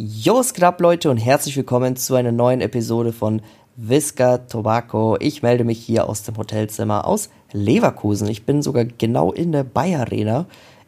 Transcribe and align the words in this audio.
Jo, 0.00 0.38
es 0.38 0.54
klappt, 0.54 0.80
Leute, 0.80 1.10
und 1.10 1.16
herzlich 1.16 1.56
willkommen 1.56 1.96
zu 1.96 2.14
einer 2.14 2.30
neuen 2.30 2.60
Episode 2.60 3.12
von 3.12 3.42
Visca 3.74 4.38
Tobacco. 4.38 5.16
Ich 5.18 5.42
melde 5.42 5.64
mich 5.64 5.80
hier 5.80 6.08
aus 6.08 6.22
dem 6.22 6.36
Hotelzimmer 6.36 7.04
aus 7.04 7.30
Leverkusen. 7.50 8.28
Ich 8.28 8.46
bin 8.46 8.62
sogar 8.62 8.84
genau 8.84 9.32
in 9.32 9.50
der 9.50 9.64
Bayer 9.64 10.02
Arena, 10.02 10.46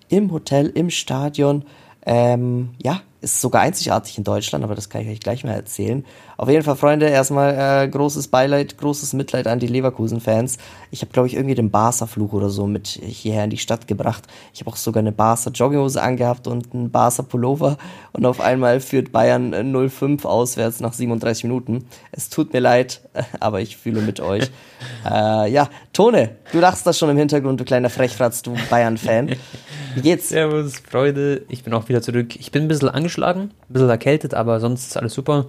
im 0.09 0.31
Hotel, 0.31 0.69
im 0.69 0.91
Stadion. 0.91 1.65
Ähm, 2.07 2.71
ja, 2.81 3.03
ist 3.21 3.41
sogar 3.41 3.63
einzigartig 3.63 4.17
in 4.19 4.25
Deutschland, 4.25 4.65
aber 4.65 4.75
das 4.75 4.89
kann 4.89 5.03
ich 5.03 5.09
euch 5.09 5.21
gleich 5.21 5.45
mal 5.45 5.53
erzählen. 5.53 6.05
Auf 6.37 6.49
jeden 6.49 6.63
Fall, 6.63 6.77
Freunde, 6.77 7.07
erstmal 7.07 7.85
äh, 7.85 7.89
großes 7.89 8.29
Beileid, 8.29 8.79
großes 8.79 9.13
Mitleid 9.13 9.47
an 9.47 9.59
die 9.59 9.67
Leverkusen-Fans. 9.67 10.57
Ich 10.91 11.03
habe, 11.03 11.13
glaube 11.13 11.29
ich, 11.29 11.35
irgendwie 11.35 11.55
den 11.55 11.71
Barca-Fluch 11.71 12.33
oder 12.33 12.49
so 12.49 12.67
mit 12.67 12.89
hierher 12.89 13.45
in 13.45 13.51
die 13.51 13.59
Stadt 13.59 13.87
gebracht. 13.87 14.25
Ich 14.55 14.61
habe 14.61 14.71
auch 14.71 14.77
sogar 14.77 15.01
eine 15.01 15.13
Barca-Jogginghose 15.13 16.01
angehabt 16.01 16.47
und 16.47 16.73
einen 16.73 16.91
Barca-Pullover 16.91 17.77
und 18.13 18.25
auf 18.25 18.41
einmal 18.41 18.81
führt 18.81 19.13
Bayern 19.13 19.55
0-5 19.55 20.25
auswärts 20.25 20.81
nach 20.81 20.95
37 20.95 21.45
Minuten. 21.45 21.85
Es 22.13 22.31
tut 22.31 22.55
mir 22.55 22.61
leid, 22.61 23.03
aber 23.41 23.61
ich 23.61 23.77
fühle 23.77 24.01
mit 24.01 24.21
euch. 24.21 24.51
äh, 25.05 25.51
ja, 25.51 25.69
Tone, 25.93 26.37
du 26.53 26.61
lachst 26.61 26.87
da 26.87 26.95
schon 26.95 27.11
im 27.11 27.19
Hintergrund, 27.19 27.61
du 27.61 27.65
kleiner 27.65 27.91
Frechfratz, 27.91 28.41
du 28.41 28.55
Bayern-Fan. 28.71 29.37
Wie 29.95 30.01
geht's? 30.01 30.31
Servus, 30.31 30.75
Freude. 30.89 31.43
Ich 31.49 31.65
bin 31.65 31.75
auch 31.75 31.89
wieder 31.89 32.01
zurück. 32.01 32.37
Ich 32.37 32.53
bin 32.53 32.63
ein 32.63 32.69
bisschen 32.69 32.89
angeschlagen, 33.11 33.51
ein 33.69 33.73
bisschen 33.73 33.89
erkältet, 33.89 34.35
aber 34.35 34.61
sonst 34.61 34.87
ist 34.87 34.97
alles 34.97 35.15
super. 35.15 35.47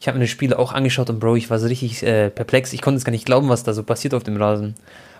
Ich 0.00 0.08
habe 0.08 0.18
mir 0.18 0.24
das 0.24 0.30
Spiel 0.30 0.54
auch 0.54 0.72
angeschaut 0.72 1.10
und 1.10 1.20
Bro, 1.20 1.36
ich 1.36 1.50
war 1.50 1.58
so 1.58 1.66
richtig 1.66 2.02
äh, 2.02 2.30
perplex. 2.30 2.72
Ich 2.72 2.82
konnte 2.82 2.98
es 2.98 3.04
gar 3.04 3.12
nicht 3.12 3.26
glauben, 3.26 3.48
was 3.48 3.62
da 3.62 3.72
so 3.72 3.82
passiert 3.82 4.14
auf 4.14 4.24
dem 4.24 4.36
Rasen. 4.36 4.74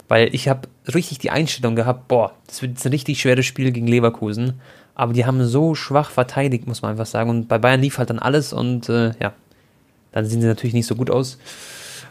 Weil 0.09 0.35
ich 0.35 0.49
habe 0.49 0.69
richtig 0.93 1.19
die 1.19 1.31
Einstellung 1.31 1.77
gehabt, 1.77 2.09
boah, 2.09 2.33
das 2.47 2.63
wird 2.63 2.73
jetzt 2.73 2.87
ein 2.87 2.93
richtig 2.93 3.21
schweres 3.21 3.47
Spiel 3.47 3.71
gegen 3.71 3.87
Leverkusen. 3.87 4.61
Aber 4.95 5.13
die 5.13 5.25
haben 5.25 5.45
so 5.45 5.75
schwach 5.75 6.11
verteidigt, 6.11 6.67
muss 6.67 6.83
man 6.83 6.93
einfach 6.93 7.07
sagen. 7.07 7.31
Und 7.31 7.49
bei 7.49 7.59
Bayern 7.59 7.81
lief 7.81 7.99
halt 7.99 8.11
dann 8.11 8.19
alles 8.19 8.53
und 8.53 8.89
äh, 8.89 9.13
ja, 9.21 9.33
dann 10.11 10.27
sehen 10.27 10.41
sie 10.41 10.49
natürlich 10.49 10.75
nicht 10.75 10.87
so 10.87 10.97
gut 10.97 11.11
aus. 11.11 11.39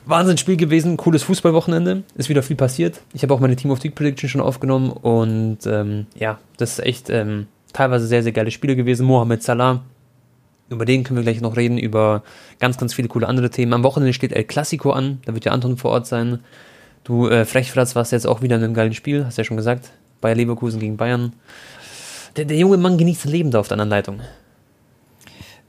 Wahnsinnsspiel 0.06 0.56
gewesen, 0.58 0.98
cooles 0.98 1.24
Fußballwochenende, 1.24 2.04
ist 2.16 2.30
wieder 2.30 2.42
viel 2.42 2.56
passiert. 2.56 3.02
Ich 3.14 3.22
habe 3.22 3.34
auch 3.34 3.40
meine 3.40 3.56
Team 3.56 3.70
of 3.70 3.82
the 3.82 3.90
Prediction 3.92 4.30
schon 4.30 4.42
aufgenommen 4.42 4.90
und 4.90 5.60
ähm, 5.68 6.08
ja, 6.16 6.40
das 6.58 6.72
ist 6.72 6.86
echt 6.86 7.10
ähm, 7.12 7.48
teilweise 7.74 8.08
sehr, 8.08 8.24
sehr 8.24 8.32
geile 8.32 8.52
Spiele 8.52 8.76
gewesen. 8.76 9.06
Mohamed 9.06 9.44
Salah 9.44 9.82
über 10.72 10.86
den 10.86 11.04
können 11.04 11.18
wir 11.18 11.24
gleich 11.24 11.42
noch 11.42 11.58
reden, 11.58 11.78
über 11.78 12.24
ganz, 12.60 12.78
ganz 12.78 12.94
viele 12.94 13.10
coole 13.10 13.28
andere 13.28 13.50
Themen. 13.50 13.74
Am 13.74 13.84
Wochenende 13.84 14.14
steht 14.14 14.32
El 14.32 14.46
Clasico 14.46 14.92
an, 14.92 15.20
da 15.26 15.34
wird 15.34 15.46
ja 15.46 15.52
Anton 15.52 15.78
vor 15.78 15.92
Ort 15.92 16.08
sein. 16.08 16.40
Du, 17.04 17.28
äh, 17.28 17.46
Frechfratz, 17.46 17.96
warst 17.96 18.14
jetzt 18.14 18.26
auch 18.26 18.42
wieder 18.42 18.56
in 18.56 18.64
einem 18.64 18.74
geilen 18.74 18.94
Spiel, 18.94 19.26
hast 19.26 19.38
ja 19.38 19.44
schon 19.44 19.58
gesagt. 19.58 19.92
Bayer 20.22 20.36
Leverkusen 20.36 20.80
gegen 20.80 20.98
Bayern. 20.98 21.34
Der, 22.38 22.46
der 22.46 22.58
junge 22.58 22.78
Mann 22.78 22.98
genießt 22.98 23.26
das 23.26 23.32
Leben 23.32 23.52
da 23.52 23.60
auf 23.60 23.68
der 23.68 23.76
anderen 23.76 23.90
Leitung. 23.90 24.22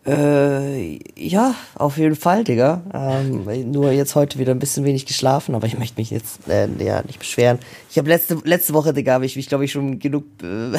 Äh, 0.05 0.99
ja, 1.17 1.55
auf 1.77 1.97
jeden 1.97 2.17
Fall, 2.17 2.43
Digga. 2.43 2.83
Ähm, 2.93 3.71
nur 3.71 3.93
jetzt 3.93 4.17
heute 4.17 4.41
wieder 4.41 4.51
ein 4.53 4.59
bisschen 4.59 4.85
wenig 4.85 5.07
geschlafen, 5.07 5.55
aber 5.55 5.69
ich 5.69 5.79
möchte 5.79 6.01
mich 6.01 6.11
jetzt 6.11 6.49
äh, 6.49 6.67
ja, 6.83 7.03
nicht 7.03 7.21
beschweren. 7.21 7.61
Ich 7.89 7.99
habe 7.99 8.09
letzte, 8.09 8.39
letzte 8.43 8.75
Woche, 8.75 8.93
Digga, 8.93 9.13
habe 9.13 9.27
ich 9.27 9.37
mich, 9.37 9.49
glaube 9.49 9.65
ich, 9.65 9.71
schon 9.71 10.01
genug 10.01 10.25
äh, 10.43 10.77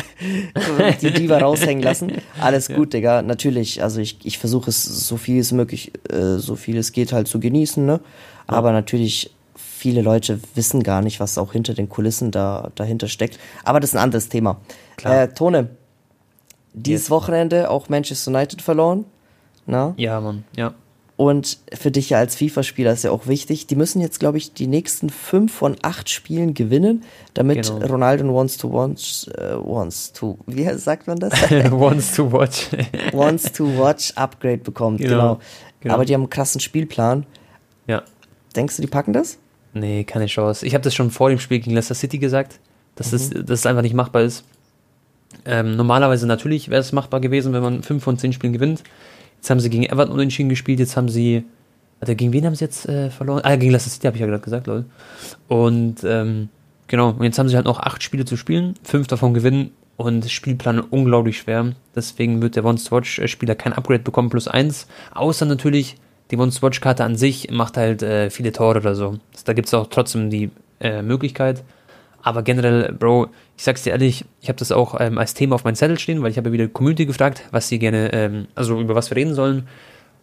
die 1.02 1.12
Diva 1.12 1.38
raushängen 1.38 1.82
lassen. 1.82 2.12
Alles 2.42 2.68
gut, 2.68 2.94
ja. 2.94 3.00
Digga. 3.00 3.22
Natürlich, 3.22 3.82
also 3.82 4.02
ich, 4.02 4.18
ich 4.26 4.40
versuche 4.40 4.70
es 4.70 4.84
so 4.84 5.16
viel 5.16 5.40
es 5.40 5.54
möglich, 5.54 5.94
äh, 6.12 6.38
so 6.38 6.58
viel 6.58 6.78
es 6.78 6.92
geht 6.92 7.14
halt 7.14 7.30
zu 7.30 7.40
genießen, 7.40 7.86
ne? 7.86 8.02
Ja. 8.50 8.58
Aber 8.58 8.74
natürlich, 8.74 9.34
viele 9.56 10.02
Leute 10.02 10.42
wissen 10.56 10.84
gar 10.84 11.02
nicht, 11.02 11.22
was 11.22 11.38
auch 11.38 11.54
hinter 11.54 11.74
den 11.74 11.88
Kulissen 11.88 12.32
da 12.32 12.72
dahinter 12.76 13.08
steckt. 13.08 13.40
Aber 13.64 13.80
das 13.80 13.92
ist 13.92 13.96
ein 13.96 14.04
anderes 14.04 14.28
Thema. 14.28 14.60
Klar. 14.98 15.24
Äh, 15.24 15.34
Tone, 15.34 15.70
dieses 16.74 17.10
Wochenende 17.10 17.70
auch 17.70 17.90
Manchester 17.90 18.32
United 18.32 18.62
verloren. 18.62 19.06
Na? 19.66 19.94
Ja, 19.98 20.20
Mann, 20.20 20.44
ja. 20.56 20.74
Und 21.16 21.60
für 21.74 21.92
dich 21.92 22.10
ja 22.10 22.18
als 22.18 22.36
FIFA-Spieler 22.36 22.92
ist 22.92 23.04
ja 23.04 23.12
auch 23.12 23.28
wichtig, 23.28 23.68
die 23.68 23.76
müssen 23.76 24.02
jetzt, 24.02 24.20
glaube 24.20 24.40
ich, 24.40 24.54
die 24.54 24.66
nächsten 24.66 25.12
fünf 25.12 25.54
von 25.54 25.76
acht 25.84 26.10
Spielen 26.10 26.56
gewinnen, 26.56 27.04
damit 27.36 27.68
genau. 27.68 27.86
Ronaldo 27.86 28.34
wants 28.34 28.58
to 28.58 28.72
watch, 28.74 29.28
uh, 29.38 29.64
wants 29.64 30.12
to, 30.12 30.40
wie 30.48 30.68
sagt 30.74 31.06
man 31.06 31.20
das? 31.20 31.34
wants 31.72 32.16
to 32.16 32.32
watch. 32.32 32.68
wants 33.14 33.52
to 33.52 33.66
watch 33.78 34.12
Upgrade 34.16 34.58
bekommt, 34.58 35.00
genau. 35.00 35.12
Genau. 35.12 35.40
genau. 35.82 35.94
Aber 35.94 36.06
die 36.06 36.16
haben 36.16 36.22
einen 36.22 36.32
krassen 36.32 36.60
Spielplan. 36.60 37.28
Ja. 37.86 38.02
Denkst 38.56 38.78
du, 38.78 38.82
die 38.82 38.88
packen 38.88 39.14
das? 39.14 39.38
Nee, 39.74 40.04
keine 40.06 40.26
Chance. 40.26 40.66
Ich 40.66 40.74
habe 40.74 40.84
das 40.84 40.96
schon 40.96 41.12
vor 41.12 41.30
dem 41.30 41.40
Spiel 41.40 41.60
gegen 41.60 41.76
Leicester 41.76 41.96
City 41.96 42.18
gesagt, 42.18 42.60
dass, 42.96 43.12
mhm. 43.12 43.18
es, 43.18 43.30
dass 43.30 43.60
es 43.60 43.66
einfach 43.68 43.84
nicht 43.84 43.96
machbar 43.96 44.24
ist. 44.24 44.44
Ähm, 45.46 45.76
normalerweise 45.76 46.28
natürlich 46.28 46.70
wäre 46.70 46.82
es 46.82 46.92
machbar 46.92 47.20
gewesen, 47.20 47.54
wenn 47.54 47.64
man 47.64 47.84
fünf 47.84 48.04
von 48.04 48.18
zehn 48.18 48.34
Spielen 48.34 48.54
gewinnt. 48.54 48.84
Jetzt 49.38 49.50
haben 49.50 49.60
sie 49.60 49.70
gegen 49.70 49.84
Everton 49.84 50.14
unentschieden 50.14 50.50
gespielt, 50.50 50.80
jetzt 50.80 50.96
haben 50.96 51.10
sie. 51.10 51.44
Warte, 52.00 52.16
gegen 52.16 52.34
wen 52.34 52.46
haben 52.46 52.56
sie 52.56 52.66
jetzt 52.66 52.88
äh, 52.88 53.10
verloren? 53.10 53.42
Ah, 53.44 53.56
gegen 53.56 53.72
Leicester 53.72 53.90
City 53.90 54.08
habe 54.08 54.18
ich 54.18 54.22
ja 54.22 54.28
gerade 54.28 54.44
gesagt, 54.44 54.68
Leute. 54.68 54.86
Und 55.48 56.04
ähm, 56.04 56.50
genau, 56.88 57.12
und 57.12 57.24
jetzt 57.24 57.40
haben 57.40 57.48
sie 57.50 57.56
halt 57.56 57.66
noch 57.66 57.80
acht 57.80 58.04
Spiele 58.04 58.26
zu 58.26 58.36
spielen, 58.36 58.76
fünf 58.84 59.08
davon 59.08 59.34
gewinnen 59.34 59.72
und 59.96 60.30
Spielplan 60.30 60.80
unglaublich 60.80 61.38
schwer. 61.38 61.74
Deswegen 61.96 62.42
wird 62.42 62.56
der 62.56 62.66
One-Swatch-Spieler 62.66 63.56
kein 63.56 63.74
Upgrade 63.74 64.04
bekommen, 64.04 64.30
plus 64.30 64.48
eins. 64.48 64.88
Außer 65.14 65.46
natürlich, 65.46 65.96
die 66.32 66.38
One-Swatch-Karte 66.38 67.04
an 67.04 67.16
sich 67.16 67.52
macht 67.52 67.78
halt 67.78 68.02
äh, 68.02 68.30
viele 68.30 68.52
Tore 68.52 68.80
oder 68.80 68.96
so. 68.96 69.18
Da 69.46 69.54
gibt 69.54 69.68
es 69.68 69.74
auch 69.74 69.88
trotzdem 69.88 70.30
die 70.30 70.50
äh, 70.80 71.02
Möglichkeit. 71.02 71.64
Aber 72.24 72.42
generell, 72.42 72.94
Bro, 72.94 73.28
ich 73.58 73.64
sag's 73.64 73.84
dir 73.84 73.92
ehrlich, 73.92 74.24
ich 74.42 74.48
habe 74.48 74.58
das 74.58 74.72
auch 74.72 75.00
ähm, 75.00 75.18
als 75.18 75.34
Thema 75.34 75.56
auf 75.56 75.66
meinem 75.66 75.76
Zettel 75.76 76.00
stehen, 76.00 76.24
weil 76.24 76.32
ich 76.32 76.38
habe 76.38 76.50
ja 76.50 76.54
wieder 76.54 76.68
Community 76.70 77.06
gefragt, 77.06 77.44
was 77.52 77.68
sie 77.68 77.80
gerne, 77.80 78.14
ähm, 78.14 78.48
also 78.56 78.80
über 78.80 78.96
was 78.96 79.12
wir 79.12 79.18
reden 79.18 79.36
sollen. 79.36 79.68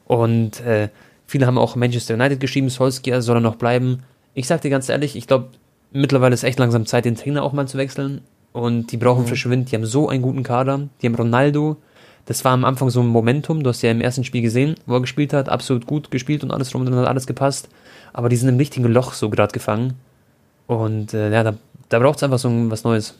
Und 0.07 0.61
äh, 0.63 0.89
viele 1.27 1.47
haben 1.47 1.59
auch 1.59 1.77
Manchester 1.77 2.15
United 2.15 2.41
geschrieben, 2.41 2.71
Solskjaer 2.71 3.21
soll 3.21 3.37
er 3.37 3.41
noch 3.43 3.57
bleiben. 3.57 4.03
Ich 4.33 4.47
sag 4.47 4.63
dir 4.63 4.71
ganz 4.71 4.89
ehrlich, 4.89 5.15
ich 5.15 5.27
glaube, 5.27 5.49
mittlerweile 5.93 6.33
ist 6.33 6.43
echt 6.43 6.59
langsam 6.59 6.87
Zeit, 6.87 7.05
den 7.05 7.17
Trainer 7.17 7.43
auch 7.43 7.53
mal 7.53 7.69
zu 7.69 7.77
wechseln. 7.77 8.23
Und 8.53 8.93
die 8.93 8.97
brauchen 8.97 9.25
mhm. 9.25 9.29
frischen 9.29 9.51
Wind, 9.51 9.71
die 9.71 9.77
haben 9.77 9.85
so 9.85 10.09
einen 10.09 10.23
guten 10.23 10.43
Kader, 10.43 10.89
die 11.03 11.07
haben 11.07 11.15
Ronaldo. 11.15 11.77
Das 12.25 12.45
war 12.47 12.53
am 12.53 12.65
Anfang 12.65 12.89
so 12.89 13.01
ein 13.01 13.09
Momentum, 13.09 13.63
du 13.63 13.71
hast 13.71 13.83
ja 13.83 13.91
im 13.91 14.01
ersten 14.01 14.25
Spiel 14.25 14.43
gesehen, 14.43 14.75
wo 14.87 14.95
er 14.95 15.01
gespielt 15.01 15.35
hat, 15.35 15.49
absolut 15.51 15.87
gut 15.87 16.11
gespielt 16.11 16.43
und 16.45 16.51
alles 16.51 16.75
rum 16.75 16.81
und 16.83 16.91
dann 16.91 17.01
hat 17.01 17.09
alles 17.09 17.27
gepasst. 17.27 17.69
Aber 18.13 18.31
die 18.31 18.37
sind 18.37 18.49
im 18.49 18.57
richtigen 18.57 18.87
Loch 18.87 19.13
so 19.13 19.29
gerade 19.29 19.53
gefangen. 19.53 19.95
Und 20.67 21.15
äh, 21.15 21.33
ja, 21.33 21.43
da 21.43 21.55
da 21.91 21.99
braucht 21.99 22.17
es 22.17 22.23
einfach 22.23 22.39
so 22.39 22.49
was 22.71 22.85
Neues. 22.85 23.15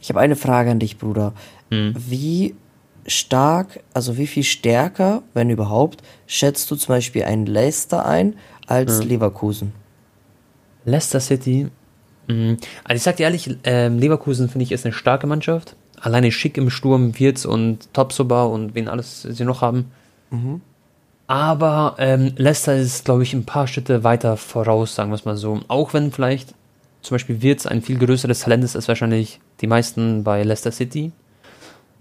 Ich 0.00 0.08
habe 0.08 0.20
eine 0.20 0.36
Frage 0.36 0.70
an 0.70 0.78
dich, 0.78 0.98
Bruder. 0.98 1.32
Hm. 1.70 1.94
Wie 1.96 2.54
stark, 3.06 3.80
also 3.94 4.16
wie 4.16 4.26
viel 4.26 4.44
stärker, 4.44 5.22
wenn 5.34 5.50
überhaupt, 5.50 6.02
schätzt 6.26 6.70
du 6.70 6.76
zum 6.76 6.94
Beispiel 6.94 7.24
einen 7.24 7.46
Leicester 7.46 8.06
ein 8.06 8.36
als 8.66 9.00
hm. 9.00 9.08
Leverkusen? 9.08 9.72
Leicester 10.84 11.20
City. 11.20 11.68
Mh. 12.28 12.56
Also 12.84 12.96
ich 12.96 13.02
sag 13.02 13.16
dir 13.16 13.24
ehrlich, 13.24 13.56
äh, 13.64 13.88
Leverkusen 13.88 14.48
finde 14.48 14.64
ich 14.64 14.72
ist 14.72 14.84
eine 14.84 14.94
starke 14.94 15.26
Mannschaft. 15.26 15.76
Alleine 16.00 16.30
schick 16.32 16.58
im 16.58 16.68
Sturm, 16.68 17.18
Wirtz 17.18 17.44
und 17.44 17.92
Topsoba 17.94 18.44
und 18.44 18.74
wen 18.74 18.88
alles 18.88 19.22
sie 19.22 19.44
noch 19.44 19.62
haben. 19.62 19.92
Mhm. 20.30 20.60
Aber 21.28 21.94
ähm, 21.98 22.32
Leicester 22.36 22.76
ist, 22.76 23.04
glaube 23.04 23.22
ich, 23.22 23.32
ein 23.32 23.46
paar 23.46 23.66
Schritte 23.66 24.04
weiter 24.04 24.36
voraus, 24.36 24.94
sagen 24.94 25.10
wir 25.10 25.14
es 25.14 25.24
mal 25.24 25.36
so. 25.36 25.60
Auch 25.68 25.94
wenn 25.94 26.10
vielleicht 26.10 26.54
zum 27.02 27.16
Beispiel 27.16 27.42
Wirtz 27.42 27.66
ein 27.66 27.82
viel 27.82 27.98
größeres 27.98 28.40
Talent 28.40 28.64
ist 28.64 28.76
als 28.76 28.88
wahrscheinlich 28.88 29.40
die 29.60 29.66
meisten 29.66 30.24
bei 30.24 30.42
Leicester 30.42 30.72
City. 30.72 31.12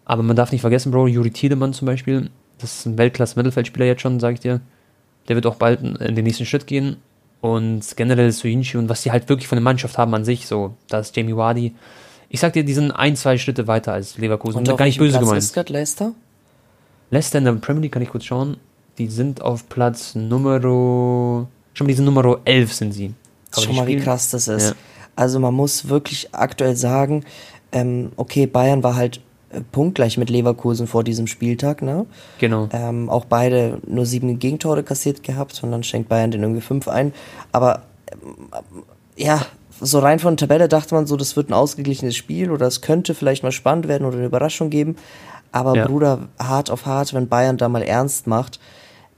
Aber 0.06 0.24
man 0.24 0.36
darf 0.36 0.52
nicht 0.52 0.62
vergessen, 0.62 0.92
Bro, 0.92 1.08
Juri 1.08 1.32
Tiedemann 1.32 1.74
zum 1.74 1.88
Beispiel, 1.88 2.30
das 2.60 2.80
ist 2.80 2.86
ein 2.86 2.98
Weltklasse-Mittelfeldspieler 2.98 3.86
jetzt 3.86 4.02
schon, 4.02 4.20
sag 4.20 4.36
ich 4.36 4.40
dir. 4.40 4.62
Der 5.28 5.36
wird 5.36 5.46
auch 5.46 5.56
bald 5.56 5.82
in 5.82 6.16
den 6.16 6.24
nächsten 6.26 6.46
Schritt 6.46 6.68
gehen. 6.68 6.98
Und 7.42 7.98
generell 7.98 8.32
Soyinchi 8.32 8.78
und 8.78 8.88
was 8.88 9.02
die 9.02 9.12
halt 9.12 9.28
wirklich 9.28 9.48
von 9.48 9.56
der 9.56 9.64
Mannschaft 9.64 9.98
haben 9.98 10.14
an 10.14 10.24
sich, 10.24 10.46
so, 10.46 10.76
da 10.88 11.00
ist 11.00 11.16
Jamie 11.18 11.36
Wadi. 11.36 11.74
Ich 12.30 12.40
sag 12.40 12.54
dir, 12.54 12.64
die 12.64 12.74
sind 12.74 12.92
ein, 12.92 13.16
zwei 13.16 13.38
Schritte 13.38 13.68
weiter 13.68 13.94
als 13.94 14.18
Leverkusen. 14.18 14.60
Und, 14.60 14.70
und 14.70 14.78
gar 14.78 14.86
nicht 14.86 15.00
böse 15.00 15.14
Platz 15.14 15.24
gemeint. 15.24 15.44
Ist 15.44 15.54
grad 15.54 15.70
Leicester? 15.70 16.14
Leicester 17.10 17.40
in 17.40 17.46
der 17.46 17.54
Premier 17.54 17.82
League 17.82 17.92
kann 17.92 18.04
ich 18.04 18.10
kurz 18.10 18.26
schauen. 18.26 18.58
Die 19.00 19.08
sind 19.08 19.42
auf 19.42 19.68
Platz 19.70 20.14
Nummer. 20.14 20.62
Schon 20.62 21.48
mal 21.80 21.88
diese 21.88 22.04
Nummer 22.04 22.40
11 22.46 22.74
sind 22.74 22.92
sie. 22.92 23.14
Schau 23.54 23.74
mal, 23.74 23.88
wie 23.88 23.98
krass 23.98 24.30
das 24.30 24.48
ist. 24.48 24.70
Ja. 24.70 24.76
Also 25.16 25.40
man 25.40 25.54
muss 25.54 25.90
wirklich 25.90 26.30
aktuell 26.34 26.76
sagen, 26.76 27.24
ähm, 27.72 28.12
okay, 28.16 28.48
Bayern 28.48 28.84
war 28.84 28.96
halt 28.96 29.22
äh, 29.52 29.62
punktgleich 29.72 30.18
mit 30.18 30.30
Leverkusen 30.30 30.88
vor 30.88 31.04
diesem 31.04 31.28
Spieltag, 31.28 31.82
ne? 31.82 32.06
Genau. 32.40 32.70
Ähm, 32.72 33.10
auch 33.10 33.26
beide 33.26 33.80
nur 33.88 34.06
sieben 34.06 34.40
Gegentore 34.40 34.84
kassiert 34.84 35.24
gehabt 35.24 35.62
und 35.64 35.72
dann 35.72 35.84
schenkt 35.84 36.10
Bayern 36.10 36.32
den 36.32 36.42
irgendwie 36.42 36.62
fünf 36.62 36.88
ein. 36.88 37.14
Aber 37.52 37.84
ähm, 38.12 38.84
ja, 39.16 39.46
so 39.80 40.00
rein 40.00 40.20
von 40.20 40.36
der 40.36 40.48
Tabelle 40.48 40.68
dachte 40.68 40.96
man 40.96 41.08
so, 41.08 41.18
das 41.18 41.36
wird 41.36 41.50
ein 41.50 41.54
ausgeglichenes 41.54 42.16
Spiel 42.16 42.52
oder 42.52 42.68
es 42.68 42.82
könnte 42.82 43.16
vielleicht 43.16 43.44
mal 43.44 43.52
spannend 43.52 43.88
werden 43.88 44.06
oder 44.06 44.18
eine 44.18 44.28
Überraschung 44.28 44.70
geben. 44.70 44.96
Aber 45.52 45.76
ja. 45.76 45.86
Bruder, 45.86 46.30
hart 46.40 46.70
auf 46.70 46.86
hart, 46.86 47.14
wenn 47.14 47.28
Bayern 47.28 47.58
da 47.58 47.68
mal 47.68 47.84
ernst 47.84 48.28
macht, 48.28 48.60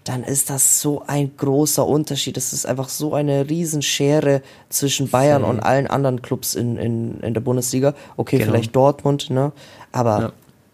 dann 0.03 0.23
ist 0.23 0.49
das 0.49 0.81
so 0.81 1.03
ein 1.07 1.35
großer 1.37 1.85
Unterschied. 1.85 2.35
Es 2.35 2.51
ist 2.51 2.65
einfach 2.65 2.89
so 2.89 3.13
eine 3.13 3.49
Riesenschere 3.49 4.41
zwischen 4.69 5.09
Bayern 5.09 5.43
Same. 5.43 5.53
und 5.53 5.59
allen 5.61 5.87
anderen 5.87 6.21
Clubs 6.21 6.55
in, 6.55 6.77
in, 6.77 7.19
in 7.21 7.33
der 7.33 7.41
Bundesliga. 7.41 7.93
Okay, 8.17 8.37
genau. 8.37 8.51
vielleicht 8.51 8.75
Dortmund, 8.75 9.29
ne? 9.29 9.53
Aber 9.91 10.19
ja. 10.19 10.31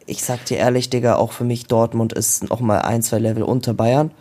ich 0.08 0.24
sag 0.24 0.46
dir 0.46 0.58
ehrlich, 0.58 0.90
Digga, 0.90 1.16
auch 1.18 1.32
für 1.32 1.44
mich 1.44 1.68
Dortmund 1.68 2.14
ist 2.14 2.50
noch 2.50 2.60
mal 2.60 2.80
ein, 2.80 3.04
zwei 3.04 3.20
Level 3.20 3.44
unter 3.44 3.74
Bayern. 3.74 4.12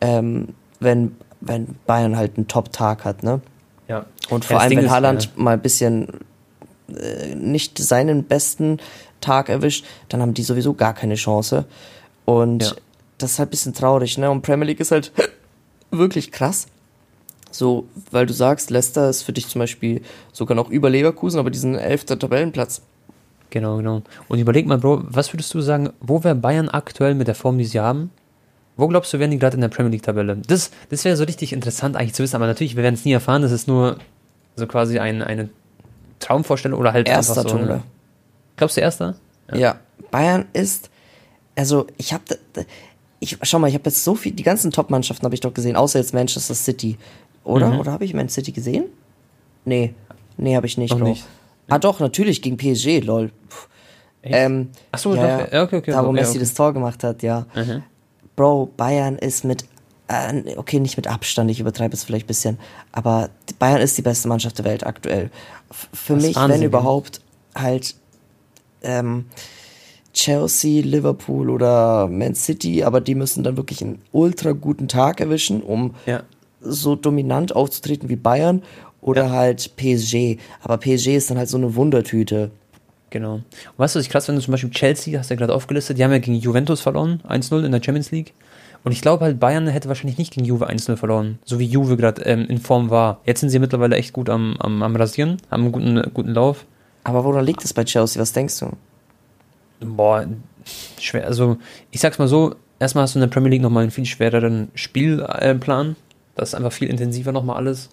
Ähm, 0.00 0.48
wenn, 0.78 1.16
wenn 1.40 1.76
Bayern 1.86 2.16
halt 2.16 2.36
einen 2.36 2.46
Top-Tag 2.46 3.04
hat, 3.04 3.22
ne? 3.22 3.40
Ja. 3.88 4.06
Und 4.30 4.44
vor 4.44 4.56
Ja, 4.56 4.62
allem, 4.62 4.70
Ding 4.70 4.78
wenn 4.78 4.86
ist, 4.86 4.92
Haaland 4.92 5.24
ja. 5.24 5.30
mal 5.36 5.54
ein 5.54 5.62
bisschen 5.62 6.08
äh, 6.88 7.34
nicht 7.34 7.78
seinen 7.78 8.24
besten 8.24 8.78
Tag 9.20 9.48
erwischt, 9.48 9.84
dann 10.10 10.20
haben 10.22 10.34
die 10.34 10.42
sowieso 10.42 10.74
gar 10.74 10.94
keine 10.94 11.16
Chance. 11.16 11.64
Und 12.24 12.62
Ja. 12.62 12.72
Das 13.18 13.32
ist 13.32 13.38
halt 13.38 13.48
ein 13.48 13.50
bisschen 13.50 13.74
traurig, 13.74 14.18
ne? 14.18 14.30
Und 14.30 14.42
Premier 14.42 14.66
League 14.66 14.80
ist 14.80 14.90
halt 14.90 15.12
wirklich 15.90 16.32
krass. 16.32 16.66
So, 17.50 17.86
weil 18.10 18.26
du 18.26 18.32
sagst, 18.32 18.70
Leicester 18.70 19.08
ist 19.08 19.22
für 19.22 19.32
dich 19.32 19.46
zum 19.48 19.60
Beispiel 19.60 20.02
sogar 20.32 20.56
noch 20.56 20.70
über 20.70 20.90
Leverkusen, 20.90 21.38
aber 21.38 21.50
diesen 21.50 21.76
elfter 21.76 22.18
Tabellenplatz. 22.18 22.82
Genau, 23.50 23.76
genau. 23.76 24.02
Und 24.26 24.40
überleg 24.40 24.66
mal, 24.66 24.78
Bro, 24.78 25.04
was 25.04 25.32
würdest 25.32 25.54
du 25.54 25.60
sagen, 25.60 25.90
wo 26.00 26.24
wäre 26.24 26.34
Bayern 26.34 26.68
aktuell 26.68 27.14
mit 27.14 27.28
der 27.28 27.36
Form, 27.36 27.56
die 27.58 27.64
sie 27.64 27.78
haben? 27.78 28.10
Wo 28.76 28.88
glaubst 28.88 29.12
du, 29.12 29.20
wären 29.20 29.30
die 29.30 29.38
gerade 29.38 29.54
in 29.54 29.60
der 29.60 29.68
Premier 29.68 29.92
League-Tabelle? 29.92 30.38
Das, 30.48 30.72
das 30.90 31.04
wäre 31.04 31.16
so 31.16 31.22
richtig 31.22 31.52
interessant 31.52 31.94
eigentlich 31.94 32.14
zu 32.14 32.24
wissen, 32.24 32.34
aber 32.34 32.48
natürlich, 32.48 32.74
wir 32.74 32.82
werden 32.82 32.96
es 32.96 33.04
nie 33.04 33.12
erfahren, 33.12 33.42
das 33.42 33.52
ist 33.52 33.68
nur 33.68 33.98
so 34.56 34.66
quasi 34.66 34.98
ein, 34.98 35.22
eine 35.22 35.48
Traumvorstellung 36.18 36.80
oder 36.80 36.92
halt 36.92 37.06
Erster 37.06 37.38
einfach 37.38 37.50
so. 37.50 37.56
Tunde. 37.56 37.74
Ne? 37.74 37.82
Glaubst 38.56 38.76
du 38.76 38.80
Erster? 38.80 39.14
Ja. 39.52 39.76
Bayern 40.10 40.46
ist, 40.52 40.90
also 41.54 41.86
ich 41.96 42.12
habe, 42.12 42.24
ich 43.24 43.38
schau 43.42 43.58
mal, 43.58 43.68
ich 43.68 43.74
habe 43.74 43.84
jetzt 43.86 44.04
so 44.04 44.14
viel, 44.14 44.32
die 44.32 44.42
ganzen 44.42 44.70
Top-Mannschaften 44.70 45.24
habe 45.24 45.34
ich 45.34 45.40
doch 45.40 45.54
gesehen, 45.54 45.76
außer 45.76 45.98
jetzt 45.98 46.12
Manchester 46.14 46.54
City, 46.54 46.98
oder? 47.42 47.70
Mhm. 47.70 47.80
Oder 47.80 47.92
habe 47.92 48.04
ich 48.04 48.14
Man 48.14 48.28
City 48.28 48.52
gesehen? 48.52 48.84
Nee, 49.64 49.94
nee, 50.36 50.56
habe 50.56 50.66
ich 50.66 50.78
nicht. 50.78 50.90
Noch 50.90 50.98
Bro. 50.98 51.08
nicht. 51.08 51.24
Ah 51.68 51.78
doch, 51.78 52.00
natürlich 52.00 52.42
gegen 52.42 52.56
PSG, 52.56 53.00
lol. 53.00 53.30
Puh. 53.48 53.56
Echt? 54.22 54.34
Ähm, 54.36 54.70
Ach 54.92 54.98
so, 54.98 55.14
ja, 55.14 55.46
ja, 55.50 55.62
okay, 55.62 55.76
okay. 55.76 55.90
da 55.90 56.02
wo 56.02 56.08
okay, 56.08 56.20
Messi 56.20 56.30
okay. 56.30 56.38
das 56.40 56.54
Tor 56.54 56.72
gemacht 56.72 57.02
hat, 57.04 57.22
ja. 57.22 57.46
Mhm. 57.54 57.82
Bro, 58.36 58.70
Bayern 58.76 59.16
ist 59.16 59.44
mit, 59.44 59.64
äh, 60.08 60.56
okay, 60.56 60.80
nicht 60.80 60.96
mit 60.96 61.06
Abstand, 61.06 61.50
ich 61.50 61.60
übertreibe 61.60 61.94
es 61.94 62.04
vielleicht 62.04 62.24
ein 62.24 62.28
bisschen, 62.28 62.58
aber 62.92 63.30
Bayern 63.58 63.80
ist 63.80 63.96
die 63.98 64.02
beste 64.02 64.28
Mannschaft 64.28 64.58
der 64.58 64.64
Welt 64.64 64.86
aktuell. 64.86 65.30
F 65.70 65.88
für 65.92 66.14
Das 66.14 66.22
mich, 66.22 66.36
Wahnsinn, 66.36 66.60
wenn 66.60 66.66
überhaupt, 66.66 67.20
halt 67.54 67.94
ähm, 68.82 69.26
Chelsea, 70.14 70.82
Liverpool 70.82 71.50
oder 71.50 72.06
Man 72.08 72.34
City, 72.34 72.82
aber 72.84 73.00
die 73.00 73.14
müssen 73.14 73.42
dann 73.44 73.56
wirklich 73.56 73.82
einen 73.82 74.00
ultra 74.12 74.52
guten 74.52 74.88
Tag 74.88 75.20
erwischen, 75.20 75.60
um 75.62 75.94
Ja. 76.06 76.22
so 76.60 76.96
dominant 76.96 77.54
aufzutreten 77.54 78.08
wie 78.08 78.16
Bayern 78.16 78.62
oder 79.02 79.24
Ja. 79.24 79.30
halt 79.30 79.76
PSG. 79.76 80.38
Aber 80.62 80.78
PSG 80.78 81.08
ist 81.16 81.30
dann 81.30 81.36
halt 81.38 81.48
so 81.50 81.58
eine 81.58 81.74
Wundertüte. 81.74 82.50
Genau. 83.10 83.34
Und 83.34 83.44
weißt 83.76 83.94
du, 83.94 83.98
was 83.98 84.06
ich 84.06 84.10
krass 84.10 84.26
finde, 84.26 84.40
zum 84.40 84.52
Beispiel 84.52 84.70
Chelsea, 84.70 85.18
hast 85.18 85.30
du 85.30 85.34
ja 85.34 85.38
gerade 85.38 85.54
aufgelistet, 85.54 85.98
die 85.98 86.04
haben 86.04 86.10
ja 86.12 86.18
gegen 86.18 86.34
Juventus 86.36 86.80
verloren, 86.80 87.20
1-0 87.28 87.64
in 87.64 87.70
der 87.72 87.82
Champions 87.82 88.10
League. 88.10 88.32
Und 88.82 88.92
ich 88.92 89.00
glaube 89.02 89.24
halt, 89.24 89.38
Bayern 89.40 89.66
hätte 89.66 89.88
wahrscheinlich 89.88 90.18
nicht 90.18 90.32
gegen 90.32 90.44
Juve 90.46 90.68
1-0 90.68 90.96
verloren, 90.96 91.38
so 91.44 91.58
wie 91.58 91.64
Juve 91.64 91.96
gerade 91.96 92.22
ähm, 92.22 92.46
in 92.48 92.58
Form 92.58 92.90
war. 92.90 93.20
Jetzt 93.24 93.40
sind 93.40 93.50
sie 93.50 93.58
mittlerweile 93.58 93.96
echt 93.96 94.12
gut 94.12 94.28
am, 94.28 94.56
am, 94.58 94.82
am 94.82 94.96
Rasieren, 94.96 95.38
haben 95.50 95.62
einen 95.62 95.72
guten, 95.72 96.02
guten 96.12 96.34
Lauf. 96.34 96.66
Aber 97.04 97.24
woran 97.24 97.44
liegt 97.46 97.64
es 97.64 97.72
bei 97.72 97.84
Chelsea? 97.84 98.20
Was 98.20 98.32
denkst 98.32 98.58
du? 98.60 98.70
Boah, 99.84 100.26
schwer. 101.00 101.26
Also, 101.26 101.58
ich 101.90 102.00
sag's 102.00 102.18
mal 102.18 102.28
so, 102.28 102.54
erstmal 102.78 103.02
hast 103.02 103.14
du 103.14 103.18
in 103.18 103.22
der 103.22 103.28
Premier 103.28 103.50
League 103.50 103.62
nochmal 103.62 103.82
einen 103.82 103.90
viel 103.90 104.06
schwereren 104.06 104.68
Spielplan. 104.74 105.96
Das 106.34 106.50
ist 106.50 106.54
einfach 106.54 106.72
viel 106.72 106.88
intensiver 106.88 107.32
nochmal 107.32 107.56
alles. 107.56 107.90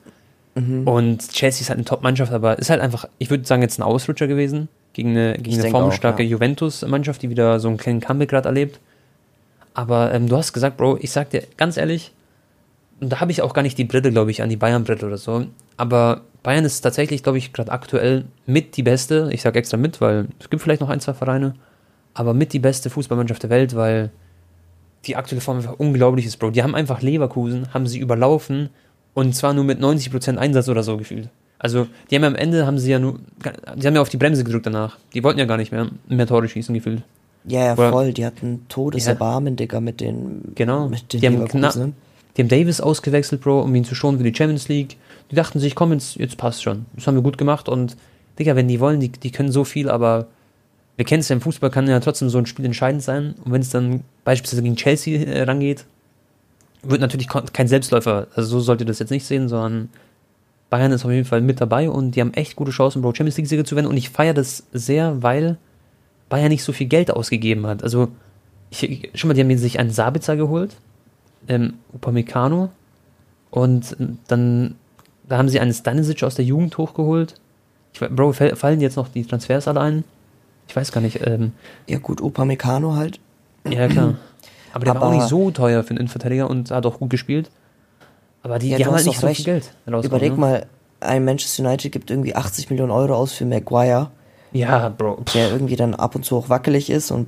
Mhm. 0.56 0.88
Und 0.88 1.30
Chelsea 1.30 1.62
ist 1.62 1.70
halt 1.70 1.78
eine 1.78 1.86
Top-Mannschaft, 1.86 2.32
aber 2.34 2.60
ist 2.60 2.70
halt 2.70 2.82
einfach, 2.82 3.06
ich 3.20 3.30
würde 3.30 3.46
sagen, 3.46 3.62
jetzt 3.62 3.80
ein 3.80 3.84
Ausrutscher 3.84 4.28
gewesen 4.28 4.68
gegen 4.94 5.12
eine, 5.12 5.34
gegen 5.36 5.52
Ich 5.52 5.60
eine 5.60 5.72
formstarke 5.72 6.24
ja. 6.24 6.30
Juventus-Mannschaft, 6.30 7.22
die 7.22 7.30
wieder 7.30 7.60
so 7.60 7.68
einen 7.68 7.78
kleinen 7.78 8.02
Comeback 8.02 8.30
gerade 8.30 8.50
erlebt. 8.50 8.80
Aber 9.74 10.14
ähm, 10.14 10.28
du 10.28 10.36
hast 10.36 10.52
gesagt, 10.52 10.78
Bro, 10.78 10.98
ich 11.00 11.12
sag 11.12 11.30
dir 11.30 11.44
ganz 11.56 11.78
ehrlich, 11.78 12.12
und 13.00 13.10
da 13.10 13.20
habe 13.20 13.32
ich 13.32 13.42
auch 13.42 13.54
gar 13.54 13.64
nicht 13.64 13.78
die 13.78 13.84
Brille, 13.84 14.12
glaube 14.12 14.30
ich, 14.30 14.44
an 14.44 14.50
die 14.50 14.58
Bayern-Brille 14.58 15.08
oder 15.08 15.18
so. 15.18 15.46
Aber 15.78 16.22
Bayern 16.44 16.66
ist 16.66 16.82
tatsächlich, 16.82 17.24
glaube 17.24 17.40
ich, 17.40 17.52
gerade 17.52 17.72
aktuell 17.72 18.26
mit 18.46 18.78
die 18.78 18.84
beste. 18.84 19.30
Ich 19.32 19.42
sage 19.42 19.58
extra 19.58 19.78
mit, 19.78 20.02
weil 20.02 20.28
es 20.40 20.50
gibt 20.50 20.62
vielleicht 20.62 20.82
noch 20.82 20.90
ein, 20.90 21.00
zwei 21.00 21.14
Vereine. 21.14 21.56
Aber 22.14 22.34
mit 22.34 22.54
die 22.54 22.60
beste 22.60 22.90
Fußballmannschaft 22.90 23.44
der 23.44 23.50
Welt, 23.50 23.76
weil 23.76 24.10
die 25.06 25.16
aktuelle 25.16 25.42
Form 25.42 25.58
einfach 25.58 25.76
unglaublich 25.80 26.26
ist, 26.26 26.38
Bro. 26.38 26.52
Die 26.52 26.62
haben 26.64 26.76
einfach 26.76 27.02
Leverkusen, 27.02 27.74
haben 27.74 27.88
sie 27.88 28.00
überlaufen 28.00 28.70
und 29.14 29.36
zwar 29.36 29.54
nur 29.54 29.64
mit 29.64 29.80
90% 29.80 30.38
Einsatz 30.38 30.70
oder 30.70 30.84
so 30.84 30.98
gefühlt. 30.98 31.30
Also, 31.58 31.88
die 32.10 32.16
haben 32.16 32.24
ja 32.24 32.28
am 32.28 32.36
Ende, 32.36 32.66
haben 32.66 32.80
sie 32.80 32.92
ja 32.92 33.00
nur, 33.00 33.20
die 33.76 33.86
haben 33.88 33.96
ja 33.96 34.02
auf 34.02 34.10
die 34.10 34.18
Bremse 34.18 34.44
gedrückt 34.44 34.66
danach. 34.66 34.98
Die 35.14 35.24
wollten 35.24 35.40
ja 35.40 35.46
gar 35.46 35.58
nicht 35.58 35.72
mehr, 35.72 35.88
mehr 36.08 36.26
Tore 36.28 36.48
schießen 36.48 36.74
gefühlt. 36.74 37.04
Ja, 37.46 37.66
ja, 37.66 37.74
Oder- 37.74 37.92
voll. 37.92 38.14
Die 38.14 38.26
hatten 38.26 38.66
Todeserbarmen, 38.68 39.56
Digga, 39.56 39.80
mit 39.80 40.02
den, 40.02 40.54
Genau. 40.56 40.88
mit 40.90 41.14
den 41.14 41.22
Die 41.22 41.28
haben 41.28 41.34
Leverkusenern. 41.36 41.94
Die 42.38 42.42
haben 42.42 42.50
Davis 42.50 42.82
ausgewechselt, 42.82 43.42
Bro, 43.42 43.62
um 43.62 43.76
ihn 43.76 43.84
zu 43.84 43.94
schonen 43.96 44.18
für 44.18 44.24
die 44.24 44.34
Champions 44.36 44.70
League. 44.70 44.98
Die 45.30 45.36
dachten 45.36 45.60
sich, 45.60 45.76
komm, 45.76 45.92
jetzt, 45.94 46.16
jetzt 46.16 46.38
passt 46.38 46.64
schon. 46.64 46.86
Das 46.96 47.06
haben 47.08 47.16
wir 47.16 47.22
gut 47.24 47.38
gemacht 47.38 47.70
und, 47.70 47.96
Digga, 48.40 48.56
wenn 48.56 48.68
die 48.68 48.80
wollen, 48.80 49.00
die, 49.00 49.10
die 49.10 49.32
können 49.32 49.52
so 49.52 49.64
viel, 49.64 49.90
aber 49.90 50.28
wir 51.02 51.06
kennen 51.06 51.22
es 51.22 51.30
ja 51.30 51.34
im 51.36 51.42
Fußball, 51.42 51.72
kann 51.72 51.88
ja 51.88 52.00
trotzdem 52.00 52.30
so 52.30 52.38
ein 52.38 52.46
Spiel 52.46 52.64
entscheidend 52.64 53.02
sein. 53.02 53.34
Und 53.44 53.52
wenn 53.52 53.62
es 53.62 53.72
dann 53.72 54.04
beispielsweise 54.24 54.62
gegen 54.62 54.76
Chelsea 54.76 55.20
äh, 55.20 55.42
rangeht, 55.42 55.86
wird 56.84 57.02
natürlich 57.02 57.28
kein 57.28 57.68
Selbstläufer. 57.68 58.28
Also 58.36 58.50
so 58.50 58.60
sollt 58.60 58.82
ihr 58.82 58.86
das 58.86 59.00
jetzt 59.00 59.10
nicht 59.10 59.26
sehen, 59.26 59.50
sondern 59.50 59.90
Bayern 60.70 60.92
ist 60.92 61.04
auf 61.04 61.10
jeden 61.10 61.26
Fall 61.26 61.42
mit 61.42 61.60
dabei 61.60 61.90
und 61.90 62.12
die 62.12 62.22
haben 62.22 62.36
echt 62.36 62.56
gute 62.56 62.70
Chancen, 62.70 63.02
Bro, 63.02 63.16
Champions 63.16 63.38
League-Sieger 63.38 63.66
zu 63.66 63.76
werden. 63.76 63.88
Und 63.88 63.98
ich 63.98 64.12
feiere 64.12 64.36
das 64.36 64.64
sehr, 64.74 65.24
weil 65.24 65.58
Bayern 66.30 66.50
nicht 66.50 66.64
so 66.64 66.72
viel 66.72 66.86
Geld 66.88 67.10
ausgegeben 67.10 67.66
hat. 67.66 67.82
Also, 67.82 68.10
ich, 68.70 69.10
schon 69.16 69.28
mal, 69.28 69.34
die 69.34 69.42
haben 69.42 69.58
sich 69.58 69.80
einen 69.80 69.90
Sabitzer 69.90 70.36
geholt, 70.36 70.76
ähm, 71.48 71.74
Upamecano, 71.94 72.70
und 73.50 73.98
ähm, 74.00 74.20
dann 74.28 74.76
da 75.28 75.40
haben 75.40 75.50
sie 75.50 75.60
einen 75.60 75.74
Stanisic 75.74 76.22
aus 76.24 76.36
der 76.36 76.46
Jugend 76.46 76.78
hochgeholt. 76.78 77.34
Ich, 77.94 78.00
Bro, 78.00 78.34
fall- 78.34 78.56
fallen 78.56 78.82
jetzt 78.82 78.98
noch 78.98 79.08
die 79.08 79.26
Transfers 79.26 79.68
alle 79.68 79.82
ein? 79.82 80.04
Ich 80.72 80.76
weiß 80.78 80.94
gar 80.94 81.02
nicht. 81.02 81.20
Ähm, 81.28 81.52
Ja, 81.86 82.00
gut, 82.00 82.22
Upamecano 82.22 82.96
halt. 82.96 83.20
ja, 83.70 83.90
klar. 83.90 84.16
Aber 84.74 84.86
der 84.86 84.96
war 84.96 85.02
auch 85.02 85.06
Aber- 85.08 85.16
nicht 85.16 85.28
so 85.28 85.52
teuer 85.52 85.84
für 85.84 85.90
einen 85.90 85.98
Innenverteidiger 86.00 86.50
und 86.50 86.72
hat 86.72 86.86
auch 86.86 86.98
gut 87.00 87.10
gespielt. 87.10 87.52
Aber 88.42 88.58
die, 88.58 88.70
Ja, 88.70 88.78
die 88.78 88.86
haben 88.86 88.96
halt 88.96 89.06
nicht 89.06 89.20
so 89.20 89.28
recht. 89.28 89.44
viel 89.44 89.46
Geld. 89.46 89.74
Überleg 89.86 90.32
ne? 90.32 90.38
mal, 90.40 90.66
ein 91.02 91.26
Manchester 91.26 91.64
United 91.66 91.92
gibt 91.92 92.10
irgendwie 92.10 92.36
80 92.36 92.70
Millionen 92.70 92.92
Euro 92.92 93.16
aus 93.16 93.34
für 93.34 93.44
Maguire, 93.46 94.12
Ja, 94.54 94.88
Bro. 94.90 95.24
Pff, 95.26 95.34
der 95.34 95.52
irgendwie 95.52 95.76
dann 95.76 95.94
ab 95.94 96.16
und 96.16 96.24
zu 96.24 96.38
auch 96.38 96.48
wackelig 96.48 96.90
ist 96.90 97.12
und 97.12 97.28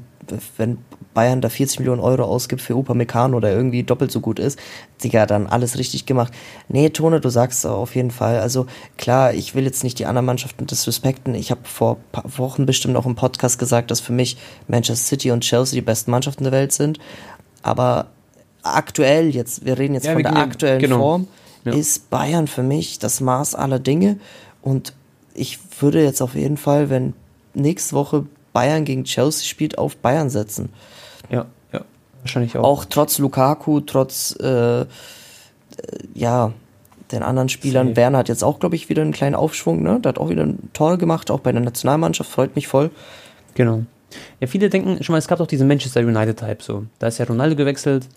wenn 0.58 0.78
Bayern 1.14 1.42
da 1.42 1.50
40 1.50 1.80
Millionen 1.80 2.02
Euro 2.02 2.24
ausgibt 2.24 2.62
für 2.62 2.76
Upamecano, 2.76 3.40
der 3.40 3.54
irgendwie 3.56 3.84
doppelt 3.84 4.12
so 4.12 4.20
gut 4.20 4.40
ist, 4.40 4.58
Digga, 5.04 5.26
dann 5.26 5.46
alles 5.48 5.78
richtig 5.78 6.06
gemacht. 6.06 6.34
Nee, 6.70 6.90
Tone, 6.90 7.20
du 7.22 7.30
sagst 7.30 7.66
auf 7.68 7.96
jeden 7.96 8.10
Fall. 8.12 8.40
Also 8.40 8.66
klar, 8.98 9.34
ich 9.34 9.54
will 9.54 9.64
jetzt 9.66 9.84
nicht 9.84 10.00
die 10.00 10.06
anderen 10.06 10.26
Mannschaften 10.26 10.66
disrespekten. 10.66 11.36
Ich 11.36 11.52
habe 11.52 11.62
vor 11.66 11.98
paar 12.12 12.26
Wochen 12.38 12.66
bestimmt 12.66 12.96
auch 12.98 13.06
im 13.06 13.16
Podcast 13.16 13.60
gesagt, 13.60 13.92
dass 13.92 14.00
für 14.00 14.14
mich 14.14 14.38
Manchester 14.68 15.06
City 15.08 15.32
und 15.32 15.42
Chelsea 15.42 15.76
die 15.78 15.86
besten 15.86 16.10
Mannschaften 16.12 16.44
der 16.44 16.54
Welt 16.54 16.72
sind. 16.72 16.98
Aber 17.62 18.08
aktuell 18.64 19.30
jetzt, 19.30 19.66
wir 19.66 19.78
reden 19.78 19.94
jetzt 19.94 20.06
Ja, 20.06 20.14
von 20.14 20.24
der 20.24 20.36
aktuellen 20.36 20.80
genau. 20.80 20.98
Form, 20.98 21.28
Ja. 21.66 21.74
ist 21.74 22.10
Bayern 22.10 22.48
für 22.48 22.64
mich 22.64 22.98
das 23.00 23.22
Maß 23.22 23.56
aller 23.56 23.80
Dinge. 23.80 24.18
Und 24.62 24.94
ich 25.36 25.60
würde 25.80 26.04
jetzt 26.04 26.22
auf 26.22 26.36
jeden 26.36 26.58
Fall, 26.58 26.90
wenn 26.90 27.14
nächste 27.54 27.96
Woche 27.96 28.26
Bayern 28.54 28.86
gegen 28.86 29.04
Chelsea 29.04 29.46
spielt, 29.46 29.78
auf 29.78 29.98
Bayern 29.98 30.30
setzen. 30.30 30.70
Ja, 31.30 31.46
ja. 31.72 31.82
Wahrscheinlich 32.22 32.58
auch. 32.58 32.64
Auch 32.64 32.86
trotz 32.86 33.18
Lukaku, 33.18 33.82
trotz 33.82 34.38
äh, 34.40 34.82
äh, 34.82 34.86
ja, 36.14 36.54
den 37.12 37.24
anderen 37.24 37.50
Spielern. 37.50 37.88
Safe. 37.88 37.98
Werner 37.98 38.18
hat 38.20 38.30
jetzt 38.30 38.44
auch, 38.44 38.60
glaube 38.60 38.76
ich, 38.76 38.90
wieder 38.90 39.02
einen 39.02 39.12
kleinen 39.12 39.36
Aufschwung, 39.36 39.84
ne? 39.84 40.00
Der 40.00 40.10
hat 40.10 40.20
auch 40.20 40.30
wieder 40.30 40.44
ein 40.44 40.70
Tor 40.74 40.98
gemacht, 40.98 41.32
auch 41.32 41.40
bei 41.40 41.52
der 41.52 41.62
Nationalmannschaft, 41.62 42.30
freut 42.30 42.56
mich 42.56 42.68
voll. 42.68 42.92
Genau. 43.56 43.84
Ja, 44.40 44.48
viele 44.48 44.70
denken 44.70 45.04
schon 45.04 45.14
mal, 45.14 45.20
es 45.20 45.28
gab 45.28 45.40
doch 45.40 45.48
diesen 45.48 45.68
Manchester 45.68 46.02
United-Type 46.02 46.62
so. 46.62 46.86
Da 47.00 47.08
ist 47.08 47.18
ja 47.18 47.26
Ronaldo 47.26 47.56
gewechselt. 47.56 48.08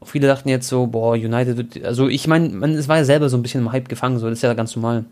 Auch 0.00 0.08
viele 0.08 0.26
dachten 0.26 0.48
jetzt 0.48 0.68
so, 0.68 0.86
boah, 0.86 1.12
United 1.12 1.56
wird, 1.56 1.84
also 1.84 2.08
ich 2.08 2.26
meine, 2.26 2.48
man 2.48 2.74
es 2.74 2.88
war 2.88 2.98
ja 2.98 3.04
selber 3.04 3.28
so 3.28 3.36
ein 3.36 3.42
bisschen 3.42 3.62
im 3.62 3.72
Hype 3.72 3.88
gefangen, 3.88 4.18
so, 4.18 4.28
das 4.28 4.38
ist 4.38 4.42
ja 4.42 4.52
ganz 4.54 4.74
normal. 4.74 5.04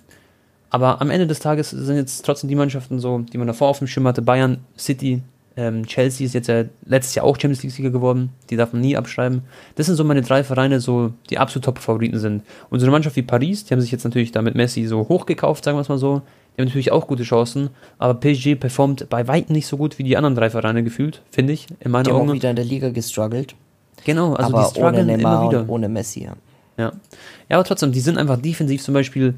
Aber 0.72 1.02
am 1.02 1.10
Ende 1.10 1.26
des 1.26 1.38
Tages 1.38 1.68
sind 1.68 1.96
jetzt 1.96 2.24
trotzdem 2.24 2.48
die 2.48 2.54
Mannschaften 2.54 2.98
so, 2.98 3.18
die 3.18 3.36
man 3.36 3.46
davor 3.46 3.68
auf 3.68 3.78
dem 3.78 3.86
Schirm 3.86 4.08
hatte, 4.08 4.22
Bayern, 4.22 4.64
City, 4.78 5.20
ähm, 5.54 5.84
Chelsea 5.84 6.24
ist 6.26 6.32
jetzt 6.32 6.48
ja 6.48 6.64
letztes 6.86 7.14
Jahr 7.14 7.26
auch 7.26 7.36
Champions 7.36 7.62
League-Sieger 7.62 7.90
geworden, 7.90 8.30
die 8.48 8.56
darf 8.56 8.72
man 8.72 8.80
nie 8.80 8.96
abschreiben. 8.96 9.42
Das 9.74 9.84
sind 9.84 9.96
so 9.96 10.04
meine 10.04 10.22
drei 10.22 10.42
Vereine, 10.42 10.80
so, 10.80 11.12
die 11.28 11.36
absolut 11.36 11.66
Top-Favoriten 11.66 12.18
sind. 12.18 12.42
Und 12.70 12.80
so 12.80 12.86
eine 12.86 12.90
Mannschaft 12.90 13.16
wie 13.16 13.22
Paris, 13.22 13.66
die 13.66 13.74
haben 13.74 13.82
sich 13.82 13.92
jetzt 13.92 14.04
natürlich 14.04 14.32
da 14.32 14.40
mit 14.40 14.54
Messi 14.54 14.86
so 14.86 15.06
hochgekauft, 15.10 15.62
sagen 15.62 15.76
wir 15.76 15.82
es 15.82 15.90
mal 15.90 15.98
so. 15.98 16.22
Die 16.56 16.62
haben 16.62 16.68
natürlich 16.68 16.90
auch 16.90 17.06
gute 17.06 17.22
Chancen, 17.22 17.68
aber 17.98 18.14
PSG 18.14 18.54
performt 18.58 19.10
bei 19.10 19.28
weitem 19.28 19.54
nicht 19.54 19.66
so 19.66 19.76
gut 19.76 19.98
wie 19.98 20.04
die 20.04 20.16
anderen 20.16 20.36
drei 20.36 20.48
Vereine 20.48 20.82
gefühlt, 20.82 21.20
finde 21.30 21.52
ich, 21.52 21.66
in 21.80 21.90
meinen 21.90 22.04
Die 22.04 22.10
haben 22.10 22.16
auch 22.16 22.22
Augen. 22.22 22.32
wieder 22.32 22.48
in 22.48 22.56
der 22.56 22.64
Liga 22.64 22.88
gestruggelt. 22.88 23.54
Genau, 24.06 24.32
also 24.32 24.54
aber 24.54 24.64
die 24.64 24.70
strugglen 24.70 25.04
ohne 25.10 25.14
immer 25.20 25.48
wieder. 25.50 25.68
ohne 25.68 25.90
Messi, 25.90 26.24
ja. 26.24 26.32
Ja. 26.78 26.92
ja, 27.50 27.56
aber 27.58 27.64
trotzdem, 27.64 27.92
die 27.92 28.00
sind 28.00 28.16
einfach 28.16 28.38
defensiv 28.38 28.82
zum 28.82 28.94
Beispiel 28.94 29.34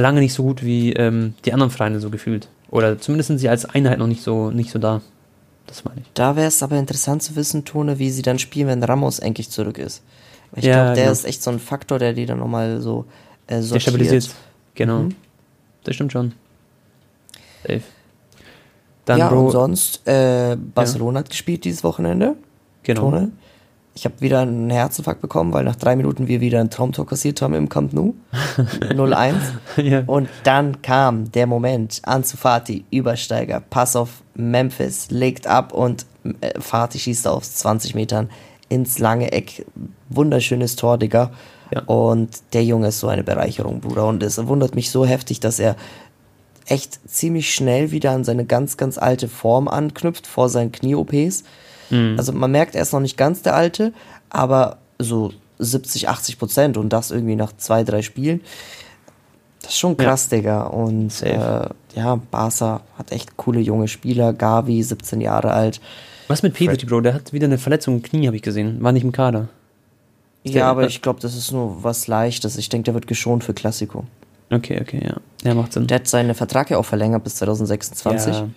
lange 0.00 0.20
nicht 0.20 0.34
so 0.34 0.42
gut 0.42 0.64
wie 0.64 0.92
ähm, 0.92 1.34
die 1.44 1.52
anderen 1.52 1.70
Vereine 1.70 2.00
so 2.00 2.10
gefühlt. 2.10 2.48
Oder 2.70 2.98
zumindest 2.98 3.28
sind 3.28 3.38
sie 3.38 3.48
als 3.48 3.64
Einheit 3.64 3.98
noch 3.98 4.06
nicht 4.06 4.22
so, 4.22 4.50
nicht 4.50 4.70
so 4.70 4.78
da. 4.78 5.00
Das 5.66 5.84
meine 5.84 6.00
ich. 6.00 6.06
Da 6.14 6.36
wäre 6.36 6.48
es 6.48 6.62
aber 6.62 6.76
interessant 6.76 7.22
zu 7.22 7.36
wissen, 7.36 7.64
Tone, 7.64 7.98
wie 7.98 8.10
sie 8.10 8.22
dann 8.22 8.38
spielen, 8.38 8.68
wenn 8.68 8.82
Ramos 8.82 9.18
endlich 9.18 9.50
zurück 9.50 9.78
ist. 9.78 10.02
Ich 10.56 10.64
Ja, 10.64 10.74
glaube, 10.74 10.94
der 10.94 11.04
genau. 11.04 11.12
ist 11.12 11.24
echt 11.24 11.42
so 11.42 11.50
ein 11.50 11.58
Faktor, 11.58 11.98
der 11.98 12.12
die 12.14 12.24
dann 12.26 12.38
nochmal 12.38 12.80
so 12.80 13.04
äh, 13.46 13.60
Der 13.60 13.80
stabilisiert. 13.80 14.30
Genau. 14.74 15.00
Mhm. 15.00 15.14
Das 15.84 15.94
stimmt 15.94 16.12
schon. 16.12 16.32
Safe. 17.66 17.82
Dann, 19.04 19.18
ja, 19.18 19.28
Bro, 19.28 19.46
und 19.46 19.50
sonst, 19.52 20.06
äh, 20.06 20.56
Barcelona 20.74 21.20
hat 21.20 21.30
gespielt 21.30 21.64
dieses 21.64 21.82
Wochenende. 21.84 22.36
genau. 22.82 23.10
Tone. 23.10 23.32
Ich 23.98 24.04
habe 24.04 24.20
wieder 24.20 24.42
einen 24.42 24.70
Herzinfarkt 24.70 25.20
bekommen, 25.20 25.52
weil 25.52 25.64
nach 25.64 25.74
drei 25.74 25.96
Minuten 25.96 26.28
wir 26.28 26.40
wieder 26.40 26.60
ein 26.60 26.70
Traumtor 26.70 27.04
kassiert 27.04 27.42
haben 27.42 27.54
im 27.54 27.68
Camp 27.68 27.92
Nou. 27.92 28.14
0-1. 28.80 29.34
ja. 29.82 30.04
Und 30.06 30.28
dann 30.44 30.82
kam 30.82 31.32
der 31.32 31.48
Moment, 31.48 32.00
Ansu 32.04 32.36
Fati, 32.36 32.84
Übersteiger, 32.92 33.58
Pass 33.58 33.96
auf 33.96 34.22
Memphis, 34.36 35.10
legt 35.10 35.48
ab 35.48 35.72
und 35.72 36.06
äh, 36.40 36.60
Fati 36.60 37.00
schießt 37.00 37.26
aus 37.26 37.54
20 37.56 37.96
Metern 37.96 38.30
ins 38.68 39.00
lange 39.00 39.32
Eck. 39.32 39.66
Wunderschönes 40.10 40.76
Tor, 40.76 40.96
Digga. 40.96 41.32
Ja. 41.74 41.82
Und 41.86 42.38
der 42.52 42.62
Junge 42.62 42.88
ist 42.88 43.00
so 43.00 43.08
eine 43.08 43.24
Bereicherung, 43.24 43.80
Bruder. 43.80 44.06
Und 44.06 44.22
es 44.22 44.46
wundert 44.46 44.76
mich 44.76 44.92
so 44.92 45.06
heftig, 45.06 45.40
dass 45.40 45.58
er 45.58 45.74
echt 46.66 47.00
ziemlich 47.10 47.52
schnell 47.52 47.90
wieder 47.90 48.12
an 48.12 48.22
seine 48.22 48.44
ganz, 48.44 48.76
ganz 48.76 48.96
alte 48.96 49.26
Form 49.26 49.66
anknüpft 49.66 50.28
vor 50.28 50.48
seinen 50.48 50.70
Knie-OPs. 50.70 51.42
Also 52.18 52.32
man 52.32 52.50
merkt, 52.50 52.74
er 52.74 52.82
ist 52.82 52.92
noch 52.92 53.00
nicht 53.00 53.16
ganz 53.16 53.42
der 53.42 53.54
Alte, 53.54 53.92
aber 54.30 54.78
so 54.98 55.32
70, 55.58 56.08
80 56.08 56.38
Prozent 56.38 56.76
und 56.76 56.90
das 56.92 57.10
irgendwie 57.10 57.36
nach 57.36 57.52
zwei, 57.56 57.82
drei 57.84 58.02
Spielen. 58.02 58.40
Das 59.62 59.70
ist 59.72 59.78
schon 59.78 59.96
krass, 59.96 60.28
Digga. 60.28 60.62
Und 60.64 61.22
äh, 61.22 61.66
ja, 61.94 62.14
Barca 62.30 62.80
hat 62.96 63.10
echt 63.12 63.36
coole 63.36 63.60
junge 63.60 63.88
Spieler. 63.88 64.32
Gavi, 64.32 64.82
17 64.82 65.20
Jahre 65.20 65.52
alt. 65.52 65.80
Was 66.28 66.42
mit 66.42 66.54
Pedri, 66.54 66.86
Bro? 66.86 67.00
Der 67.00 67.14
hat 67.14 67.32
wieder 67.32 67.46
eine 67.46 67.58
Verletzung 67.58 67.96
im 67.96 68.02
Knie, 68.02 68.26
habe 68.26 68.36
ich 68.36 68.42
gesehen. 68.42 68.82
War 68.82 68.92
nicht 68.92 69.02
im 69.02 69.12
Kader. 69.12 69.48
Ja, 70.44 70.52
Der- 70.52 70.66
aber 70.66 70.86
ich 70.86 71.02
glaube, 71.02 71.20
das 71.20 71.34
ist 71.34 71.50
nur 71.52 71.82
was 71.82 72.06
Leichtes. 72.06 72.56
Ich 72.56 72.68
denke, 72.68 72.84
der 72.84 72.94
wird 72.94 73.06
geschont 73.06 73.42
für 73.44 73.54
Klassiko. 73.54 74.04
Okay, 74.50 74.78
okay, 74.80 75.02
ja. 75.04 75.16
Ja, 75.42 75.54
macht 75.54 75.72
Sinn. 75.72 75.86
Der 75.88 75.96
hat 75.96 76.08
seinen 76.08 76.34
Vertrag 76.34 76.70
ja 76.70 76.78
auch 76.78 76.84
verlängert 76.84 77.24
bis 77.24 77.34
2026. 77.36 78.34
Ja. 78.36 78.48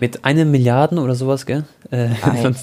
Mit 0.00 0.24
einem 0.24 0.50
Milliarden 0.50 0.98
oder 0.98 1.14
sowas, 1.14 1.46
gell? 1.46 1.64
Äh, 1.90 2.08
Ein, 2.22 2.56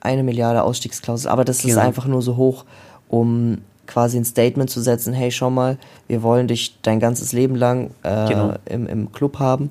eine 0.00 0.22
Milliarde 0.22 0.62
Ausstiegsklausel. 0.62 1.30
Aber 1.30 1.44
das 1.44 1.58
ist 1.58 1.66
Genau. 1.66 1.80
einfach 1.80 2.06
nur 2.06 2.22
so 2.22 2.36
hoch, 2.36 2.64
um 3.08 3.58
quasi 3.86 4.16
ein 4.16 4.24
Statement 4.24 4.70
zu 4.70 4.80
setzen, 4.80 5.12
hey, 5.12 5.30
schau 5.30 5.50
mal, 5.50 5.76
wir 6.08 6.22
wollen 6.22 6.48
dich 6.48 6.78
dein 6.82 6.98
ganzes 7.00 7.32
Leben 7.32 7.56
lang 7.56 7.90
äh, 8.02 8.28
Genau. 8.28 8.54
im, 8.66 8.86
im 8.86 9.12
Club 9.12 9.38
haben. 9.38 9.70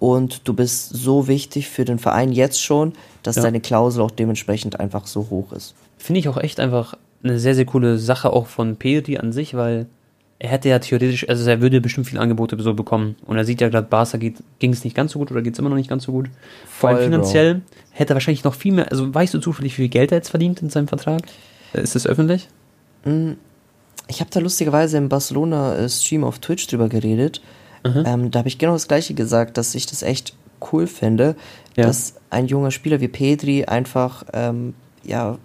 Und 0.00 0.46
du 0.46 0.54
bist 0.54 0.90
so 0.90 1.26
wichtig 1.26 1.68
für 1.68 1.84
den 1.84 1.98
Verein 1.98 2.30
jetzt 2.30 2.62
schon, 2.62 2.92
dass 3.22 3.36
Ja. 3.36 3.42
deine 3.42 3.60
Klausel 3.60 4.02
auch 4.02 4.10
dementsprechend 4.12 4.78
einfach 4.78 5.06
so 5.06 5.26
hoch 5.30 5.52
ist. 5.52 5.74
Finde 5.96 6.20
ich 6.20 6.28
auch 6.28 6.36
echt 6.36 6.60
einfach 6.60 6.94
eine 7.24 7.40
sehr, 7.40 7.56
sehr 7.56 7.64
coole 7.64 7.98
Sache 7.98 8.32
auch 8.32 8.46
von 8.46 8.76
Pedri 8.76 9.18
an 9.18 9.32
sich, 9.32 9.54
weil 9.54 9.86
er 10.40 10.50
hätte 10.50 10.68
ja 10.68 10.78
theoretisch, 10.78 11.28
also 11.28 11.48
er 11.50 11.60
würde 11.60 11.80
bestimmt 11.80 12.06
viele 12.06 12.20
Angebote 12.20 12.60
so 12.60 12.74
bekommen. 12.74 13.16
Und 13.26 13.36
er 13.36 13.44
sieht 13.44 13.60
ja 13.60 13.68
gerade, 13.68 13.86
Barca 13.88 14.18
ging 14.18 14.72
es 14.72 14.84
nicht 14.84 14.94
ganz 14.94 15.12
so 15.12 15.18
gut 15.18 15.30
oder 15.32 15.42
geht 15.42 15.54
es 15.54 15.58
immer 15.58 15.68
noch 15.68 15.76
nicht 15.76 15.90
ganz 15.90 16.04
so 16.04 16.12
gut. 16.12 16.28
Vor 16.66 16.90
allem 16.90 16.98
Voll, 16.98 17.08
Bro. 17.08 17.12
finanziell 17.16 17.60
hätte 17.90 18.12
er 18.12 18.16
wahrscheinlich 18.16 18.44
noch 18.44 18.54
viel 18.54 18.72
mehr, 18.72 18.90
also 18.90 19.12
weißt 19.12 19.34
du 19.34 19.38
zufällig, 19.40 19.72
wie 19.72 19.82
viel 19.82 19.88
Geld 19.88 20.12
er 20.12 20.18
jetzt 20.18 20.30
verdient 20.30 20.62
in 20.62 20.70
seinem 20.70 20.86
Vertrag? 20.88 21.22
Ist 21.72 21.94
das 21.96 22.06
öffentlich? 22.06 22.48
Ich 24.06 24.20
habe 24.20 24.30
da 24.30 24.40
lustigerweise 24.40 24.96
im 24.96 25.08
Barcelona-Stream 25.08 26.24
auf 26.24 26.38
Twitch 26.38 26.66
drüber 26.66 26.88
geredet. 26.88 27.40
Ähm, 27.84 28.30
da 28.30 28.40
habe 28.40 28.48
ich 28.48 28.58
genau 28.58 28.72
das 28.72 28.88
Gleiche 28.88 29.14
gesagt, 29.14 29.56
dass 29.56 29.74
ich 29.74 29.86
das 29.86 30.02
echt 30.02 30.34
cool 30.72 30.86
finde, 30.86 31.36
Ja. 31.76 31.86
dass 31.86 32.14
ein 32.30 32.46
junger 32.46 32.70
Spieler 32.70 33.00
wie 33.00 33.08
Pedri 33.08 33.64
einfach 33.64 34.24
ähm, 34.32 34.74
ja 35.04 35.38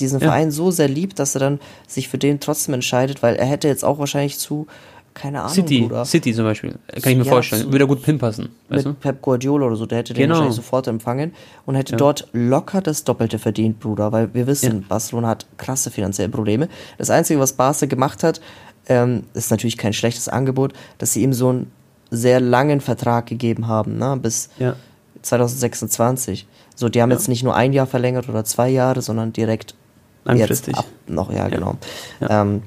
diesen 0.00 0.20
Ja. 0.20 0.28
Verein 0.28 0.50
so 0.50 0.70
sehr 0.70 0.88
liebt, 0.88 1.18
dass 1.18 1.34
er 1.34 1.40
dann 1.40 1.60
sich 1.86 2.08
für 2.08 2.18
den 2.18 2.40
trotzdem 2.40 2.74
entscheidet, 2.74 3.22
weil 3.22 3.36
er 3.36 3.46
hätte 3.46 3.68
jetzt 3.68 3.84
auch 3.84 3.98
wahrscheinlich 3.98 4.38
zu 4.38 4.66
keine 5.14 5.40
Ahnung, 5.40 5.52
City, 5.54 5.80
Bruder, 5.80 6.04
City 6.04 6.32
zum 6.32 6.44
Beispiel. 6.44 6.70
Kann 7.02 7.10
ich 7.12 7.18
mir 7.18 7.24
Ja, 7.24 7.32
vorstellen. 7.32 7.72
Würde 7.72 7.88
gut 7.88 8.04
hinpassen. 8.04 8.50
Weißt 8.68 8.84
du? 8.84 8.90
mit 8.90 9.00
Pep 9.00 9.20
Guardiola 9.20 9.66
oder 9.66 9.74
so, 9.74 9.84
der 9.84 9.98
hätte 9.98 10.14
den 10.14 10.22
Genau. 10.22 10.34
wahrscheinlich 10.34 10.54
sofort 10.54 10.86
empfangen 10.86 11.32
und 11.66 11.74
hätte 11.74 11.92
Ja. 11.92 11.96
dort 11.98 12.28
locker 12.32 12.80
das 12.80 13.02
Doppelte 13.02 13.40
verdient, 13.40 13.80
Bruder, 13.80 14.12
weil 14.12 14.32
wir 14.32 14.46
wissen, 14.46 14.82
Ja. 14.82 14.86
Barcelona 14.88 15.28
hat 15.28 15.46
krasse 15.56 15.90
finanzielle 15.90 16.28
Probleme. 16.28 16.68
Das 16.98 17.10
Einzige, 17.10 17.40
was 17.40 17.54
Barca 17.54 17.86
gemacht 17.86 18.22
hat, 18.22 18.40
ähm, 18.88 19.24
ist 19.34 19.50
natürlich 19.50 19.76
kein 19.76 19.92
schlechtes 19.92 20.28
Angebot, 20.28 20.72
dass 20.98 21.14
sie 21.14 21.22
ihm 21.24 21.32
so 21.32 21.48
einen 21.48 21.72
sehr 22.10 22.38
langen 22.38 22.80
Vertrag 22.80 23.26
gegeben 23.26 23.66
haben, 23.66 23.98
ne, 23.98 24.16
bis 24.22 24.50
Ja. 24.60 24.76
2026. 25.22 26.46
So, 26.76 26.88
die 26.88 27.02
haben 27.02 27.10
jetzt 27.10 27.28
nicht 27.28 27.42
nur 27.42 27.54
ein 27.56 27.72
Jahr 27.72 27.86
verlängert 27.86 28.28
oder 28.28 28.44
zwei 28.44 28.68
Jahre, 28.68 29.02
sondern 29.02 29.32
direkt 29.32 29.74
Langfristig. 30.28 30.76
Jetzt 30.76 30.78
ab 30.78 30.86
noch, 31.06 31.32
ja, 31.32 31.48
genau. 31.48 31.76
Ja. 32.20 32.42
Ähm, 32.42 32.62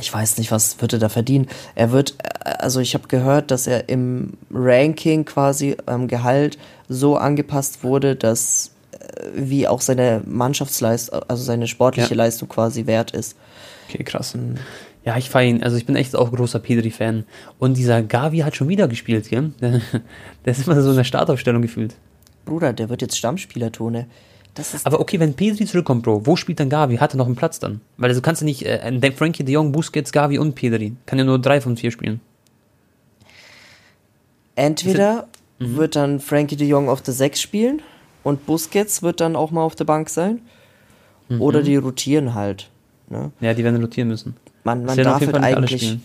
ich 0.00 0.12
weiß 0.12 0.38
nicht, 0.38 0.50
was 0.50 0.80
wird 0.80 0.94
er 0.94 0.98
da 0.98 1.08
verdienen. 1.08 1.48
Er 1.74 1.92
wird, 1.92 2.14
äh, 2.22 2.48
also 2.58 2.80
ich 2.80 2.94
habe 2.94 3.08
gehört, 3.08 3.50
dass 3.50 3.66
er 3.66 3.88
im 3.88 4.34
Ranking 4.52 5.24
quasi 5.24 5.76
ähm, 5.86 6.08
Gehalt 6.08 6.58
so 6.88 7.16
angepasst 7.16 7.84
wurde, 7.84 8.16
dass 8.16 8.72
äh, 8.92 9.26
wie 9.34 9.68
auch 9.68 9.80
seine 9.80 10.22
Mannschaftsleistung, 10.24 11.20
also 11.28 11.42
seine 11.42 11.68
sportliche 11.68 12.10
Ja. 12.10 12.16
Leistung 12.16 12.48
quasi 12.48 12.86
wert 12.86 13.10
ist. 13.10 13.36
Okay, 13.88 14.04
krass. 14.04 14.36
Ja, 15.04 15.16
ich 15.16 15.28
feiere 15.28 15.50
ihn. 15.50 15.62
Also 15.62 15.76
ich 15.76 15.84
bin 15.84 15.96
echt 15.96 16.14
auch 16.16 16.32
großer 16.32 16.60
Pedri-Fan. 16.60 17.24
Und 17.58 17.76
dieser 17.76 18.02
Gavi 18.02 18.38
hat 18.38 18.56
schon 18.56 18.68
wieder 18.68 18.88
gespielt, 18.88 19.28
gell? 19.28 19.52
Der, 19.60 19.80
der 20.44 20.52
ist 20.52 20.66
immer 20.66 20.80
so 20.80 20.90
in 20.90 20.96
der 20.96 21.04
Startaufstellung 21.04 21.60
gefühlt. 21.60 21.96
Bruder, 22.44 22.72
der 22.72 22.88
wird 22.88 23.02
jetzt 23.02 23.18
Stammspieler, 23.18 23.72
Tone. 23.72 24.06
Aber 24.84 25.00
okay, 25.00 25.18
wenn 25.18 25.34
Pedri 25.34 25.64
zurückkommt, 25.64 26.02
Bro, 26.02 26.26
wo 26.26 26.36
spielt 26.36 26.60
dann 26.60 26.68
Gavi? 26.68 26.96
Hat 26.96 27.14
er 27.14 27.16
noch 27.16 27.26
einen 27.26 27.36
Platz 27.36 27.58
dann? 27.58 27.80
Weil 27.96 28.10
also 28.10 28.20
kannst 28.20 28.42
du 28.42 28.44
nicht, 28.44 28.66
äh, 28.66 28.80
ein 28.80 29.00
Frankie 29.12 29.44
de 29.44 29.54
Jong, 29.54 29.72
Busquets, 29.72 30.12
Gavi 30.12 30.38
und 30.38 30.54
Pedri. 30.54 30.94
Kann 31.06 31.18
ja 31.18 31.24
nur 31.24 31.38
drei 31.38 31.60
von 31.60 31.76
vier 31.76 31.90
spielen. 31.90 32.20
entweder 34.54 35.26
Mhm. 35.62 35.76
wird 35.76 35.96
dann 35.96 36.20
Frankie 36.20 36.56
de 36.56 36.66
Jong 36.66 36.88
auf 36.88 37.02
der 37.02 37.14
6 37.14 37.40
spielen 37.40 37.82
und 38.22 38.46
Busquets 38.46 39.02
wird 39.02 39.20
dann 39.20 39.36
auch 39.36 39.50
mal 39.50 39.62
auf 39.62 39.74
der 39.74 39.84
Bank 39.84 40.08
sein. 40.08 40.40
Mhm. 41.28 41.40
Oder 41.40 41.62
die 41.62 41.76
rotieren 41.76 42.34
halt. 42.34 42.68
Ne? 43.08 43.30
Ja, 43.40 43.54
die 43.54 43.64
werden 43.64 43.80
rotieren 43.80 44.08
müssen. 44.08 44.36
Man, 44.64 44.84
man 44.84 44.96
darf 44.96 45.20
halt 45.20 45.36
eigentlich. 45.36 45.98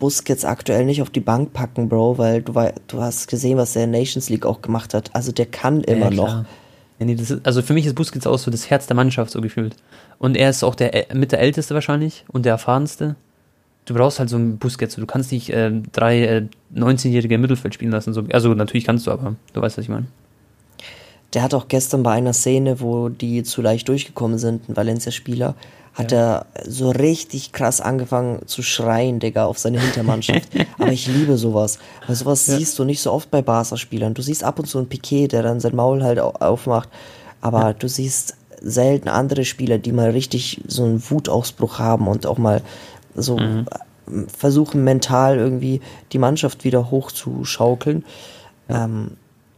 Busquets 0.00 0.44
aktuell 0.44 0.84
nicht 0.84 1.00
auf 1.00 1.10
die 1.10 1.20
Bank 1.20 1.52
packen, 1.52 1.88
Bro, 1.88 2.18
weil 2.18 2.42
du, 2.42 2.52
du 2.88 3.00
hast 3.00 3.28
gesehen, 3.28 3.56
was 3.56 3.76
er 3.76 3.84
in 3.84 3.92
Nations 3.92 4.28
League 4.28 4.44
auch 4.44 4.60
gemacht 4.60 4.92
hat. 4.92 5.14
Also 5.14 5.32
der 5.32 5.46
kann 5.46 5.82
immer 5.82 6.10
ja, 6.10 6.16
noch. 6.16 6.44
Ja, 6.98 7.06
nee, 7.06 7.14
ist, 7.14 7.46
also 7.46 7.62
für 7.62 7.74
mich 7.74 7.86
ist 7.86 7.94
Busquets 7.94 8.26
auch 8.26 8.38
so 8.38 8.50
das 8.50 8.70
Herz 8.70 8.86
der 8.86 8.96
Mannschaft 8.96 9.30
so 9.30 9.40
gefühlt. 9.40 9.76
Und 10.18 10.36
er 10.36 10.50
ist 10.50 10.62
auch 10.62 10.74
der 10.74 11.06
mit 11.12 11.32
der 11.32 11.40
älteste 11.40 11.74
wahrscheinlich 11.74 12.24
und 12.28 12.44
der 12.44 12.52
erfahrenste. 12.52 13.16
Du 13.84 13.94
brauchst 13.94 14.18
halt 14.18 14.30
so 14.30 14.36
einen 14.36 14.58
Busquets. 14.58 14.94
Du 14.94 15.06
kannst 15.06 15.32
nicht 15.32 15.50
äh, 15.50 15.70
drei 15.92 16.24
äh, 16.24 16.46
19-Jährige 16.74 17.34
im 17.34 17.40
Mittelfeld 17.42 17.74
spielen 17.74 17.90
lassen. 17.90 18.14
So. 18.14 18.24
Also 18.32 18.54
natürlich 18.54 18.84
kannst 18.84 19.06
du, 19.06 19.10
aber 19.10 19.34
du 19.52 19.60
weißt, 19.60 19.76
was 19.76 19.84
ich 19.84 19.90
meine. 19.90 20.06
Der 21.34 21.42
hat 21.42 21.52
auch 21.54 21.68
gestern 21.68 22.02
bei 22.02 22.12
einer 22.12 22.32
Szene, 22.32 22.80
wo 22.80 23.08
die 23.08 23.42
zu 23.42 23.60
leicht 23.60 23.88
durchgekommen 23.88 24.38
sind, 24.38 24.68
ein 24.68 24.76
Valencia-Spieler, 24.76 25.54
hat 25.94 26.10
er 26.12 26.46
so 26.66 26.90
richtig 26.90 27.52
krass 27.52 27.80
angefangen 27.80 28.42
zu 28.46 28.62
schreien, 28.62 29.20
Digga, 29.20 29.44
auf 29.46 29.58
seine 29.58 29.80
Hintermannschaft. 29.80 30.48
Aber 30.78 30.90
ich 30.92 31.06
liebe 31.06 31.36
sowas. 31.36 31.78
Weil 32.06 32.16
sowas 32.16 32.46
Ja. 32.46 32.56
siehst 32.56 32.78
du 32.78 32.84
nicht 32.84 33.00
so 33.00 33.12
oft 33.12 33.30
bei 33.30 33.42
Barca-Spielern. 33.42 34.14
Du 34.14 34.22
siehst 34.22 34.42
ab 34.42 34.58
und 34.58 34.66
zu 34.66 34.78
einen 34.78 34.88
Piquet, 34.88 35.28
der 35.28 35.42
dann 35.42 35.60
sein 35.60 35.76
Maul 35.76 36.02
halt 36.02 36.18
au- 36.18 36.32
aufmacht. 36.40 36.88
Aber 37.40 37.74
du 37.74 37.88
siehst 37.88 38.36
selten 38.60 39.08
andere 39.08 39.44
Spieler, 39.44 39.78
die 39.78 39.92
mal 39.92 40.10
richtig 40.10 40.62
so 40.66 40.84
einen 40.84 41.02
Wutausbruch 41.10 41.78
haben 41.78 42.08
und 42.08 42.26
auch 42.26 42.38
mal 42.38 42.62
so 43.14 43.36
Mhm. 43.38 43.66
äh, 43.70 44.26
versuchen, 44.36 44.82
mental 44.82 45.36
irgendwie 45.38 45.80
die 46.12 46.18
Mannschaft 46.18 46.64
wieder 46.64 46.90
hochzuschaukeln. 46.90 48.04
Ähm, 48.68 49.12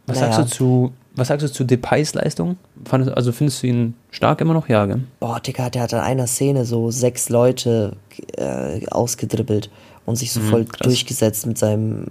Was 0.05 0.19
naja. 0.19 0.33
sagst 0.33 0.51
du 0.51 0.55
zu, 0.55 0.91
was 1.17 1.27
sagst 1.29 1.45
du 1.45 1.51
zu 1.51 1.63
Depays 1.63 2.13
Leistung? 2.13 2.57
Also 2.91 3.31
findest 3.31 3.63
du 3.63 3.67
ihn 3.67 3.93
stark 4.11 4.41
immer 4.41 4.53
noch? 4.53 4.69
Ja, 4.69 4.85
gell? 4.85 5.01
Boah, 5.19 5.39
Digga, 5.39 5.69
der 5.69 5.83
hat 5.83 5.93
in 5.93 5.99
einer 5.99 6.27
Szene 6.27 6.65
so 6.65 6.91
sechs 6.91 7.29
Leute 7.29 7.93
äh, 8.37 8.85
ausgedribbelt 8.87 9.69
und 10.05 10.15
sich 10.15 10.31
so 10.31 10.39
Mhm, 10.39 10.49
voll 10.49 10.65
krass. 10.65 10.79
durchgesetzt 10.87 11.45
mit 11.45 11.57
seinem, 11.57 12.05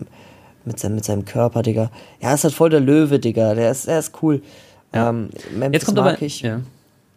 mit 0.65 0.79
seinem, 0.79 0.97
mit 0.97 1.05
seinem 1.05 1.25
Körper, 1.25 1.63
Digga. 1.63 1.91
Ja, 2.21 2.35
ist 2.35 2.45
halt 2.45 2.55
voll 2.55 2.71
der 2.71 2.81
Löwe, 2.81 3.19
Digga. 3.19 3.55
Der 3.55 3.71
ist, 3.71 3.87
der 3.87 3.99
ist 4.01 4.13
cool. 4.23 4.43
Ja. 4.95 5.11
Ähm, 5.11 5.31
Memphis 5.57 5.73
Jetzt 5.73 5.85
kommt 5.87 5.99
aber, 5.99 6.21
ich. 6.23 6.43
ja. 6.43 6.61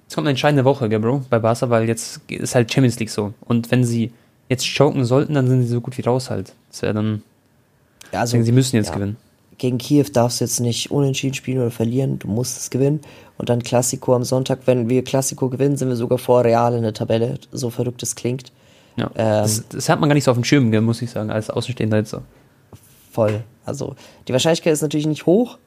Jetzt 0.03 0.15
kommt 0.15 0.25
eine 0.25 0.31
entscheidende 0.31 0.65
Woche, 0.65 0.89
gell, 0.89 0.99
Bro, 0.99 1.23
bei 1.29 1.37
Barca, 1.39 1.69
weil 1.69 1.87
jetzt 1.87 2.21
ist 2.29 2.55
halt 2.55 2.71
Champions 2.73 2.97
League 2.99 3.11
so. 3.11 3.33
Und 3.41 3.69
wenn 3.71 3.83
sie 3.83 4.11
jetzt 4.47 4.65
choken 4.75 5.05
sollten, 5.05 5.35
dann 5.35 5.47
sind 5.47 5.61
sie 5.61 5.67
so 5.67 5.81
gut 5.81 5.97
wie 5.97 6.01
raus 6.01 6.29
halt. 6.31 6.53
Das 6.71 6.81
wäre 6.81 6.93
dann, 6.95 7.21
Ja, 8.11 8.21
also, 8.21 8.31
deswegen, 8.31 8.45
sie 8.45 8.51
müssen 8.51 8.75
jetzt 8.75 8.87
ja. 8.89 8.95
gewinnen. 8.95 9.17
Gegen 9.59 9.77
Kiew 9.77 10.05
darfst 10.11 10.39
du 10.39 10.45
jetzt 10.45 10.59
nicht 10.59 10.89
unentschieden 10.89 11.35
spielen 11.35 11.59
oder 11.59 11.69
verlieren. 11.69 12.17
Du 12.17 12.27
musst 12.27 12.57
es 12.57 12.69
gewinnen. 12.71 13.01
Und 13.37 13.49
dann 13.49 13.61
Klassiko 13.61 14.15
am 14.15 14.23
Sonntag. 14.23 14.61
Wenn 14.65 14.89
wir 14.89 15.03
Klassiko 15.03 15.49
gewinnen, 15.49 15.77
sind 15.77 15.89
wir 15.89 15.95
sogar 15.95 16.17
vor 16.17 16.43
Real 16.43 16.73
in 16.73 16.81
der 16.81 16.93
Tabelle. 16.93 17.37
So 17.51 17.69
verrückt 17.69 18.01
es 18.01 18.15
klingt. 18.15 18.51
Ja. 18.95 19.11
Ähm, 19.15 19.43
das, 19.43 19.67
das 19.69 19.89
hat 19.89 19.99
man 19.99 20.09
gar 20.09 20.15
nicht 20.15 20.23
so 20.23 20.31
auf 20.31 20.37
dem 20.37 20.43
Schirm, 20.43 20.71
muss 20.83 21.01
ich 21.01 21.11
sagen, 21.11 21.29
als 21.29 21.49
Außenstehender 21.49 21.97
jetzt 21.97 22.09
so. 22.09 22.21
Voll. 23.11 23.43
Also 23.65 23.95
die 24.27 24.33
Wahrscheinlichkeit 24.33 24.73
ist 24.73 24.81
natürlich 24.81 25.07
nicht 25.07 25.25
hoch, 25.25 25.57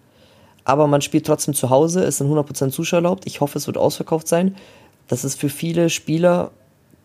aber 0.64 0.86
man 0.86 1.02
spielt 1.02 1.26
trotzdem 1.26 1.54
zu 1.54 1.70
Hause, 1.70 2.02
es 2.04 2.18
sind 2.18 2.28
100% 2.28 2.70
Zuschauer 2.70 2.98
erlaubt. 2.98 3.26
Ich 3.26 3.40
hoffe, 3.40 3.58
es 3.58 3.66
wird 3.66 3.76
ausverkauft 3.76 4.26
sein. 4.26 4.56
Das 5.08 5.24
ist 5.24 5.38
für 5.38 5.48
viele 5.48 5.90
Spieler, 5.90 6.50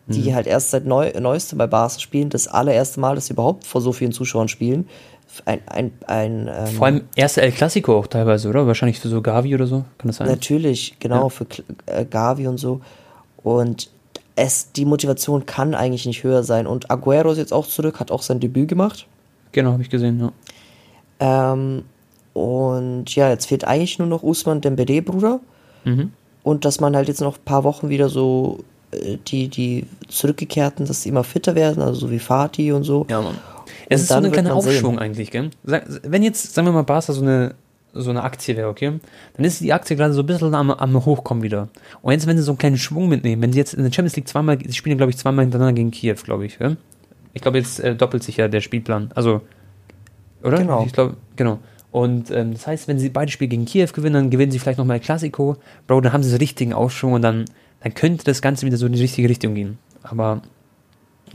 die 0.07 0.29
mhm. 0.29 0.35
halt 0.35 0.47
erst 0.47 0.71
seit 0.71 0.85
Neu 0.85 1.11
Neuestem 1.19 1.57
bei 1.57 1.67
Barca 1.67 1.99
spielen, 1.99 2.29
das 2.29 2.47
allererste 2.47 2.99
Mal, 2.99 3.15
dass 3.15 3.27
sie 3.27 3.33
überhaupt 3.33 3.65
vor 3.65 3.81
so 3.81 3.91
vielen 3.91 4.11
Zuschauern 4.11 4.47
spielen. 4.47 4.87
Ein, 5.45 5.59
ein, 5.67 5.91
ein, 6.07 6.49
ähm, 6.51 6.67
Vor 6.67 6.87
allem 6.87 7.01
erste 7.15 7.41
El 7.41 7.51
Clasico 7.51 7.97
auch 7.97 8.07
teilweise, 8.07 8.47
oder? 8.49 8.65
Wahrscheinlich 8.65 8.99
für 8.99 9.09
so 9.09 9.21
Gavi 9.21 9.53
oder 9.53 9.67
so, 9.67 9.83
kann 9.97 10.07
das 10.07 10.15
sein? 10.15 10.27
Natürlich, 10.27 10.95
genau, 10.99 11.23
ja. 11.23 11.29
für 11.29 11.45
äh, 11.85 12.05
Gavi 12.05 12.47
und 12.47 12.57
so. 12.57 12.81
Und 13.43 13.89
es, 14.35 14.71
die 14.71 14.85
Motivation 14.85 15.45
kann 15.45 15.75
eigentlich 15.75 16.05
nicht 16.05 16.23
höher 16.23 16.43
sein. 16.43 16.65
Und 16.65 16.89
Aguero 16.89 17.31
ist 17.31 17.37
jetzt 17.37 17.53
auch 17.53 17.67
zurück, 17.67 17.99
hat 17.99 18.11
auch 18.11 18.21
sein 18.21 18.39
Debüt 18.39 18.69
gemacht. 18.69 19.05
Genau, 19.51 19.71
habe 19.71 19.81
ich 19.81 19.89
gesehen, 19.89 20.19
ja. 20.19 21.53
Ähm, 21.53 21.83
und 22.33 23.15
ja, 23.15 23.29
jetzt 23.29 23.47
fehlt 23.47 23.65
eigentlich 23.65 23.97
nur 23.99 24.07
noch 24.07 24.23
Usman 24.23 24.61
Dembele, 24.61 25.01
Bruder. 25.01 25.39
Mhm. 25.83 26.11
Und 26.43 26.65
dass 26.65 26.79
man 26.79 26.95
halt 26.95 27.07
jetzt 27.07 27.21
noch 27.21 27.37
ein 27.37 27.43
paar 27.45 27.63
Wochen 27.63 27.89
wieder 27.89 28.09
so 28.09 28.59
die, 29.27 29.47
die 29.49 29.85
Zurückgekehrten, 30.07 30.85
dass 30.85 31.03
sie 31.03 31.09
immer 31.09 31.23
fitter 31.23 31.55
werden, 31.55 31.81
also 31.81 32.01
so 32.01 32.11
wie 32.11 32.19
Fatih 32.19 32.71
und 32.71 32.83
so. 32.83 33.05
Ja, 33.09 33.21
Mann. 33.21 33.35
Es 33.89 34.01
und 34.01 34.03
ist 34.03 34.07
so 34.09 34.15
eine 34.15 34.31
kleine 34.31 34.53
Aufschwung 34.53 34.95
sehen. 34.95 34.99
eigentlich, 34.99 35.31
gell? 35.31 35.49
Wenn 35.63 36.23
jetzt, 36.23 36.53
sagen 36.53 36.67
wir 36.67 36.71
mal, 36.71 36.83
Barca 36.83 37.13
so 37.13 37.21
eine, 37.21 37.55
so 37.93 38.09
eine 38.09 38.23
Aktie 38.23 38.55
wäre, 38.55 38.69
okay? 38.69 38.93
Dann 39.35 39.45
ist 39.45 39.61
die 39.61 39.73
Aktie 39.73 39.95
gerade 39.95 40.13
so 40.13 40.21
ein 40.21 40.25
bisschen 40.25 40.53
am, 40.55 40.71
am 40.71 41.05
Hochkommen 41.05 41.43
wieder. 41.43 41.67
Und 42.01 42.13
jetzt, 42.13 42.27
wenn 42.27 42.37
sie 42.37 42.43
so 42.43 42.51
einen 42.51 42.57
kleinen 42.57 42.77
Schwung 42.77 43.09
mitnehmen, 43.09 43.41
wenn 43.41 43.53
sie 43.53 43.59
jetzt 43.59 43.73
in 43.73 43.83
der 43.83 43.91
Champions 43.91 44.15
League 44.15 44.27
zweimal, 44.27 44.57
sie 44.59 44.73
spielen, 44.73 44.97
glaube 44.97 45.09
ich, 45.09 45.17
zweimal 45.17 45.43
hintereinander 45.45 45.73
gegen 45.73 45.91
Kiew, 45.91 46.15
glaube 46.23 46.45
ich, 46.45 46.57
gell? 46.57 46.77
Ich 47.33 47.41
glaube, 47.41 47.57
jetzt 47.57 47.79
äh, 47.79 47.95
doppelt 47.95 48.23
sich 48.23 48.37
ja 48.37 48.47
der 48.47 48.61
Spielplan. 48.61 49.11
Also, 49.13 49.41
oder? 50.43 50.57
Genau. 50.57 50.83
Ich 50.85 50.93
glaube, 50.93 51.17
genau. 51.35 51.59
Und 51.91 52.31
ähm, 52.31 52.53
das 52.53 52.67
heißt, 52.67 52.87
wenn 52.87 52.99
sie 52.99 53.09
beide 53.09 53.31
Spiele 53.31 53.49
gegen 53.49 53.65
Kiew 53.65 53.87
gewinnen, 53.93 54.13
dann 54.13 54.29
gewinnen 54.29 54.51
sie 54.51 54.59
vielleicht 54.59 54.77
nochmal 54.77 54.99
Klassiko. 54.99 55.57
Bro, 55.87 56.01
dann 56.01 56.13
haben 56.13 56.23
sie 56.23 56.29
so 56.29 56.37
richtigen 56.37 56.73
Aufschwung 56.73 57.13
und 57.13 57.21
dann, 57.21 57.45
dann 57.81 57.93
könnte 57.93 58.23
das 58.23 58.41
Ganze 58.41 58.65
wieder 58.65 58.77
so 58.77 58.85
in 58.85 58.93
die 58.93 59.01
richtige 59.01 59.29
Richtung 59.29 59.55
gehen. 59.55 59.77
Aber 60.03 60.41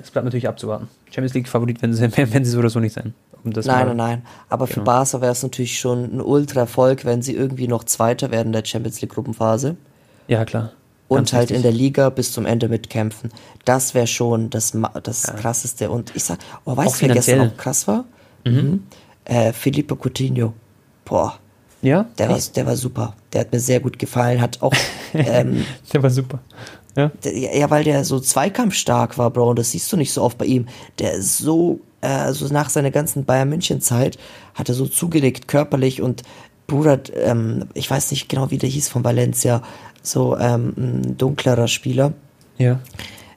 es 0.01 0.11
bleibt 0.11 0.25
natürlich 0.25 0.49
abzuwarten. 0.49 0.89
Champions 1.07 1.35
League 1.35 1.49
Favorit 1.49 1.83
werden 1.83 1.95
sie, 1.95 2.03
werden 2.17 2.45
sie 2.45 2.51
so 2.51 2.59
oder 2.59 2.71
so 2.71 2.81
nicht 2.81 2.95
sein. 2.95 3.15
Um 3.45 3.51
nein, 3.51 3.65
nein, 3.65 3.97
nein. 3.97 4.23
Aber 4.49 4.67
genau. 4.67 4.75
für 4.75 4.81
Barca 4.83 5.21
wäre 5.21 5.33
es 5.33 5.43
natürlich 5.43 5.79
schon 5.79 6.17
ein 6.17 6.21
Ultra-Erfolg, 6.21 7.05
wenn 7.05 7.23
sie 7.23 7.35
irgendwie 7.35 7.67
noch 7.67 7.85
Zweiter 7.85 8.31
werden 8.31 8.49
in 8.49 8.53
der 8.53 8.65
Champions 8.65 9.01
League 9.01 9.13
Gruppenphase. 9.13 9.77
Ja, 10.29 10.45
klar. 10.45 10.73
Und 11.09 11.17
Ganz 11.17 11.33
halt 11.33 11.43
richtig. 11.43 11.57
in 11.57 11.63
der 11.63 11.73
Liga 11.73 12.09
bis 12.09 12.33
zum 12.33 12.47
Ende 12.47 12.69
mitkämpfen. 12.69 13.31
Das 13.65 13.95
wäre 13.95 14.07
schon 14.07 14.49
das, 14.49 14.73
das 15.03 15.27
ja. 15.27 15.35
krasseste. 15.35 15.91
Und 15.91 16.15
ich 16.15 16.25
sag, 16.25 16.39
oh, 16.65 16.77
weißt 16.77 17.03
du, 17.03 17.09
wer 17.09 17.15
gestern 17.15 17.51
auch 17.51 17.57
krass 17.57 17.87
war? 17.87 18.05
Mhm. 18.45 18.55
mhm. 18.55 18.83
Äh, 19.25 19.53
Filippo 19.53 19.97
Coutinho. 19.97 20.53
Boah. 21.05 21.39
Ja? 21.83 22.07
Der 22.17 22.29
war, 22.29 22.39
der 22.39 22.67
war 22.67 22.77
super. 22.77 23.15
Der 23.33 23.43
hat 23.43 23.53
mir 23.53 23.61
sehr 23.61 23.81
gut 23.81 23.99
gefallen. 23.99 24.41
Hat 24.41 24.63
auch. 24.63 24.75
Ähm, 25.15 25.67
der 25.93 26.03
war 26.03 26.09
super. 26.09 26.39
Ja. 26.97 27.11
Der, 27.23 27.59
ja, 27.59 27.69
weil 27.69 27.85
der 27.85 28.03
so 28.03 28.19
zweikampfstark 28.19 29.19
war, 29.19 29.31
Bro. 29.31 29.51
Und 29.51 29.59
das 29.59 29.73
siehst 29.73 29.93
du 29.93 29.99
nicht 29.99 30.11
so 30.11 30.23
oft 30.23 30.39
bei 30.39 30.47
ihm. 30.47 30.69
Der 30.99 31.13
ist 31.13 31.37
so, 31.37 31.81
äh, 32.01 32.07
also 32.07 32.47
nach 32.49 32.71
seiner 32.71 32.91
ganzen 32.91 33.27
Bayern 33.27 33.51
München 33.51 33.83
Zeit 33.83 34.17
hat 34.55 34.71
er 34.71 34.75
so 34.75 34.87
zugelegt 34.87 35.49
körperlich 35.49 36.01
und 36.01 36.23
Bruder, 36.67 37.01
ähm, 37.15 37.67
ich 37.75 37.91
weiß 37.91 38.11
nicht 38.11 38.31
genau, 38.31 38.51
wie 38.51 38.57
der 38.57 38.71
hieß 38.71 38.89
von 38.89 39.05
Valencia, 39.05 39.63
so 40.03 40.37
ähm, 40.39 40.73
ein 40.79 41.19
dunklerer 41.19 41.69
Spieler. 41.69 42.15
Ja. 42.57 42.81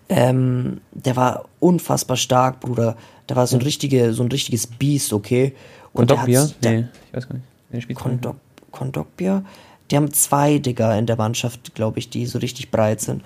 Ähm, 0.07 0.79
der 0.91 1.15
war 1.17 1.45
unfassbar 1.59 2.15
stark, 2.15 2.61
Bruder. 2.61 2.95
Der 3.27 3.35
war 3.35 3.47
so 3.47 3.57
ein, 3.57 3.61
richtige, 3.61 4.13
so 4.13 4.23
ein 4.23 4.29
richtiges 4.29 4.67
Biest, 4.67 5.11
okay? 5.11 5.53
Und 5.91 6.07
Kondogbia? 6.07 6.47
Nee, 6.63 6.85
ich 7.07 7.13
weiß 7.17 7.27
gar 7.27 7.35
nicht. 7.35 7.45
Der 7.75 7.82
spielt 7.82 8.00
Kondok 8.00 8.38
Kondogbia? 8.72 9.44
Die 9.91 9.96
haben 9.96 10.12
zwei, 10.12 10.58
Digga, 10.58 10.98
in 10.98 11.05
der 11.05 11.15
Mannschaft, 11.15 11.75
glaube 11.75 12.00
ich, 12.00 12.10
die 12.10 12.25
so 12.25 12.39
richtig 12.39 12.72
breit 12.72 13.01
sind. 13.01 13.24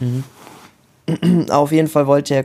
Mhm. 0.00 0.24
Auf 1.50 1.72
jeden 1.72 1.88
Fall 1.88 2.06
wollte 2.06 2.34
er, 2.34 2.44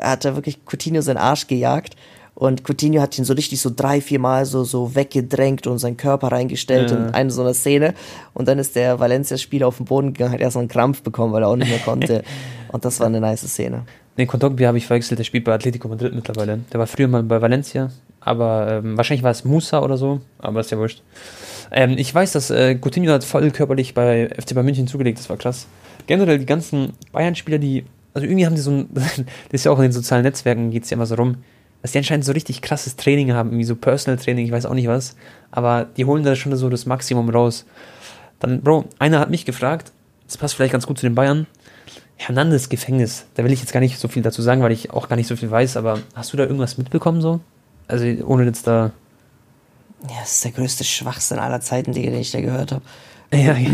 hat 0.00 0.24
er 0.24 0.34
wirklich 0.34 0.60
Coutinho 0.66 1.00
seinen 1.00 1.18
Arsch 1.18 1.46
gejagt. 1.46 1.96
Und 2.34 2.62
Coutinho 2.62 3.02
hat 3.02 3.18
ihn 3.18 3.24
so 3.24 3.34
richtig 3.34 3.60
so 3.60 3.70
drei, 3.74 4.00
vier 4.00 4.20
Mal 4.20 4.46
so, 4.46 4.62
so 4.62 4.94
weggedrängt 4.94 5.66
und 5.66 5.78
seinen 5.78 5.96
Körper 5.96 6.28
reingestellt 6.28 6.90
ja. 6.92 6.96
in 6.96 7.10
eine 7.10 7.30
so 7.32 7.42
eine 7.42 7.52
Szene. 7.52 7.94
Und 8.32 8.46
dann 8.46 8.60
ist 8.60 8.76
der 8.76 9.00
Valencia-Spieler 9.00 9.66
auf 9.66 9.78
den 9.78 9.86
Boden 9.86 10.12
gegangen, 10.12 10.34
hat 10.34 10.40
erst 10.40 10.54
so 10.54 10.60
einen 10.60 10.68
Krampf 10.68 11.02
bekommen, 11.02 11.32
weil 11.32 11.42
er 11.42 11.48
auch 11.48 11.56
nicht 11.56 11.68
mehr 11.68 11.80
konnte. 11.80 12.22
und 12.72 12.84
das 12.84 13.00
war 13.00 13.08
eine 13.08 13.20
nice 13.20 13.40
Szene. 13.40 13.84
Nee, 14.16 14.26
Kondogbia 14.26 14.68
habe 14.68 14.78
ich 14.78 14.86
verwechselt, 14.86 15.18
der 15.18 15.24
spielt 15.24 15.44
bei 15.44 15.52
Atletico 15.52 15.88
Madrid 15.88 16.14
mittlerweile. 16.14 16.60
Der 16.72 16.78
war 16.78 16.86
früher 16.86 17.08
mal 17.08 17.24
bei 17.24 17.42
Valencia, 17.42 17.90
aber 18.20 18.80
ähm, 18.84 18.96
wahrscheinlich 18.96 19.22
war 19.22 19.30
es 19.30 19.44
Musa 19.44 19.80
oder 19.80 19.96
so, 19.96 20.20
aber 20.38 20.60
ist 20.60 20.70
ja 20.70 20.78
wurscht. 20.78 21.02
Ähm, 21.70 21.94
ich 21.96 22.14
weiß, 22.14 22.32
dass 22.32 22.50
äh, 22.50 22.74
Coutinho 22.74 23.12
hat 23.12 23.24
voll 23.24 23.50
körperlich 23.50 23.94
bei 23.94 24.28
FC 24.28 24.54
Bayern 24.54 24.66
München 24.66 24.86
zugelegt, 24.86 25.18
das 25.18 25.28
war 25.28 25.36
krass. 25.36 25.66
Generell 26.06 26.38
die 26.38 26.46
ganzen 26.46 26.94
Bayern-Spieler, 27.12 27.58
die, 27.58 27.84
also 28.14 28.26
irgendwie 28.26 28.46
haben 28.46 28.54
die 28.54 28.60
so 28.60 28.70
ein, 28.70 28.88
das 28.94 29.18
ist 29.50 29.64
ja 29.64 29.72
auch 29.72 29.78
in 29.78 29.84
den 29.84 29.92
sozialen 29.92 30.22
Netzwerken, 30.22 30.70
geht 30.70 30.84
es 30.84 30.90
ja 30.90 30.96
immer 30.96 31.06
so 31.06 31.14
rum, 31.14 31.36
dass 31.82 31.92
die 31.92 31.98
anscheinend 31.98 32.24
so 32.24 32.32
richtig 32.32 32.62
krasses 32.62 32.96
Training 32.96 33.32
haben, 33.32 33.50
irgendwie 33.50 33.64
so 33.64 33.76
Personal 33.76 34.18
Training, 34.18 34.46
ich 34.46 34.52
weiß 34.52 34.66
auch 34.66 34.74
nicht 34.74 34.88
was, 34.88 35.16
aber 35.50 35.86
die 35.96 36.04
holen 36.04 36.24
da 36.24 36.34
schon 36.34 36.54
so 36.56 36.68
das 36.68 36.86
Maximum 36.86 37.28
raus. 37.30 37.66
Dann, 38.40 38.62
Bro, 38.62 38.86
einer 38.98 39.20
hat 39.20 39.30
mich 39.30 39.44
gefragt, 39.44 39.92
das 40.26 40.36
passt 40.36 40.54
vielleicht 40.54 40.72
ganz 40.72 40.86
gut 40.86 40.98
zu 40.98 41.06
den 41.06 41.14
Bayern, 41.14 41.46
Hernandez 42.16 42.68
Gefängnis. 42.68 43.26
Da 43.34 43.44
will 43.44 43.52
ich 43.52 43.60
jetzt 43.60 43.72
gar 43.72 43.80
nicht 43.80 43.98
so 43.98 44.08
viel 44.08 44.22
dazu 44.22 44.42
sagen, 44.42 44.62
weil 44.62 44.72
ich 44.72 44.90
auch 44.90 45.08
gar 45.08 45.16
nicht 45.16 45.28
so 45.28 45.36
viel 45.36 45.50
weiß, 45.50 45.76
aber 45.76 46.00
hast 46.14 46.32
du 46.32 46.36
da 46.36 46.44
irgendwas 46.44 46.76
mitbekommen 46.76 47.20
so? 47.20 47.40
Also 47.88 48.04
ohne 48.24 48.44
jetzt 48.44 48.66
da. 48.66 48.92
Ja, 50.08 50.20
das 50.20 50.36
ist 50.36 50.44
der 50.44 50.52
größte 50.52 50.84
Schwachsinn 50.84 51.38
aller 51.38 51.60
Zeiten, 51.60 51.92
den 51.92 52.14
ich 52.14 52.30
da 52.30 52.40
gehört 52.40 52.72
habe. 52.72 52.82
Ja, 53.32 53.54
ja. 53.56 53.70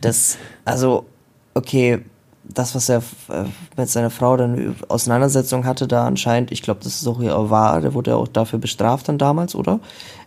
Das, 0.00 0.38
also, 0.64 1.06
okay, 1.54 2.00
das, 2.44 2.74
was 2.74 2.88
er 2.88 3.02
äh, 3.28 3.44
mit 3.76 3.88
seiner 3.88 4.10
Frau 4.10 4.36
dann 4.36 4.76
Auseinandersetzung 4.88 5.64
hatte, 5.64 5.86
da 5.86 6.06
anscheinend, 6.06 6.52
ich 6.52 6.62
glaube, 6.62 6.80
das 6.82 7.00
ist 7.00 7.06
auch 7.06 7.20
hier 7.20 7.34
wahr, 7.50 7.80
der 7.80 7.94
wurde 7.94 8.12
ja 8.12 8.16
auch 8.16 8.28
dafür 8.28 8.58
bestraft 8.58 9.08
dann 9.08 9.18
damals, 9.18 9.54
oder? 9.54 9.80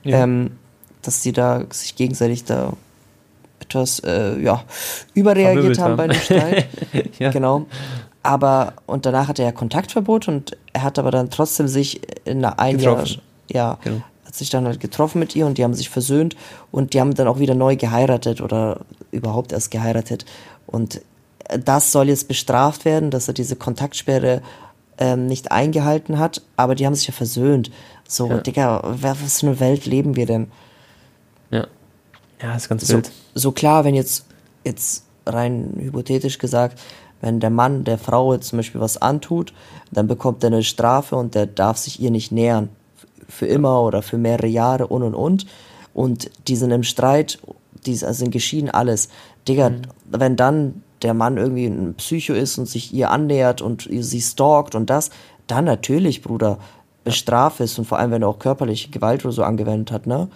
Ja. 0.04 0.24
Ähm, 0.24 0.52
dass 1.02 1.22
die 1.22 1.34
da 1.34 1.64
sich 1.72 1.96
gegenseitig 1.96 2.46
da 2.46 2.74
etwas 3.60 4.00
äh, 4.00 4.40
ja, 4.42 4.64
überreagiert 5.14 5.80
haben, 5.80 5.92
haben, 5.92 5.98
bei 5.98 6.08
dem 6.08 6.20
Streit. 6.20 6.68
ja. 7.20 7.32
Genau. 7.32 7.66
Aber, 8.26 8.74
und 8.88 9.06
danach 9.06 9.28
hatte 9.28 9.44
er 9.44 9.52
Kontaktverbot 9.52 10.28
und 10.28 10.58
er 10.74 10.82
hat 10.82 10.98
aber 10.98 11.12
dann 11.12 11.30
trotzdem 11.30 11.68
sich 11.68 12.02
in 12.26 12.44
einer 12.44 12.60
ein 12.60 12.80
Jahr, 12.80 13.06
ja, 13.52 13.78
genau. 13.84 14.02
hat 14.26 14.34
sich 14.34 14.50
dann 14.50 14.66
halt 14.66 14.80
getroffen 14.80 15.20
mit 15.20 15.36
ihr 15.36 15.46
und 15.46 15.60
die 15.60 15.64
haben 15.64 15.76
sich 15.76 15.92
versöhnt 15.92 16.36
und 16.72 16.94
die 16.94 17.02
haben 17.02 17.14
dann 17.14 17.28
auch 17.28 17.38
wieder 17.38 17.54
neu 17.54 17.76
geheiratet 17.76 18.42
oder 18.42 18.80
überhaupt 19.12 19.52
erst 19.52 19.70
geheiratet. 19.70 20.26
Und 20.66 21.02
das 21.64 21.92
soll 21.92 22.10
jetzt 22.10 22.28
bestraft 22.28 22.84
werden, 22.84 23.12
dass 23.12 23.28
er 23.28 23.36
diese 23.36 23.56
Kontaktsperre 23.56 24.42
ähm, 24.98 25.28
nicht 25.28 25.52
eingehalten 25.52 26.18
hat, 26.18 26.42
aber 26.58 26.74
die 26.74 26.88
haben 26.88 26.96
sich 26.96 27.06
ja 27.06 27.14
versöhnt. 27.14 27.70
So, 28.08 28.28
ja. 28.28 28.40
Digga, 28.40 28.82
was 28.84 29.42
für 29.42 29.48
eine 29.48 29.60
Welt 29.60 29.86
leben 29.86 30.16
wir 30.16 30.26
denn? 30.26 30.52
Ja. 31.52 31.68
Ja, 32.42 32.56
ist 32.56 32.70
ganz 32.70 32.88
so, 32.88 32.96
wild. 32.96 33.12
So 33.36 33.52
klar, 33.52 33.84
wenn 33.86 33.94
jetzt, 33.94 34.26
jetzt 34.64 35.04
rein 35.28 35.76
hypothetisch 35.78 36.40
gesagt, 36.40 36.80
wenn 37.26 37.40
der 37.40 37.50
Mann 37.50 37.84
der 37.84 37.98
Frau 37.98 38.34
jetzt 38.34 38.50
zum 38.50 38.58
Beispiel 38.58 38.80
was 38.80 39.02
antut, 39.02 39.52
dann 39.92 40.08
bekommt 40.08 40.44
er 40.44 40.48
eine 40.48 40.64
Strafe 40.64 41.16
und 41.16 41.36
der 41.36 41.48
darf 41.48 41.78
sich 41.78 42.00
ihr 42.00 42.12
nicht 42.12 42.32
nähern. 42.32 42.70
Für 43.28 43.48
immer 43.48 43.82
oder 43.82 44.04
für 44.04 44.20
mehrere 44.20 44.48
Jahre 44.48 44.88
und 44.88 45.02
und 45.02 45.16
und. 45.16 45.48
Und 45.94 46.30
die 46.48 46.56
sind 46.56 46.72
im 46.72 46.84
Streit, 46.84 47.40
die 47.86 47.96
sind 47.96 48.30
geschieden, 48.32 48.70
alles. 48.70 49.10
Digga, 49.48 49.72
mhm. 49.72 49.82
wenn 50.06 50.36
dann 50.36 50.84
der 51.02 51.14
Mann 51.14 51.38
irgendwie 51.38 51.66
ein 51.66 51.96
Psycho 51.96 52.34
ist 52.34 52.58
und 52.58 52.68
sich 52.68 52.94
ihr 52.94 53.10
annähert 53.10 53.62
und 53.62 53.90
sie 53.92 54.22
stalkt 54.22 54.76
und 54.76 54.90
das, 54.90 55.10
dann 55.48 55.66
natürlich, 55.66 56.22
Bruder, 56.22 56.60
bestrafe 57.04 57.64
es 57.64 57.78
und 57.80 57.86
vor 57.86 57.98
allem, 58.00 58.12
wenn 58.12 58.22
er 58.22 58.30
auch 58.30 58.40
körperliche 58.40 58.90
Gewalt 58.90 59.26
oder 59.26 59.32
so 59.32 59.44
angewendet 59.44 59.92
hat, 59.92 60.08
ne? 60.08 60.28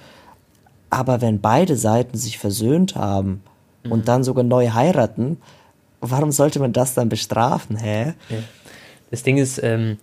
Aber 0.91 1.21
wenn 1.21 1.39
beide 1.39 1.75
Seiten 1.75 2.17
sich 2.17 2.39
versöhnt 2.39 2.95
haben 2.95 3.43
mhm. 3.84 3.91
und 3.91 4.08
dann 4.08 4.23
sogar 4.23 4.43
neu 4.43 4.69
heiraten, 4.69 5.38
warum 6.01 6.31
sollte 6.31 6.59
man 6.59 6.73
das 6.73 6.93
dann 6.93 7.09
bestrafen, 7.09 7.77
hä? 7.77 8.13
Ja. 8.29 8.38
Das 9.12 9.23
Ding 9.23 9.38
ist, 9.38 9.62
ähm, 9.63 9.97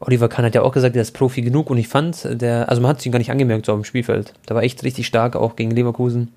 Oliver 0.00 0.28
Kahn 0.28 0.44
hat 0.44 0.54
ja 0.54 0.62
auch 0.62 0.72
gesagt, 0.72 0.96
er 0.96 1.02
ist 1.02 1.12
Profi 1.12 1.42
genug 1.42 1.70
und 1.70 1.78
ich 1.78 1.88
fand, 1.88 2.40
der, 2.40 2.68
also 2.68 2.80
man 2.80 2.90
hat 2.90 2.98
es 2.98 3.06
ihn 3.06 3.12
gar 3.12 3.18
nicht 3.18 3.30
angemerkt 3.30 3.66
so 3.66 3.72
auf 3.72 3.78
dem 3.78 3.84
Spielfeld. 3.84 4.34
Da 4.46 4.54
war 4.54 4.62
echt 4.62 4.82
richtig 4.82 5.06
stark, 5.06 5.36
auch 5.36 5.56
gegen 5.56 5.70
Leverkusen. 5.70 6.32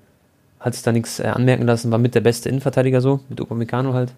Hat 0.60 0.74
es 0.74 0.82
da 0.82 0.92
nichts 0.92 1.20
äh, 1.20 1.24
anmerken 1.24 1.64
lassen, 1.64 1.90
war 1.90 1.98
mit 1.98 2.14
der 2.14 2.20
beste 2.20 2.48
Innenverteidiger 2.48 3.00
so, 3.00 3.20
mit 3.28 3.40
Upamecano 3.40 3.92
halt. 3.92 4.12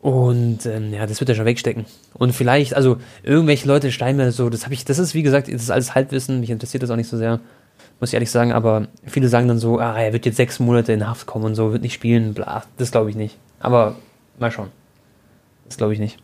Und 0.00 0.66
ähm, 0.66 0.92
ja, 0.92 1.06
das 1.06 1.20
wird 1.20 1.28
er 1.28 1.34
schon 1.34 1.46
wegstecken. 1.46 1.84
Und 2.14 2.32
vielleicht, 2.32 2.74
also 2.74 2.98
irgendwelche 3.22 3.66
Leute 3.66 3.90
schreiben 3.90 4.18
mir 4.18 4.30
so, 4.30 4.50
das 4.50 4.64
habe 4.64 4.74
ich, 4.74 4.84
das 4.84 4.98
ist 4.98 5.14
wie 5.14 5.22
gesagt, 5.22 5.48
das 5.48 5.62
ist 5.62 5.70
alles 5.70 5.94
Halbwissen, 5.94 6.40
mich 6.40 6.50
interessiert 6.50 6.82
das 6.82 6.90
auch 6.90 6.96
nicht 6.96 7.08
so 7.08 7.16
sehr 7.16 7.40
muss 8.00 8.10
ich 8.10 8.14
ehrlich 8.14 8.30
sagen, 8.30 8.52
aber 8.52 8.88
viele 9.06 9.28
sagen 9.28 9.48
dann 9.48 9.58
so, 9.58 9.78
ah, 9.78 9.98
er 9.98 10.12
wird 10.12 10.26
jetzt 10.26 10.36
sechs 10.36 10.58
Monate 10.58 10.92
in 10.92 11.08
Haft 11.08 11.26
kommen 11.26 11.44
und 11.44 11.54
so, 11.54 11.72
wird 11.72 11.82
nicht 11.82 11.94
spielen, 11.94 12.34
bla. 12.34 12.64
Das 12.76 12.90
glaube 12.90 13.10
ich 13.10 13.16
nicht. 13.16 13.38
Aber 13.60 13.96
mal 14.38 14.50
schauen. 14.50 14.70
Das 15.66 15.76
glaube 15.76 15.92
ich 15.92 15.98
nicht. 15.98 16.18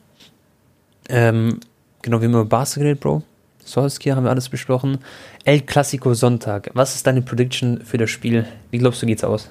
Ähm, 1.08 1.60
genau, 2.02 2.20
wie 2.20 2.26
haben 2.26 2.32
wir 2.32 2.40
über 2.40 2.48
Barca 2.48 2.80
geredet, 2.80 3.00
Bro? 3.00 3.22
Solskjaer 3.64 4.16
haben 4.16 4.24
wir 4.24 4.30
alles 4.30 4.48
besprochen. 4.48 4.98
El 5.44 5.60
Clasico 5.62 6.14
Sonntag. 6.14 6.70
Was 6.74 6.94
ist 6.94 7.06
deine 7.06 7.22
Prediction 7.22 7.82
für 7.84 7.98
das 7.98 8.10
Spiel? 8.10 8.46
Wie 8.70 8.78
glaubst 8.78 9.02
du, 9.02 9.06
geht's 9.06 9.24
aus? 9.24 9.50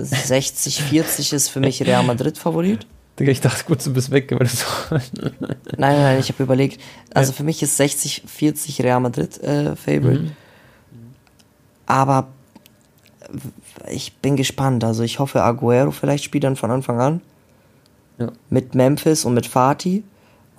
60-40 0.00 1.34
ist 1.34 1.48
für 1.48 1.60
mich 1.60 1.82
Real 1.82 2.02
Madrid 2.04 2.38
Favorit. 2.38 2.86
Digga, 3.18 3.32
ich 3.32 3.40
dachte 3.40 3.64
kurz, 3.64 3.84
du 3.84 3.92
bist 3.92 4.10
weg. 4.10 4.30
Weil 4.30 4.38
das 4.38 4.64
nein, 4.90 5.02
nein, 5.40 5.56
nein, 5.76 6.20
ich 6.20 6.28
habe 6.28 6.42
überlegt. 6.42 6.80
Also 7.12 7.32
für 7.32 7.42
mich 7.42 7.62
ist 7.62 7.80
60-40 7.80 8.82
Real 8.82 9.00
Madrid 9.00 9.42
äh, 9.42 9.74
Favorite. 9.74 10.20
Mhm. 10.20 10.32
Aber 11.86 12.28
ich 13.88 14.16
bin 14.16 14.36
gespannt. 14.36 14.84
Also 14.84 15.02
ich 15.02 15.18
hoffe, 15.18 15.42
Aguero 15.42 15.90
vielleicht 15.90 16.24
spielt 16.24 16.44
dann 16.44 16.56
von 16.56 16.70
Anfang 16.70 17.00
an. 17.00 17.20
Ja. 18.18 18.32
Mit 18.50 18.74
Memphis 18.74 19.24
und 19.24 19.34
mit 19.34 19.46
Fatih. 19.46 20.02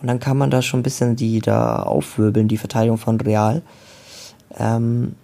Und 0.01 0.08
dann 0.08 0.19
kann 0.19 0.38
man 0.38 0.49
da 0.49 0.62
schon 0.62 0.79
ein 0.79 0.84
bisschen 0.84 1.15
die 1.15 1.39
da 1.39 1.84
aufwirbeln, 1.84 2.47
die 2.47 2.58
Verteidigung 2.58 2.97
von 2.97 3.19
Real. 3.19 3.62
Ähm, 4.58 5.15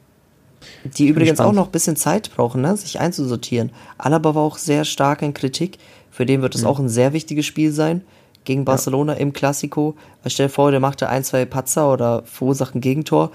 die 0.83 1.07
übrigens 1.07 1.31
gespannt. 1.31 1.49
auch 1.49 1.53
noch 1.53 1.65
ein 1.67 1.71
bisschen 1.71 1.95
Zeit 1.95 2.31
brauchen, 2.35 2.61
ne, 2.61 2.75
sich 2.75 2.99
einzusortieren. 2.99 3.71
Alaba 3.97 4.35
war 4.35 4.43
auch 4.43 4.57
sehr 4.57 4.83
stark 4.83 5.21
in 5.21 5.33
Kritik. 5.33 5.77
Für 6.11 6.25
den 6.25 6.41
wird 6.41 6.55
es 6.55 6.61
mhm. 6.61 6.67
auch 6.67 6.79
ein 6.79 6.89
sehr 6.89 7.13
wichtiges 7.13 7.45
Spiel 7.45 7.71
sein 7.71 8.01
gegen 8.43 8.65
Barcelona 8.65 9.13
ja. 9.13 9.19
im 9.19 9.33
Klassiko. 9.33 9.95
Stell 10.25 10.47
dir 10.47 10.53
vor, 10.53 10.71
der 10.71 10.79
macht 10.79 11.01
da 11.01 11.07
ein, 11.07 11.23
zwei 11.23 11.45
Patzer 11.45 11.91
oder 11.91 12.23
verursacht 12.23 12.75
ein 12.75 12.81
Gegentor. 12.81 13.31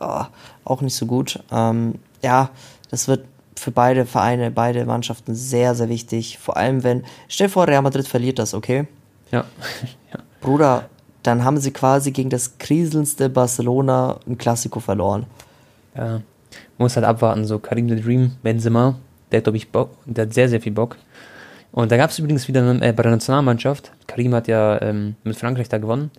Oh, 0.00 0.24
auch 0.64 0.80
nicht 0.80 0.94
so 0.94 1.06
gut. 1.06 1.40
Ähm, 1.50 1.96
ja, 2.22 2.50
das 2.90 3.08
wird 3.08 3.24
für 3.56 3.70
beide 3.70 4.06
Vereine, 4.06 4.50
beide 4.50 4.84
Mannschaften 4.84 5.34
sehr, 5.34 5.74
sehr 5.74 5.88
wichtig. 5.88 6.38
Vor 6.38 6.56
allem, 6.56 6.82
wenn, 6.82 7.04
stell 7.28 7.46
dir 7.46 7.52
vor, 7.52 7.68
Real 7.68 7.82
Madrid 7.82 8.06
verliert 8.06 8.38
das, 8.38 8.54
okay? 8.54 8.86
Ja. 9.30 9.44
ja. 10.12 10.20
Bruder, 10.40 10.88
dann 11.22 11.44
haben 11.44 11.58
sie 11.58 11.72
quasi 11.72 12.12
gegen 12.12 12.30
das 12.30 12.58
kriselndste 12.58 13.28
Barcelona 13.28 14.18
ein 14.26 14.38
Klassiko 14.38 14.80
verloren. 14.80 15.26
Ja, 15.96 16.20
man 16.78 16.86
muss 16.86 16.96
halt 16.96 17.06
abwarten, 17.06 17.44
so 17.44 17.58
Karim 17.58 17.88
the 17.88 18.00
Dream, 18.00 18.32
Benzema, 18.42 18.96
der 19.30 19.38
hat, 19.38 19.44
glaube 19.44 19.56
ich, 19.56 19.70
Bock, 19.70 19.90
der 20.04 20.26
hat 20.26 20.34
sehr, 20.34 20.48
sehr 20.48 20.60
viel 20.60 20.72
Bock. 20.72 20.96
Und 21.72 21.90
da 21.90 21.96
gab 21.96 22.10
es 22.10 22.18
übrigens 22.18 22.46
wieder 22.46 22.62
äh, 22.82 22.92
bei 22.92 23.02
der 23.02 23.12
Nationalmannschaft, 23.12 23.90
Karim 24.06 24.34
hat 24.34 24.48
ja 24.48 24.80
ähm, 24.82 25.16
mit 25.24 25.36
Frankreich 25.36 25.68
da 25.68 25.78
gewonnen, 25.78 26.10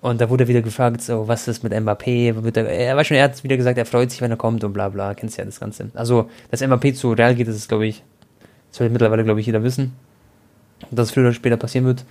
und 0.00 0.20
da 0.20 0.30
wurde 0.30 0.46
wieder 0.46 0.62
gefragt, 0.62 1.02
so, 1.02 1.26
was 1.26 1.48
ist 1.48 1.62
mit 1.62 1.72
Mbappé? 1.72 2.34
Er, 2.56 2.96
war 2.96 3.04
schon, 3.04 3.16
er 3.16 3.24
hat 3.24 3.42
wieder 3.42 3.56
gesagt, 3.56 3.78
er 3.78 3.86
freut 3.86 4.10
sich, 4.10 4.20
wenn 4.20 4.30
er 4.30 4.36
kommt 4.36 4.62
und 4.62 4.72
bla 4.72 4.88
bla, 4.88 5.14
kennst 5.14 5.38
ja 5.38 5.44
das 5.44 5.58
Ganze. 5.58 5.90
Also, 5.94 6.30
dass 6.50 6.62
Mbappé 6.62 6.94
zu 6.94 7.12
Real 7.12 7.34
geht, 7.34 7.48
das 7.48 7.56
ist, 7.56 7.68
glaube 7.68 7.86
ich, 7.86 8.02
das 8.70 8.78
soll 8.78 8.90
mittlerweile, 8.90 9.24
glaube 9.24 9.40
ich, 9.40 9.46
jeder 9.46 9.62
wissen. 9.62 9.92
Dass 10.90 11.08
es 11.08 11.14
früher 11.14 11.24
oder 11.24 11.32
später 11.32 11.56
passieren 11.56 11.86
wird. 11.86 12.04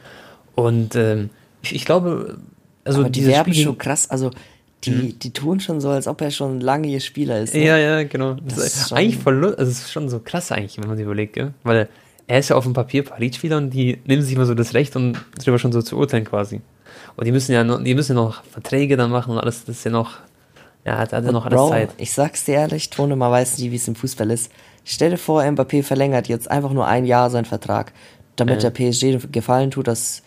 Und 0.56 0.96
ähm, 0.96 1.30
ich, 1.62 1.76
ich, 1.76 1.86
glaube, 1.86 2.38
also 2.84 3.02
Aber 3.02 3.10
die 3.10 3.26
werben 3.28 3.54
schon 3.54 3.78
krass, 3.78 4.10
also 4.10 4.32
die, 4.84 4.92
mhm. 4.92 5.20
die 5.20 5.32
tun 5.32 5.60
schon 5.60 5.80
so, 5.80 5.90
als 5.90 6.08
ob 6.08 6.22
er 6.22 6.32
schon 6.32 6.62
lange 6.62 6.88
ihr 6.88 7.00
Spieler 7.00 7.40
ist. 7.40 7.54
Ne? 7.54 7.66
Ja, 7.66 7.78
ja, 7.78 8.04
genau. 8.04 8.34
Das, 8.34 8.56
das 8.56 8.76
ist 8.76 8.94
eigentlich 8.94 9.18
voll, 9.18 9.44
also 9.46 9.72
es 9.72 9.84
ist 9.84 9.92
schon 9.92 10.10
so 10.10 10.20
krass 10.20 10.52
eigentlich, 10.52 10.78
wenn 10.80 10.88
man 10.88 10.98
sich 10.98 11.06
überlegt, 11.06 11.34
gell? 11.34 11.54
Weil 11.64 11.88
er 12.28 12.40
ist 12.40 12.50
ja 12.50 12.56
auf 12.56 12.64
dem 12.64 12.74
Papier 12.74 13.04
Paris-Spieler 13.04 13.58
und 13.58 13.70
die 13.72 14.00
nehmen 14.06 14.22
sich 14.22 14.34
immer 14.34 14.46
so 14.46 14.56
das 14.56 14.74
Recht, 14.74 14.96
um 14.96 15.14
darüber 15.38 15.60
schon 15.60 15.72
so 15.72 15.82
zu 15.82 15.98
urteilen 15.98 16.26
quasi. 16.26 16.62
Und 17.16 17.26
die 17.26 17.32
müssen 17.32 17.54
ja 17.54 17.64
noch, 17.64 17.84
die 17.84 17.96
müssen 17.96 18.16
noch 18.16 18.44
Verträge 18.44 18.98
dann 18.98 19.12
machen 19.12 19.32
und 19.32 19.40
alles, 19.40 19.66
das 19.66 19.78
ist 19.78 19.84
ja 19.86 19.92
noch, 19.92 20.18
ja, 20.86 20.98
hat, 20.98 21.14
hat 21.14 21.24
ja 21.24 21.32
noch 21.32 21.46
alles 21.46 21.58
Bro, 21.58 21.70
Zeit. 21.70 21.90
Ich 21.98 22.14
sag's 22.14 22.46
dir 22.46 22.56
ehrlich, 22.56 22.90
Tone, 22.90 23.16
man 23.16 23.32
weiß 23.32 23.58
nicht, 23.58 23.72
wie 23.72 23.76
es 23.76 23.88
im 23.88 23.96
Fußball 23.96 24.30
ist. 24.32 24.52
Stell 24.84 25.12
dir 25.12 25.18
vor, 25.18 25.42
Mbappé 25.42 25.82
verlängert 25.84 26.28
jetzt 26.28 26.52
einfach 26.52 26.72
nur 26.72 26.86
ein 26.86 27.06
Jahr 27.06 27.30
seinen 27.30 27.46
Vertrag, 27.46 27.94
damit 28.36 28.64
äh. 28.64 28.70
der 28.70 28.92
PSG 28.92 29.32
gefallen 29.32 29.72
tut, 29.72 29.88
dass 29.88 30.22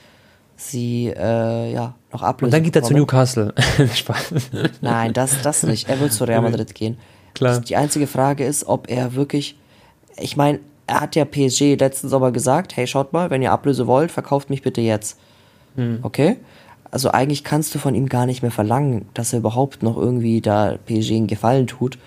sie 0.56 1.12
äh, 1.16 1.72
ja 1.72 1.94
noch 2.12 2.22
ablösen. 2.22 2.48
Und 2.48 2.52
dann 2.52 2.64
geht 2.64 2.76
er 2.76 2.82
zu 2.82 2.94
Newcastle. 2.94 3.54
Spaß. 3.94 4.32
Nein, 4.80 5.12
das, 5.12 5.42
das 5.42 5.62
nicht. 5.62 5.88
Er 5.88 6.00
will 6.00 6.10
zu 6.10 6.24
Real 6.24 6.42
Madrid 6.42 6.74
gehen. 6.74 6.98
Klar. 7.34 7.60
Die 7.60 7.76
einzige 7.76 8.06
Frage 8.06 8.44
ist, 8.44 8.66
ob 8.66 8.90
er 8.90 9.14
wirklich. 9.14 9.56
Ich 10.16 10.36
meine, 10.36 10.58
er 10.88 11.02
hat 11.02 11.14
ja 11.14 11.24
PSG 11.24 11.76
letzten 11.78 12.08
Sommer 12.08 12.32
gesagt, 12.32 12.76
hey, 12.76 12.86
schaut 12.86 13.12
mal, 13.12 13.30
wenn 13.30 13.42
ihr 13.42 13.52
Ablöse 13.52 13.86
wollt, 13.86 14.10
verkauft 14.10 14.50
mich 14.50 14.62
bitte 14.62 14.80
jetzt. 14.80 15.18
Hm. 15.76 16.00
Okay? 16.02 16.38
Also 16.90 17.10
eigentlich 17.10 17.44
kannst 17.44 17.74
du 17.74 17.78
von 17.78 17.94
ihm 17.94 18.08
gar 18.08 18.26
nicht 18.26 18.42
mehr 18.42 18.50
verlangen, 18.50 19.06
dass 19.14 19.32
er 19.32 19.40
überhaupt 19.40 19.82
noch 19.82 19.96
irgendwie 19.96 20.40
da 20.40 20.76
PSG 20.86 21.12
einen 21.12 21.26
Gefallen 21.26 21.66
tut. 21.66 21.98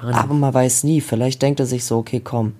Aber 0.00 0.34
man 0.34 0.52
weiß 0.52 0.84
nie, 0.84 1.00
vielleicht 1.00 1.42
denkt 1.42 1.60
er 1.60 1.66
sich 1.66 1.84
so, 1.84 1.98
okay, 1.98 2.20
komm, 2.20 2.54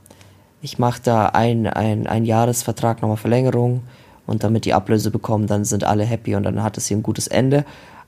ich 0.61 0.79
mache 0.79 1.01
da 1.03 1.27
ein, 1.27 1.67
ein, 1.67 2.07
ein 2.07 2.25
Jahresvertrag 2.25 3.03
nochmal 3.03 3.17
Verlängerung 3.17 3.83
und 4.27 4.45
damit 4.45 4.65
die 4.65 4.75
Ablöse 4.75 5.11
bekommen, 5.11 5.47
dann 5.47 5.65
sind 5.65 5.85
alle 5.85 6.05
happy 6.05 6.37
und 6.37 6.45
dann 6.45 6.63
hat 6.63 6.79
es 6.79 6.87
hier 6.87 6.97
ein 6.97 7.03
gutes 7.03 7.27
Ende. 7.27 7.65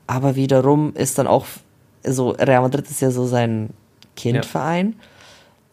Aber 0.07 0.35
wiederum 0.35 0.93
ist 0.93 1.17
dann 1.17 1.27
auch, 1.27 1.45
so 2.03 2.29
Real 2.29 2.61
Madrid 2.61 2.89
ist 2.89 3.01
ja 3.01 3.11
so 3.11 3.25
sein 3.25 3.71
Kindverein 4.15 4.95
ja. 4.97 5.05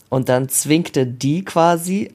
und 0.09 0.29
dann 0.29 0.49
zwingt 0.49 0.97
er 0.97 1.07
die 1.07 1.45
quasi 1.45 2.15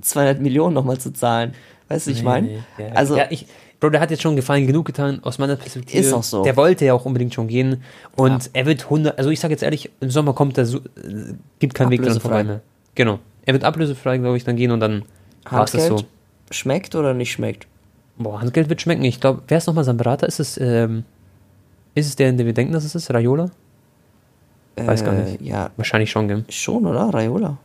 200 0.00 0.40
Millionen 0.40 0.74
nochmal 0.74 0.98
zu 0.98 1.12
zahlen. 1.12 1.54
Weißt 1.88 2.06
du, 2.06 2.10
ich 2.10 2.22
meine? 2.22 2.46
Nee, 2.46 2.62
ja. 2.78 2.88
Also, 2.94 3.16
ja, 3.16 3.26
ich, 3.30 3.46
Bro, 3.80 3.90
der 3.90 4.00
hat 4.00 4.10
jetzt 4.10 4.22
schon 4.22 4.34
Gefallen 4.34 4.66
genug 4.66 4.86
getan, 4.86 5.20
aus 5.22 5.38
meiner 5.38 5.56
Perspektive. 5.56 6.00
Ist 6.00 6.12
auch 6.12 6.22
so. 6.22 6.42
Der 6.42 6.56
wollte 6.56 6.84
ja 6.84 6.94
auch 6.94 7.04
unbedingt 7.04 7.32
schon 7.34 7.46
gehen. 7.46 7.82
Und 8.16 8.44
ja. 8.46 8.50
er 8.54 8.66
wird 8.66 8.84
100, 8.84 9.16
also 9.18 9.30
ich 9.30 9.38
sage 9.38 9.54
jetzt 9.54 9.62
ehrlich, 9.62 9.90
im 10.00 10.10
Sommer 10.10 10.32
kommt 10.32 10.58
er, 10.58 10.66
so, 10.66 10.78
äh, 10.78 11.34
gibt 11.60 11.74
keinen 11.74 11.90
Weg 11.90 12.02
dran 12.02 12.20
vorbei 12.20 12.42
mehr. 12.42 12.60
Genau. 12.94 13.20
Er 13.46 13.54
wird 13.54 13.64
ablösefrei, 13.64 14.18
glaube 14.18 14.36
ich, 14.36 14.44
dann 14.44 14.56
gehen 14.56 14.72
und 14.72 14.80
dann 14.80 15.04
war 15.48 15.64
es 15.64 15.72
so. 15.72 16.04
Schmeckt 16.50 16.94
oder 16.94 17.14
nicht 17.14 17.30
schmeckt? 17.30 17.66
Boah, 18.16 18.40
Handgeld 18.40 18.68
wird 18.68 18.80
schmecken. 18.80 19.04
Ich 19.04 19.20
glaube, 19.20 19.42
wer 19.48 19.58
ist 19.58 19.66
nochmal 19.66 19.84
sein 19.84 19.96
Berater? 19.96 20.26
Ist 20.26 20.40
es, 20.40 20.58
ähm, 20.58 21.04
ist 21.94 22.06
es 22.06 22.16
der, 22.16 22.30
in 22.30 22.36
dem 22.36 22.46
wir 22.46 22.54
denken, 22.54 22.72
dass 22.72 22.84
es 22.84 22.94
ist? 22.94 23.12
Raiola? 23.12 23.50
Weiß 24.76 25.04
gar 25.04 25.12
nicht. 25.12 25.40
Äh, 25.40 25.44
ja. 25.44 25.70
Wahrscheinlich 25.76 26.10
schon, 26.10 26.28
gell? 26.28 26.44
Schon, 26.48 26.86
oder? 26.86 27.02
Raiola. 27.12 27.58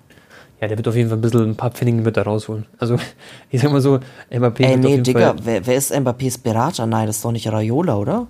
Ja, 0.63 0.69
der 0.69 0.77
wird 0.77 0.87
auf 0.87 0.95
jeden 0.95 1.09
Fall 1.09 1.17
ein 1.17 1.21
bisschen, 1.21 1.49
ein 1.49 1.55
paar 1.57 1.71
Pfennigen 1.71 2.05
wird 2.05 2.15
er 2.15 2.23
rausholen. 2.23 2.65
Also, 2.77 2.95
ich 3.51 3.59
sag 3.59 3.69
mal 3.69 3.81
so, 3.81 3.99
Mbappé 4.31 4.63
Ey, 4.63 4.77
nee, 4.77 4.97
Digga, 5.01 5.35
wer, 5.43 5.67
wer, 5.67 5.75
ist 5.75 5.93
Mbappés 5.93 6.41
Berater? 6.41 6.85
Nein, 6.85 7.07
das 7.07 7.17
ist 7.17 7.25
doch 7.25 7.33
nicht 7.33 7.51
Raiola, 7.51 7.97
oder? 7.97 8.27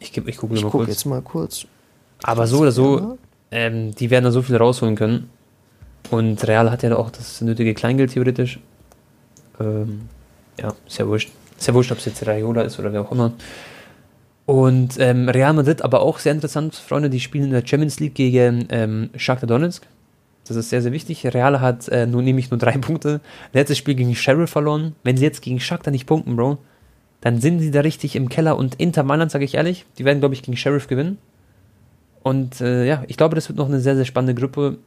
Ich, 0.00 0.08
ich 0.16 0.36
gucke 0.36 0.56
ich 0.56 0.64
mal 0.64 0.70
guck 0.70 0.80
kurz. 0.80 0.88
jetzt 0.88 1.04
mal 1.04 1.22
kurz. 1.22 1.64
Aber 2.24 2.48
so 2.48 2.58
oder 2.58 2.72
so, 2.72 3.18
ähm, 3.52 3.94
die 3.94 4.10
werden 4.10 4.24
da 4.24 4.32
so 4.32 4.42
viel 4.42 4.56
rausholen 4.56 4.96
können. 4.96 5.30
Und 6.10 6.44
Real 6.48 6.72
hat 6.72 6.82
ja 6.82 6.96
auch 6.96 7.10
das 7.10 7.40
nötige 7.40 7.72
Kleingeld 7.72 8.10
theoretisch. 8.10 8.58
Ähm, 9.60 10.08
ja, 10.60 10.74
sehr 10.88 11.06
wurscht. 11.06 11.30
Sehr 11.56 11.72
wurscht, 11.72 11.92
ob 11.92 11.98
es 11.98 12.06
jetzt 12.06 12.26
Raiola 12.26 12.62
ist 12.62 12.80
oder 12.80 12.92
wer 12.92 13.02
auch 13.02 13.12
immer. 13.12 13.30
Und 14.44 14.98
ähm, 14.98 15.28
Real 15.28 15.52
Madrid 15.52 15.82
aber 15.82 16.02
auch 16.02 16.18
sehr 16.18 16.32
interessant, 16.32 16.74
Freunde, 16.74 17.10
die 17.10 17.20
spielen 17.20 17.44
in 17.44 17.50
der 17.52 17.64
Champions 17.64 18.00
League 18.00 18.16
gegen 18.16 18.66
ähm, 18.70 19.10
Shakhtar 19.14 19.46
Donetsk. 19.46 19.86
Das 20.46 20.56
ist 20.56 20.70
sehr, 20.70 20.82
sehr 20.82 20.92
wichtig. 20.92 21.26
Real 21.26 21.60
hat 21.60 21.88
äh, 21.88 22.06
nur, 22.06 22.22
nämlich 22.22 22.50
nur 22.50 22.58
drei 22.58 22.72
Punkte. 22.78 23.20
Letztes 23.52 23.78
Spiel 23.78 23.94
gegen 23.94 24.14
Sheriff 24.14 24.50
verloren. 24.50 24.94
Wenn 25.02 25.16
sie 25.16 25.24
jetzt 25.24 25.42
gegen 25.42 25.60
Shakhtar 25.60 25.90
nicht 25.90 26.06
punkten, 26.06 26.36
Bro, 26.36 26.58
dann 27.20 27.40
sind 27.40 27.60
sie 27.60 27.70
da 27.70 27.80
richtig 27.80 28.16
im 28.16 28.28
Keller. 28.28 28.56
Und 28.56 28.76
Inter 28.76 29.02
Mailand, 29.02 29.30
sage 29.30 29.44
ich 29.44 29.54
ehrlich, 29.54 29.84
die 29.98 30.04
werden, 30.04 30.20
glaube 30.20 30.34
ich, 30.34 30.42
gegen 30.42 30.56
Sheriff 30.56 30.86
gewinnen. 30.86 31.18
Und 32.22 32.60
äh, 32.60 32.86
ja, 32.86 33.04
ich 33.08 33.16
glaube, 33.16 33.34
das 33.34 33.48
wird 33.48 33.58
noch 33.58 33.68
eine 33.68 33.80
sehr, 33.80 33.96
sehr 33.96 34.04
spannende 34.04 34.40
Gruppe. 34.40 34.78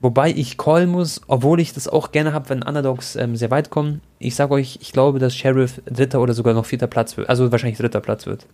Wobei 0.00 0.30
ich 0.30 0.58
callen 0.58 0.90
muss, 0.90 1.20
obwohl 1.26 1.58
ich 1.58 1.72
das 1.72 1.88
auch 1.88 2.12
gerne 2.12 2.32
habe, 2.32 2.48
wenn 2.50 2.62
Underdogs 2.62 3.16
ähm, 3.16 3.34
sehr 3.34 3.50
weit 3.50 3.70
kommen. 3.70 4.00
Ich 4.20 4.36
sage 4.36 4.54
euch, 4.54 4.78
ich 4.80 4.92
glaube, 4.92 5.18
dass 5.18 5.34
Sheriff 5.34 5.82
dritter 5.86 6.20
oder 6.20 6.34
sogar 6.34 6.54
noch 6.54 6.66
vierter 6.66 6.86
Platz 6.86 7.16
wird. 7.16 7.28
Also 7.28 7.50
wahrscheinlich 7.50 7.78
dritter 7.78 8.00
Platz 8.00 8.26
wird. 8.26 8.46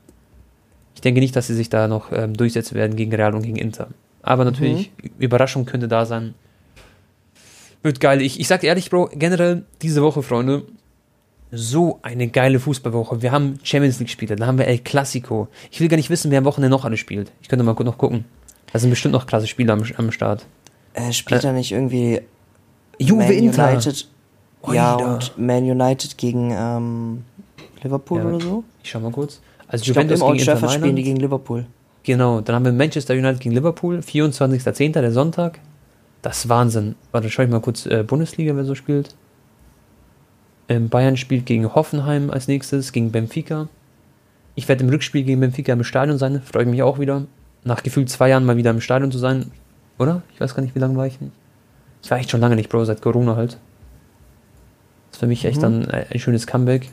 Ich 0.94 1.02
denke 1.02 1.20
nicht, 1.20 1.36
dass 1.36 1.48
sie 1.48 1.54
sich 1.54 1.68
da 1.68 1.86
noch 1.86 2.12
ähm, 2.12 2.34
durchsetzen 2.34 2.76
werden 2.76 2.96
gegen 2.96 3.14
Real 3.14 3.34
und 3.34 3.42
gegen 3.42 3.56
Inter. 3.56 3.88
Aber 4.24 4.44
natürlich, 4.44 4.90
mhm. 5.02 5.10
Überraschung 5.18 5.66
könnte 5.66 5.86
da 5.86 6.06
sein. 6.06 6.34
Wird 7.82 8.00
geil. 8.00 8.22
Ich, 8.22 8.40
ich 8.40 8.48
sag 8.48 8.64
ehrlich, 8.64 8.88
Bro, 8.88 9.10
generell 9.12 9.64
diese 9.82 10.02
Woche, 10.02 10.22
Freunde, 10.22 10.62
so 11.52 11.98
eine 12.02 12.28
geile 12.28 12.58
Fußballwoche. 12.58 13.20
Wir 13.20 13.30
haben 13.30 13.58
Champions 13.62 13.98
League-Spiele, 13.98 14.36
dann 14.36 14.48
haben 14.48 14.58
wir 14.58 14.66
El 14.66 14.78
Clasico. 14.78 15.48
Ich 15.70 15.80
will 15.80 15.88
gar 15.88 15.98
nicht 15.98 16.08
wissen, 16.08 16.30
wer 16.30 16.38
am 16.38 16.46
Wochenende 16.46 16.74
noch 16.74 16.86
alles 16.86 17.00
spielt. 17.00 17.30
Ich 17.42 17.48
könnte 17.48 17.64
mal 17.64 17.74
noch 17.74 17.98
gucken. 17.98 18.24
Da 18.72 18.78
sind 18.78 18.90
bestimmt 18.90 19.12
noch 19.12 19.26
klasse 19.26 19.46
Spiele 19.46 19.72
am, 19.72 19.84
am 19.96 20.10
Start. 20.10 20.46
Äh, 20.94 21.12
spielt 21.12 21.44
äh, 21.44 21.48
er 21.48 21.52
nicht 21.52 21.72
irgendwie 21.72 22.22
Juve 22.98 23.24
Man 23.24 23.32
Inter? 23.32 23.72
United? 23.72 24.08
Ja, 24.72 24.94
und 24.94 25.36
Man 25.36 25.64
United 25.64 26.16
gegen 26.16 26.50
ähm, 26.56 27.24
Liverpool 27.82 28.20
ja, 28.20 28.24
oder 28.24 28.40
so? 28.40 28.64
Ich 28.82 28.90
schau 28.90 29.00
mal 29.00 29.12
kurz. 29.12 29.40
Also 29.68 29.82
ich 29.82 29.88
Juventus 29.88 30.20
glaub, 30.20 30.32
gegen 30.32 30.48
Inter 30.50 30.68
spielen 30.70 30.96
die 30.96 31.02
gegen 31.02 31.16
Liverpool. 31.18 31.66
Genau, 32.04 32.42
dann 32.42 32.54
haben 32.54 32.64
wir 32.66 32.72
Manchester 32.72 33.14
United 33.14 33.40
gegen 33.40 33.54
Liverpool, 33.54 33.98
24.10., 33.98 34.92
der 34.92 35.10
Sonntag. 35.10 35.58
Das 36.20 36.38
ist 36.38 36.48
Wahnsinn. 36.48 36.94
Warte, 37.12 37.30
schau 37.30 37.42
ich 37.42 37.50
mal 37.50 37.60
kurz 37.60 37.86
äh, 37.86 38.02
Bundesliga, 38.02 38.54
wer 38.54 38.64
so 38.64 38.74
spielt. 38.74 39.14
Ähm, 40.68 40.88
Bayern 40.88 41.16
spielt 41.16 41.46
gegen 41.46 41.74
Hoffenheim 41.74 42.30
als 42.30 42.46
nächstes, 42.46 42.92
gegen 42.92 43.10
Benfica. 43.10 43.68
Ich 44.54 44.68
werde 44.68 44.84
im 44.84 44.90
Rückspiel 44.90 45.24
gegen 45.24 45.40
Benfica 45.40 45.72
im 45.72 45.84
Stadion 45.84 46.18
sein, 46.18 46.40
freue 46.42 46.66
mich 46.66 46.82
auch 46.82 46.98
wieder. 46.98 47.24
Nach 47.64 47.82
gefühlt 47.82 48.10
zwei 48.10 48.28
Jahren 48.28 48.44
mal 48.44 48.56
wieder 48.56 48.70
im 48.70 48.80
Stadion 48.80 49.10
zu 49.10 49.18
sein. 49.18 49.50
Oder? 49.98 50.22
Ich 50.34 50.40
weiß 50.40 50.54
gar 50.54 50.62
nicht, 50.62 50.74
wie 50.74 50.80
lange 50.80 50.96
war 50.96 51.06
ich 51.06 51.20
nicht. 51.20 51.32
Das 52.02 52.10
war 52.10 52.18
echt 52.18 52.30
schon 52.30 52.40
lange 52.40 52.56
nicht, 52.56 52.68
Bro, 52.68 52.84
seit 52.84 53.00
Corona 53.00 53.36
halt. 53.36 53.52
Das 55.10 55.16
ist 55.16 55.20
für 55.20 55.26
mich 55.26 55.44
echt 55.46 55.58
mhm. 55.58 55.62
dann 55.62 55.90
ein 55.90 56.18
schönes 56.18 56.46
Comeback. 56.46 56.90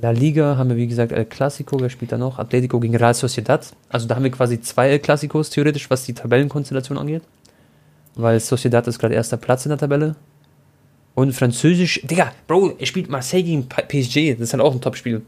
La 0.00 0.10
Liga 0.10 0.56
haben 0.56 0.70
wir, 0.70 0.76
wie 0.76 0.88
gesagt, 0.88 1.12
El 1.12 1.24
Clasico, 1.24 1.78
wer 1.80 1.88
spielt 1.88 2.10
da 2.12 2.18
noch? 2.18 2.38
Atletico 2.38 2.80
gegen 2.80 2.96
Real 2.96 3.14
Sociedad. 3.14 3.72
Also 3.88 4.08
da 4.08 4.16
haben 4.16 4.24
wir 4.24 4.30
quasi 4.30 4.60
zwei 4.60 4.90
El 4.90 4.98
Clasicos, 4.98 5.50
theoretisch, 5.50 5.88
was 5.88 6.04
die 6.04 6.14
Tabellenkonstellation 6.14 6.98
angeht. 6.98 7.22
Weil 8.16 8.40
Sociedad 8.40 8.86
ist 8.88 8.98
gerade 8.98 9.14
erster 9.14 9.36
Platz 9.36 9.64
in 9.66 9.70
der 9.70 9.78
Tabelle. 9.78 10.16
Und 11.14 11.32
Französisch, 11.32 12.00
Digga, 12.04 12.32
Bro, 12.48 12.72
er 12.78 12.86
spielt 12.86 13.08
Marseille 13.08 13.44
gegen 13.44 13.68
PSG, 13.68 14.32
das 14.34 14.40
ist 14.48 14.52
halt 14.52 14.62
auch 14.62 14.72
ein 14.74 14.80
Top-Spiel. 14.80 15.22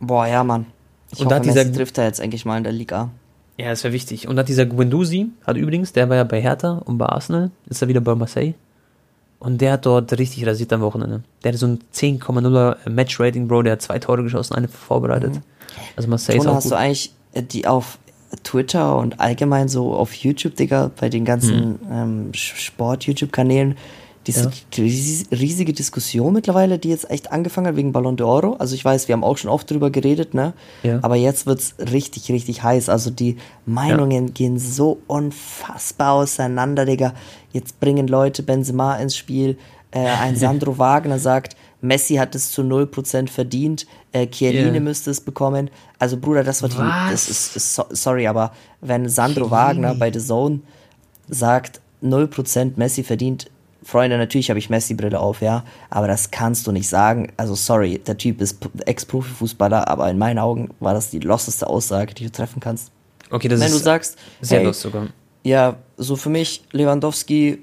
Boah, 0.00 0.26
ja, 0.26 0.42
Mann. 0.42 0.66
Ich 1.12 1.18
Und 1.20 1.26
hoffe, 1.26 1.30
da 1.30 1.36
hat 1.36 1.44
dieser- 1.44 1.64
Messi 1.64 1.72
trifft 1.72 1.98
er 1.98 2.04
jetzt 2.04 2.20
endlich 2.20 2.44
mal 2.46 2.56
in 2.56 2.64
der 2.64 2.72
Liga. 2.72 3.10
Ja, 3.58 3.68
das 3.68 3.84
wäre 3.84 3.92
wichtig. 3.92 4.26
Und 4.26 4.38
hat 4.38 4.48
dieser 4.48 4.66
Guendouzi, 4.66 5.28
hat 5.46 5.56
übrigens, 5.56 5.92
der 5.92 6.08
war 6.08 6.16
ja 6.16 6.24
bei 6.24 6.40
Hertha 6.40 6.78
und 6.86 6.96
bei 6.98 7.06
Arsenal, 7.06 7.50
ist 7.66 7.82
er 7.82 7.88
wieder 7.88 8.00
bei 8.00 8.14
Marseille. 8.14 8.54
Und 9.44 9.60
der 9.60 9.72
hat 9.72 9.86
dort 9.86 10.12
richtig 10.18 10.46
rasiert 10.46 10.72
am 10.72 10.80
Wochenende. 10.80 11.22
Der 11.42 11.52
hat 11.52 11.58
so 11.58 11.66
ein 11.66 11.78
10,0er 11.94 12.88
Match-Rating, 12.88 13.46
Bro, 13.46 13.62
der 13.62 13.72
hat 13.72 13.82
zwei 13.82 13.98
Tore 13.98 14.22
geschossen, 14.22 14.54
eine 14.54 14.68
vorbereitet. 14.68 15.40
Also 15.96 16.08
Marseille 16.08 16.38
ist 16.38 16.44
Tone, 16.44 16.52
auch 16.52 16.56
hast 16.56 16.64
gut. 16.64 16.72
du 16.72 16.76
eigentlich 16.78 17.12
äh, 17.34 17.42
die 17.42 17.66
auf 17.66 17.98
Twitter 18.42 18.96
und 18.96 19.20
allgemein 19.20 19.68
so 19.68 19.94
auf 19.94 20.12
YouTube, 20.14 20.56
Digga, 20.56 20.90
bei 20.98 21.08
den 21.08 21.24
ganzen 21.24 21.78
ähm, 21.90 22.30
Sch- 22.32 22.56
Sport-YouTube-Kanälen, 22.56 23.76
diese. 24.26 24.44
Ja. 24.44 24.50
ries- 24.76 25.26
riesige 25.30 25.72
Diskussion 25.72 26.32
mittlerweile, 26.32 26.78
die 26.78 26.88
jetzt 26.90 27.10
echt 27.10 27.30
angefangen 27.32 27.66
hat 27.68 27.76
wegen 27.76 27.92
Ballon 27.92 28.16
d'Oro. 28.16 28.56
Also 28.58 28.74
ich 28.74 28.84
weiß, 28.84 29.08
wir 29.08 29.12
haben 29.14 29.24
auch 29.24 29.36
schon 29.36 29.50
oft 29.50 29.70
drüber 29.70 29.90
geredet, 29.90 30.34
ne? 30.34 30.52
Ja. 30.82 30.98
Aber 31.02 31.16
jetzt 31.16 31.46
wird's 31.46 31.74
richtig, 31.78 32.30
richtig 32.30 32.62
heiß. 32.62 32.88
Also 32.88 33.10
die 33.10 33.36
Meinungen 33.66 34.32
gehen 34.34 34.58
so 34.58 34.98
unfassbar 35.06 36.12
auseinander, 36.14 36.84
Digga. 36.84 37.14
Jetzt 37.52 37.80
bringen 37.80 38.08
Leute 38.08 38.42
Benzema 38.42 38.96
ins 38.96 39.16
Spiel. 39.16 39.58
Äh, 39.90 40.00
ein 40.06 40.36
Sandro 40.36 40.78
Wagner 40.78 41.18
sagt, 41.18 41.56
Messi 41.80 42.14
hat 42.14 42.34
es 42.34 42.50
zu 42.50 42.62
0% 42.62 43.28
verdient. 43.28 43.86
Äh, 44.12 44.26
Chiellini 44.26 44.70
Yeah. 44.70 44.80
müsste 44.80 45.10
es 45.10 45.20
bekommen. 45.20 45.70
Also 45.98 46.16
Bruder, 46.16 46.42
das 46.42 46.62
war 46.62 46.68
die, 46.70 46.76
das 47.12 47.28
ist, 47.28 47.56
ist 47.56 47.74
so, 47.74 47.84
sorry, 47.90 48.26
aber 48.26 48.52
wenn 48.80 49.08
Sandro 49.08 49.50
Wagner 49.50 49.94
bei 49.94 50.10
The 50.12 50.18
Zone 50.20 50.60
sagt, 51.28 51.80
0% 52.02 52.72
Messi 52.76 53.02
verdient, 53.02 53.50
Freunde, 53.84 54.16
natürlich 54.18 54.48
habe 54.48 54.58
ich 54.58 54.70
Messi-Brille 54.70 55.20
auf, 55.20 55.42
ja, 55.42 55.64
aber 55.90 56.08
das 56.08 56.30
kannst 56.30 56.66
du 56.66 56.72
nicht 56.72 56.88
sagen. 56.88 57.32
Also 57.36 57.54
sorry, 57.54 57.98
der 57.98 58.16
Typ 58.16 58.40
ist 58.40 58.58
Ex-Profifußballer, 58.86 59.88
aber 59.88 60.10
in 60.10 60.18
meinen 60.18 60.38
Augen 60.38 60.70
war 60.80 60.94
das 60.94 61.10
die 61.10 61.18
losteste 61.18 61.66
Aussage, 61.66 62.14
die 62.14 62.24
du 62.24 62.32
treffen 62.32 62.60
kannst. 62.60 62.90
Okay, 63.30 63.48
das 63.48 63.60
wenn 63.60 63.70
du 63.70 63.76
ist 63.76 63.84
sagst, 63.84 64.18
sehr 64.40 64.58
hey, 64.58 64.66
los 64.66 64.80
sogar. 64.80 65.08
ja, 65.42 65.76
so 65.96 66.16
für 66.16 66.30
mich 66.30 66.62
Lewandowski, 66.72 67.58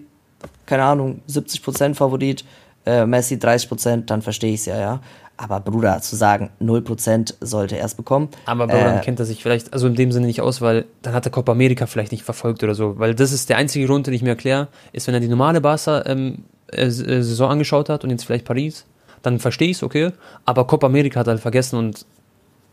keine 0.65 0.83
Ahnung, 0.83 1.21
70% 1.27 1.95
Favorit, 1.95 2.45
äh, 2.85 3.05
Messi 3.05 3.35
30%, 3.35 4.05
dann 4.05 4.21
verstehe 4.21 4.53
ich 4.53 4.61
es 4.61 4.65
ja, 4.67 4.79
ja. 4.79 5.01
Aber 5.37 5.59
Bruder, 5.59 6.01
zu 6.01 6.15
sagen, 6.15 6.51
0% 6.61 7.33
sollte 7.41 7.77
er 7.77 7.85
es 7.85 7.95
bekommen. 7.95 8.29
Aber 8.45 8.67
dann 8.67 8.99
äh, 8.99 9.01
kennt 9.01 9.19
er 9.19 9.25
sich 9.25 9.41
vielleicht, 9.41 9.73
also 9.73 9.87
in 9.87 9.95
dem 9.95 10.11
Sinne 10.11 10.27
nicht 10.27 10.41
aus, 10.41 10.61
weil 10.61 10.85
dann 11.01 11.13
hat 11.13 11.25
er 11.25 11.31
Copa 11.31 11.51
America 11.53 11.87
vielleicht 11.87 12.11
nicht 12.11 12.23
verfolgt 12.23 12.63
oder 12.63 12.75
so. 12.75 12.99
Weil 12.99 13.15
das 13.15 13.31
ist 13.31 13.49
der 13.49 13.57
einzige 13.57 13.87
Grund, 13.87 14.05
den 14.05 14.13
ich 14.13 14.21
mir 14.21 14.29
erkläre, 14.29 14.67
ist, 14.93 15.07
wenn 15.07 15.15
er 15.15 15.19
die 15.19 15.27
normale 15.27 15.59
Barca 15.59 16.05
ähm, 16.05 16.43
äh, 16.71 16.85
äh, 16.85 16.89
Saison 16.89 17.49
angeschaut 17.49 17.89
hat 17.89 18.03
und 18.03 18.11
jetzt 18.11 18.23
vielleicht 18.23 18.45
Paris, 18.45 18.85
dann 19.23 19.39
verstehe 19.39 19.69
ich 19.69 19.77
es, 19.77 19.83
okay. 19.83 20.11
Aber 20.45 20.65
Copa 20.65 20.87
America 20.87 21.19
hat 21.19 21.27
er 21.27 21.31
halt 21.31 21.41
vergessen 21.41 21.77
und 21.77 22.05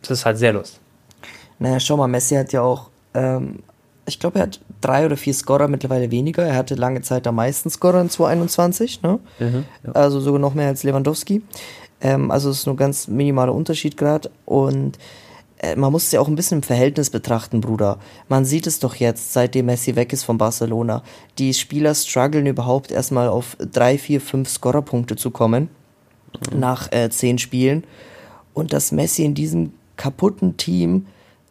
das 0.02 0.10
ist 0.10 0.26
halt 0.26 0.38
sehr 0.38 0.52
los. 0.52 0.78
Naja, 1.58 1.80
schau 1.80 1.96
mal, 1.96 2.06
Messi 2.06 2.34
hat 2.36 2.52
ja 2.52 2.62
auch, 2.62 2.90
ähm, 3.14 3.60
ich 4.06 4.20
glaube, 4.20 4.38
er 4.38 4.44
hat 4.44 4.60
drei 4.80 5.04
oder 5.04 5.16
vier 5.16 5.34
Scorer 5.34 5.68
mittlerweile 5.68 6.10
weniger. 6.10 6.44
Er 6.44 6.56
hatte 6.56 6.74
lange 6.74 7.02
Zeit 7.02 7.26
am 7.26 7.34
meisten 7.34 7.68
Scorer 7.70 8.00
in 8.00 8.10
2021, 8.10 9.02
ne? 9.02 9.18
Mhm, 9.38 9.64
ja. 9.84 9.92
Also 9.92 10.20
sogar 10.20 10.38
noch 10.38 10.54
mehr 10.54 10.68
als 10.68 10.82
Lewandowski. 10.82 11.42
Ähm, 12.00 12.30
also 12.30 12.50
es 12.50 12.60
ist 12.60 12.66
nur 12.66 12.74
ein 12.74 12.78
ganz 12.78 13.08
minimaler 13.08 13.54
Unterschied 13.54 13.96
gerade. 13.96 14.30
Und 14.44 14.98
äh, 15.58 15.76
man 15.76 15.92
muss 15.92 16.04
es 16.04 16.12
ja 16.12 16.20
auch 16.20 16.28
ein 16.28 16.36
bisschen 16.36 16.58
im 16.58 16.62
Verhältnis 16.62 17.10
betrachten, 17.10 17.60
Bruder. 17.60 17.98
Man 18.28 18.44
sieht 18.44 18.66
es 18.66 18.78
doch 18.78 18.94
jetzt, 18.94 19.32
seitdem 19.32 19.66
Messi 19.66 19.96
weg 19.96 20.12
ist 20.12 20.24
von 20.24 20.38
Barcelona. 20.38 21.02
Die 21.38 21.54
Spieler 21.54 21.94
strugglen 21.94 22.46
überhaupt 22.46 22.90
erstmal 22.90 23.28
auf 23.28 23.56
drei, 23.58 23.98
vier, 23.98 24.20
fünf 24.20 24.48
Scorerpunkte 24.48 25.16
zu 25.16 25.30
kommen. 25.30 25.68
Nach 26.54 26.92
äh, 26.92 27.10
zehn 27.10 27.38
Spielen. 27.38 27.84
Und 28.54 28.72
dass 28.72 28.92
Messi 28.92 29.24
in 29.24 29.34
diesem 29.34 29.72
kaputten 29.96 30.56
Team 30.56 31.06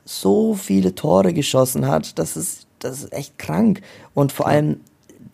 so 0.05 0.53
viele 0.53 0.95
Tore 0.95 1.33
geschossen 1.33 1.87
hat, 1.87 2.17
das 2.17 2.37
ist, 2.37 2.67
das 2.79 3.03
ist 3.03 3.13
echt 3.13 3.37
krank. 3.37 3.81
Und 4.13 4.31
vor 4.31 4.47
allem, 4.47 4.81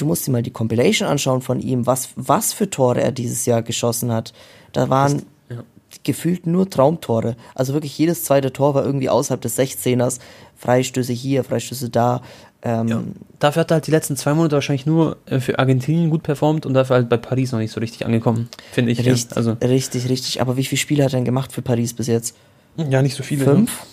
du 0.03 0.07
musst 0.07 0.27
dir 0.27 0.31
mal 0.31 0.43
die 0.43 0.51
Compilation 0.51 1.07
anschauen 1.07 1.41
von 1.41 1.61
ihm, 1.61 1.87
was, 1.87 2.09
was 2.15 2.51
für 2.51 2.69
Tore 2.69 3.01
er 3.01 3.13
dieses 3.13 3.45
Jahr 3.45 3.63
geschossen 3.63 4.11
hat. 4.11 4.33
Da 4.73 4.89
waren 4.89 5.23
ja. 5.49 5.63
gefühlt 6.03 6.45
nur 6.45 6.69
Traumtore. 6.69 7.37
Also 7.55 7.73
wirklich 7.73 7.97
jedes 7.97 8.25
zweite 8.25 8.51
Tor 8.51 8.75
war 8.75 8.85
irgendwie 8.85 9.09
außerhalb 9.09 9.41
des 9.41 9.57
16ers. 9.57 10.19
Freistöße 10.57 11.13
hier, 11.13 11.43
Freistöße 11.45 11.89
da. 11.89 12.21
Ähm, 12.63 13.13
Dafür 13.39 13.61
hat 13.61 13.71
er 13.71 13.75
halt 13.75 13.87
die 13.87 13.91
letzten 13.91 14.17
zwei 14.17 14.33
Monate 14.33 14.55
wahrscheinlich 14.55 14.85
nur 14.85 15.17
äh, 15.25 15.39
für 15.39 15.57
Argentinien 15.57 16.09
gut 16.09 16.23
performt 16.23 16.65
und 16.65 16.73
dafür 16.73 16.97
halt 16.97 17.09
bei 17.09 17.17
Paris 17.17 17.51
noch 17.51 17.59
nicht 17.59 17.71
so 17.71 17.79
richtig 17.79 18.05
angekommen, 18.05 18.49
finde 18.71 18.91
ich. 18.91 18.99
ja. 18.99 19.11
Richtig, 19.11 19.37
Also, 19.37 19.53
richtig, 19.61 20.09
richtig. 20.09 20.41
Aber 20.41 20.57
wie 20.57 20.65
viele 20.65 20.79
Spiele 20.79 21.03
hat 21.03 21.13
er 21.13 21.17
denn 21.17 21.25
gemacht 21.25 21.51
für 21.53 21.61
Paris 21.61 21.93
bis 21.93 22.07
jetzt? 22.07 22.35
ja, 22.75 23.01
nicht 23.01 23.15
so 23.15 23.23
viele. 23.23 23.45
Fünf? 23.45 23.85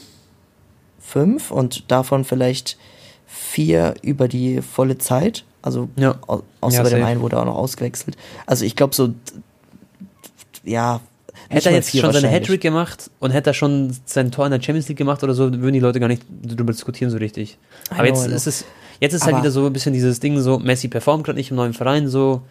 Fünf 0.98 1.50
und 1.50 1.90
davon 1.90 2.24
vielleicht 2.24 2.78
vier 3.26 3.94
über 4.02 4.26
die 4.26 4.60
volle 4.62 4.98
Zeit. 4.98 5.44
Also 5.62 5.88
Ja. 5.96 6.14
au- 6.26 6.42
außer 6.60 6.76
Ja, 6.78 6.82
bei 6.82 6.88
dem 6.90 7.04
einen 7.04 7.20
wurde 7.20 7.36
er 7.36 7.42
auch 7.42 7.46
noch 7.46 7.56
ausgewechselt. 7.56 8.16
Also 8.46 8.64
ich 8.64 8.76
glaube 8.76 8.94
so, 8.94 9.14
ja. 10.64 11.00
Hätte 11.48 11.70
er 11.70 11.74
jetzt 11.76 11.90
schon 11.90 12.00
seine 12.00 12.14
wahrscheinlich. 12.14 12.32
Hattrick 12.42 12.60
gemacht 12.60 13.10
und 13.18 13.32
hätte 13.32 13.50
er 13.50 13.54
schon 13.54 13.96
sein 14.04 14.30
Tor 14.30 14.44
in 14.46 14.52
der 14.52 14.60
Champions 14.62 14.88
League 14.88 14.98
gemacht 14.98 15.22
oder 15.24 15.34
so, 15.34 15.50
würden 15.52 15.72
die 15.72 15.80
Leute 15.80 15.98
gar 15.98 16.06
nicht 16.06 16.22
darüber 16.42 16.72
diskutieren 16.72 17.10
so 17.10 17.16
richtig. 17.16 17.58
Aber 17.90 17.98
know, 18.04 18.06
jetzt 18.06 18.26
know. 18.26 18.36
ist 18.36 18.46
es, 18.46 18.64
jetzt 19.00 19.14
ist 19.14 19.24
halt 19.24 19.34
Aber- 19.34 19.42
wieder 19.42 19.50
so 19.50 19.66
ein 19.66 19.72
bisschen 19.72 19.92
dieses 19.92 20.20
Ding 20.20 20.38
so, 20.40 20.58
Messi 20.60 20.86
performt 20.88 21.24
gerade 21.24 21.38
nicht 21.38 21.50
im 21.50 21.56
neuen 21.56 21.72
Verein 21.72 22.08
so, 22.08 22.42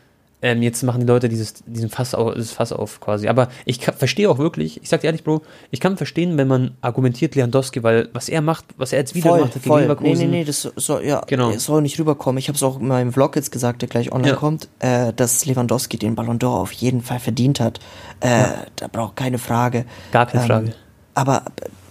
ähm, 0.41 0.61
jetzt 0.61 0.83
machen 0.83 1.01
die 1.01 1.05
Leute 1.07 1.27
dieses, 1.29 1.55
diesen 1.65 1.89
Fass 1.89 2.15
auf, 2.15 2.33
dieses 2.33 2.51
Fass 2.51 2.71
auf 2.71 2.99
quasi. 3.01 3.27
Aber 3.27 3.49
ich 3.65 3.79
kann- 3.81 3.95
verstehe 3.95 4.29
auch 4.29 4.37
wirklich, 4.37 4.81
ich 4.81 4.87
sag 4.89 5.01
dir 5.01 5.07
ehrlich, 5.07 5.23
Bro, 5.23 5.41
ich 5.71 5.79
kann 5.81 5.97
verstehen, 5.97 6.37
wenn 6.37 6.47
man 6.47 6.71
argumentiert 6.81 7.35
Lewandowski, 7.35 7.83
weil 7.83 8.09
was 8.13 8.29
er 8.29 8.41
macht, 8.41 8.65
was 8.77 8.93
er 8.93 8.99
jetzt 8.99 9.15
wieder 9.15 9.29
voll, 9.29 9.37
gemacht 9.39 9.55
hat 9.55 9.63
gegen 9.63 9.67
voll. 9.71 9.81
Nee, 9.81 9.87
Leverkusen. 9.87 10.29
nee, 10.31 10.37
nee, 10.39 10.43
das 10.45 10.61
soll, 10.77 11.03
ja, 11.05 11.21
Genau. 11.27 11.49
es 11.51 11.65
soll 11.65 11.81
nicht 11.81 11.99
rüberkommen. 11.99 12.37
Ich 12.39 12.47
habe 12.47 12.55
es 12.55 12.63
auch 12.63 12.79
in 12.79 12.87
meinem 12.87 13.11
Vlog 13.11 13.35
jetzt 13.35 13.51
gesagt, 13.51 13.81
der 13.81 13.89
gleich 13.89 14.11
online 14.13 14.29
Ja. 14.29 14.35
kommt, 14.37 14.69
äh, 14.79 15.11
dass 15.13 15.45
Lewandowski 15.45 15.97
den 15.97 16.15
Ballon 16.15 16.39
d'Or 16.39 16.59
auf 16.61 16.71
jeden 16.71 17.01
Fall 17.01 17.19
verdient 17.19 17.59
hat. 17.59 17.79
Äh, 18.21 18.43
Da 18.77 18.87
braucht 18.87 19.15
keine 19.17 19.37
Frage. 19.39 19.85
Gar 20.11 20.25
keine 20.27 20.43
Ähm, 20.43 20.47
Frage. 20.49 20.73
Aber, 21.15 21.43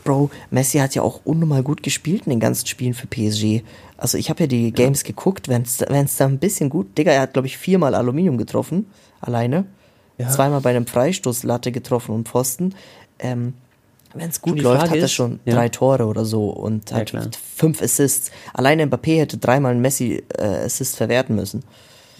Bro, 0.08 0.30
Messi 0.50 0.78
hat 0.78 0.94
ja 0.94 1.02
auch 1.02 1.20
unnormal 1.24 1.62
gut 1.62 1.82
gespielt 1.82 2.22
in 2.24 2.30
den 2.30 2.40
ganzen 2.40 2.66
Spielen 2.66 2.94
für 2.94 3.06
PSG. 3.06 3.62
Also 3.98 4.16
ich 4.16 4.30
habe 4.30 4.40
ja 4.40 4.46
die 4.46 4.72
Games 4.72 5.04
geguckt, 5.04 5.48
wenn 5.48 5.62
es 5.62 5.76
da 6.16 6.24
ein 6.26 6.38
bisschen 6.38 6.70
gut, 6.70 6.96
Digga, 6.96 7.12
er 7.12 7.20
hat 7.20 7.34
glaube 7.34 7.46
ich 7.46 7.58
viermal 7.58 7.94
Aluminium 7.94 8.38
getroffen, 8.38 8.86
alleine. 9.20 9.66
Ja. 10.16 10.30
Zweimal 10.30 10.62
bei 10.62 10.70
einem 10.70 10.86
Freistoß 10.86 11.42
Latte 11.42 11.72
getroffen 11.72 12.14
und 12.14 12.26
Pfosten. 12.26 12.74
Ähm, 13.18 13.52
wenn 14.14 14.30
es 14.30 14.40
gut 14.40 14.58
läuft, 14.62 14.78
Frage 14.80 14.90
hat 14.92 14.98
er 14.98 15.04
ist- 15.04 15.12
schon 15.12 15.40
ja. 15.44 15.54
drei 15.54 15.68
Tore 15.68 16.06
oder 16.06 16.24
so 16.24 16.48
und 16.48 16.90
Ja, 16.90 16.96
hat 17.00 17.36
fünf 17.36 17.82
Assists. 17.82 18.30
Alleine 18.54 18.86
Mbappé 18.86 19.18
hätte 19.20 19.36
dreimal 19.36 19.72
einen 19.72 19.82
Messi-Assist 19.82 20.96
verwerten 20.96 21.36
müssen. 21.36 21.62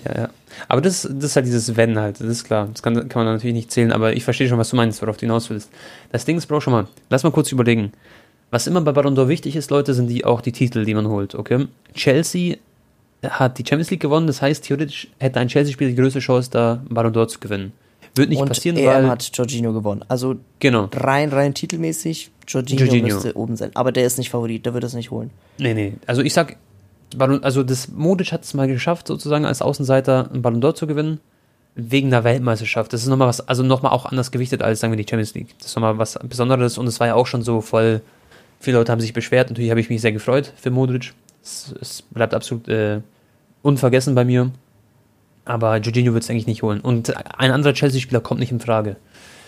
Ja, 0.05 0.23
ja. 0.23 0.31
Aber 0.69 0.81
das, 0.81 1.03
das 1.03 1.25
ist 1.25 1.37
halt 1.37 1.47
dieses 1.47 1.77
Wenn 1.77 1.99
halt, 1.99 2.21
das 2.21 2.29
ist 2.29 2.45
klar. 2.45 2.69
Das 2.73 2.83
kann, 2.83 2.95
kann 3.09 3.25
man 3.25 3.35
natürlich 3.35 3.55
nicht 3.55 3.71
zählen, 3.71 3.93
aber 3.93 4.15
ich 4.15 4.25
verstehe 4.25 4.49
schon, 4.49 4.59
was 4.59 4.71
du 4.71 4.77
meinst, 4.77 5.01
worauf 5.03 5.17
du 5.17 5.21
hinaus 5.21 5.51
willst. 5.51 5.71
Das 6.13 6.25
Ding 6.25 6.37
ist, 6.37 6.47
Bro, 6.47 6.61
schon 6.61 6.73
mal, 6.73 6.87
lass 7.11 7.25
mal 7.25 7.31
kurz 7.31 7.53
überlegen. 7.53 7.93
Was 8.51 8.67
immer 8.67 8.81
bei 8.81 8.93
Ballon 8.93 9.17
d'Or 9.17 9.29
wichtig 9.29 9.57
ist, 9.57 9.71
Leute, 9.71 9.93
sind 9.95 10.09
die 10.09 10.25
auch 10.25 10.41
die 10.41 10.53
Titel, 10.53 10.85
die 10.85 10.95
man 10.95 11.09
holt, 11.09 11.35
okay? 11.35 11.67
Chelsea 11.95 12.57
hat 13.23 13.59
die 13.59 13.65
Champions 13.67 13.91
League 13.91 14.01
gewonnen, 14.01 14.27
das 14.27 14.41
heißt, 14.41 14.65
theoretisch 14.65 15.09
hätte 15.19 15.41
ein 15.41 15.49
Chelsea-Spieler 15.49 15.91
die 15.91 15.97
größte 15.97 16.21
Chance, 16.21 16.51
da 16.51 16.83
Ballon 16.89 17.13
d'Or 17.13 17.29
zu 17.29 17.41
gewinnen. 17.41 17.73
Wird 18.15 18.31
nicht 18.31 18.41
und 18.41 18.49
passieren, 18.49 18.77
EM 18.77 18.87
weil. 18.87 19.09
hat 19.09 19.31
Jorginho 19.33 19.73
gewonnen. 19.73 20.05
Also 20.09 20.37
genau. 20.61 20.89
rein, 20.93 21.31
rein 21.31 21.55
titelmäßig, 21.55 22.31
Jorginho, 22.47 22.85
Jorginho. 22.85 23.15
müsste 23.15 23.37
oben 23.37 23.57
sein. 23.57 23.71
Aber 23.75 23.93
der 23.93 24.07
ist 24.07 24.19
nicht 24.19 24.31
Favorit, 24.31 24.65
der 24.67 24.75
wird 24.75 24.85
es 24.85 24.95
nicht 24.95 25.11
holen. 25.11 25.31
Nee, 25.59 25.75
nee. 25.75 25.93
Also 26.07 26.23
ich 26.23 26.33
sag, 26.33 26.57
also 27.17 27.63
das 27.63 27.89
Modic 27.89 28.33
hat 28.33 28.45
es 28.45 28.55
mal 28.55 28.69
geschafft, 28.69 29.07
sozusagen 29.07 29.45
als 29.45 29.63
Außenseiter 29.63 30.31
einen 30.31 30.43
Ballon 30.43 30.63
d'Or 30.63 30.75
zu 30.75 30.87
gewinnen, 30.87 31.21
wegen 31.75 32.11
der 32.11 32.25
Weltmeisterschaft. 32.25 32.93
Das 32.93 33.03
ist 33.03 33.09
nochmal 33.09 33.29
was, 33.29 33.47
also 33.47 33.63
nochmal 33.63 33.93
auch 33.93 34.05
anders 34.05 34.31
gewichtet 34.31 34.63
als, 34.63 34.81
sagen 34.81 34.93
wir, 34.93 35.03
die 35.03 35.09
Champions 35.09 35.35
League. 35.35 35.55
Das 35.59 35.69
ist 35.69 35.77
nochmal 35.77 35.97
was 35.97 36.19
Besonderes 36.23 36.77
und 36.77 36.87
es 36.87 37.01
war 37.01 37.07
ja 37.07 37.15
auch 37.15 37.27
schon 37.27 37.43
so 37.43 37.61
voll, 37.61 38.03
viele 38.61 38.79
Leute 38.79 38.93
haben 38.93 39.01
sich 39.01 39.13
beschwert, 39.13 39.49
natürlich 39.49 39.71
habe 39.71 39.81
ich 39.81 39.89
mich 39.89 40.01
sehr 40.01 40.13
gefreut 40.13 40.53
für 40.57 40.71
Modric. 40.71 41.15
Es, 41.43 41.75
es 41.81 42.03
bleibt 42.03 42.35
absolut 42.35 42.69
äh, 42.69 43.01
unvergessen 43.63 44.15
bei 44.15 44.25
mir. 44.25 44.51
Aber 45.45 45.79
Jorginho 45.79 46.13
wird 46.13 46.25
es 46.25 46.31
eigentlich 46.31 46.47
nicht 46.47 46.63
holen. 46.63 46.81
Und 46.81 47.15
ein 47.39 47.53
anderer 47.53 47.73
Chelsea-Spieler 47.73 48.21
kommt 48.21 48.39
nicht 48.39 48.53
in 48.53 48.61
Frage. 48.61 48.97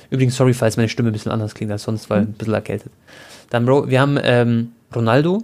Übrigens, 0.09 0.35
sorry, 0.35 0.55
falls 0.55 0.77
meine 0.77 0.89
Stimme 0.89 1.11
ein 1.11 1.13
bisschen 1.13 1.31
anders 1.31 1.55
klingt 1.55 1.71
als 1.71 1.83
sonst, 1.83 2.09
weil 2.09 2.21
ein 2.21 2.33
bisschen 2.33 2.55
erkältet. 2.55 2.91
Dann, 3.51 3.67
Bro, 3.67 3.91
wir 3.91 4.01
haben 4.01 4.19
ähm, 4.23 4.73
Ronaldo. 4.95 5.43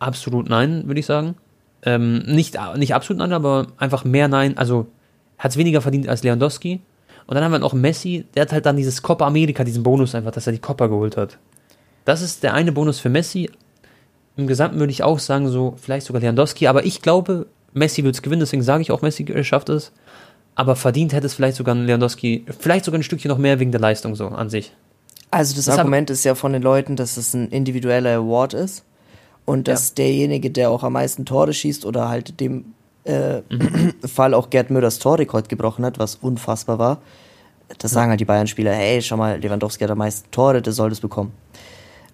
Absolut 0.00 0.48
nein, 0.48 0.82
würde 0.86 0.98
ich 0.98 1.06
sagen. 1.06 1.36
Ähm, 1.84 2.18
nicht, 2.26 2.56
nicht 2.76 2.94
absolut 2.94 3.18
nein, 3.18 3.32
aber 3.32 3.66
einfach 3.76 4.04
mehr 4.04 4.28
nein. 4.28 4.56
Also 4.56 4.86
hat 5.38 5.50
es 5.50 5.56
weniger 5.56 5.80
verdient 5.80 6.08
als 6.08 6.22
Lewandowski. 6.22 6.80
Und 7.26 7.34
dann 7.34 7.44
haben 7.44 7.52
wir 7.52 7.58
noch 7.58 7.72
Messi, 7.72 8.26
der 8.34 8.42
hat 8.42 8.52
halt 8.52 8.66
dann 8.66 8.76
dieses 8.76 9.02
Copa 9.02 9.26
America, 9.26 9.64
diesen 9.64 9.82
Bonus 9.82 10.14
einfach, 10.14 10.32
dass 10.32 10.46
er 10.46 10.52
die 10.52 10.58
Copa 10.58 10.86
geholt 10.86 11.16
hat. 11.16 11.38
Das 12.04 12.20
ist 12.20 12.42
der 12.42 12.54
eine 12.54 12.72
Bonus 12.72 12.98
für 12.98 13.08
Messi. 13.08 13.50
Im 14.36 14.46
Gesamten 14.46 14.78
würde 14.78 14.90
ich 14.90 15.02
auch 15.02 15.18
sagen, 15.18 15.48
so 15.48 15.74
vielleicht 15.80 16.06
sogar 16.06 16.20
Lewandowski, 16.20 16.66
aber 16.66 16.84
ich 16.84 17.02
glaube, 17.02 17.46
Messi 17.72 18.02
wird 18.02 18.14
es 18.14 18.22
gewinnen, 18.22 18.40
deswegen 18.40 18.62
sage 18.62 18.82
ich 18.82 18.90
auch, 18.90 19.02
Messi 19.02 19.26
schafft 19.44 19.68
es. 19.68 19.92
Aber 20.54 20.76
verdient 20.76 21.12
hätte 21.12 21.26
es 21.26 21.34
vielleicht 21.34 21.56
sogar 21.56 21.74
ein 21.74 21.86
Lewandowski, 21.86 22.44
vielleicht 22.58 22.84
sogar 22.84 22.98
ein 23.00 23.02
Stückchen 23.02 23.30
noch 23.30 23.38
mehr 23.38 23.60
wegen 23.60 23.72
der 23.72 23.80
Leistung 23.80 24.14
so 24.14 24.28
an 24.28 24.50
sich. 24.50 24.72
Also 25.30 25.54
das, 25.54 25.66
Das 25.66 25.78
Argument 25.78 26.10
ist 26.10 26.24
ja 26.24 26.34
von 26.34 26.52
den 26.52 26.62
Leuten, 26.62 26.96
dass 26.96 27.16
es 27.16 27.32
ein 27.34 27.48
individueller 27.48 28.16
Award 28.16 28.54
ist 28.54 28.84
und 29.44 29.68
dass 29.68 29.88
Ja. 29.90 29.94
derjenige, 29.96 30.50
der 30.50 30.70
auch 30.70 30.82
am 30.82 30.92
meisten 30.94 31.24
Tore 31.24 31.52
schießt 31.52 31.84
oder 31.86 32.08
halt 32.08 32.40
dem 32.40 32.66
äh, 33.04 33.40
Mhm. 33.48 33.94
Fall 34.06 34.32
auch 34.32 34.48
Gerd 34.50 34.70
Müllers 34.70 34.98
Torrekord 35.00 35.48
gebrochen 35.48 35.84
hat, 35.84 35.98
was 35.98 36.14
unfassbar 36.16 36.78
war, 36.78 36.98
das 37.78 37.90
sagen 37.90 38.10
halt 38.10 38.20
die 38.20 38.24
Bayern-Spieler, 38.24 38.72
hey, 38.72 39.02
schau 39.02 39.16
mal, 39.16 39.40
Lewandowski 39.40 39.82
hat 39.82 39.90
am 39.90 39.98
meisten 39.98 40.30
Tore, 40.30 40.62
der 40.62 40.72
soll 40.72 40.90
das 40.90 41.00
bekommen. 41.00 41.32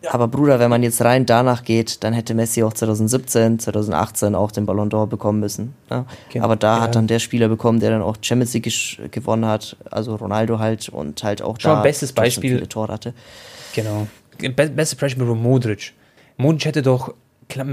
Aber 0.09 0.29
Bruder, 0.29 0.61
wenn 0.61 0.71
man 0.71 0.83
jetzt 0.85 1.03
rein 1.03 1.27
danach 1.27 1.65
geht, 1.65 2.05
dann 2.05 2.13
hätte 2.15 2.33
Messi 2.33 2.63
auch 2.63 2.73
2017, 2.73 3.59
2018 3.59 4.35
auch 4.37 4.53
den 4.53 4.65
Ballon 4.65 4.89
d'Or 4.89 5.07
bekommen 5.09 5.41
müssen. 5.41 5.75
Ne? 5.91 6.05
Genau. 6.33 6.45
Aber 6.45 6.55
da 6.57 6.77
Ja. 6.77 6.83
hat 6.85 6.95
dann 6.95 7.09
der 7.09 7.19
Spieler 7.19 7.49
bekommen, 7.49 7.81
der 7.81 7.91
dann 7.91 8.01
auch 8.03 8.17
Champions 8.23 8.55
League 8.55 9.11
gewonnen 9.11 9.45
hat, 9.45 9.77
also 9.91 10.15
Ronaldo 10.15 10.61
halt 10.61 10.89
und 10.89 11.23
halt 11.25 11.43
auch 11.43 11.59
Schon 11.61 11.73
da 11.73 11.83
bestes 11.83 12.13
Beispiel. 12.13 12.51
viele 12.57 12.69
Tore 12.69 12.93
hatte. 12.93 13.13
Genau. 13.75 14.07
Be 14.39 14.71
Beste 14.71 14.95
Beispiel 14.97 15.27
war 15.29 15.35
Modric. 15.35 15.93
Modric 16.39 16.65
hätte 16.65 16.83
doch. 16.83 17.15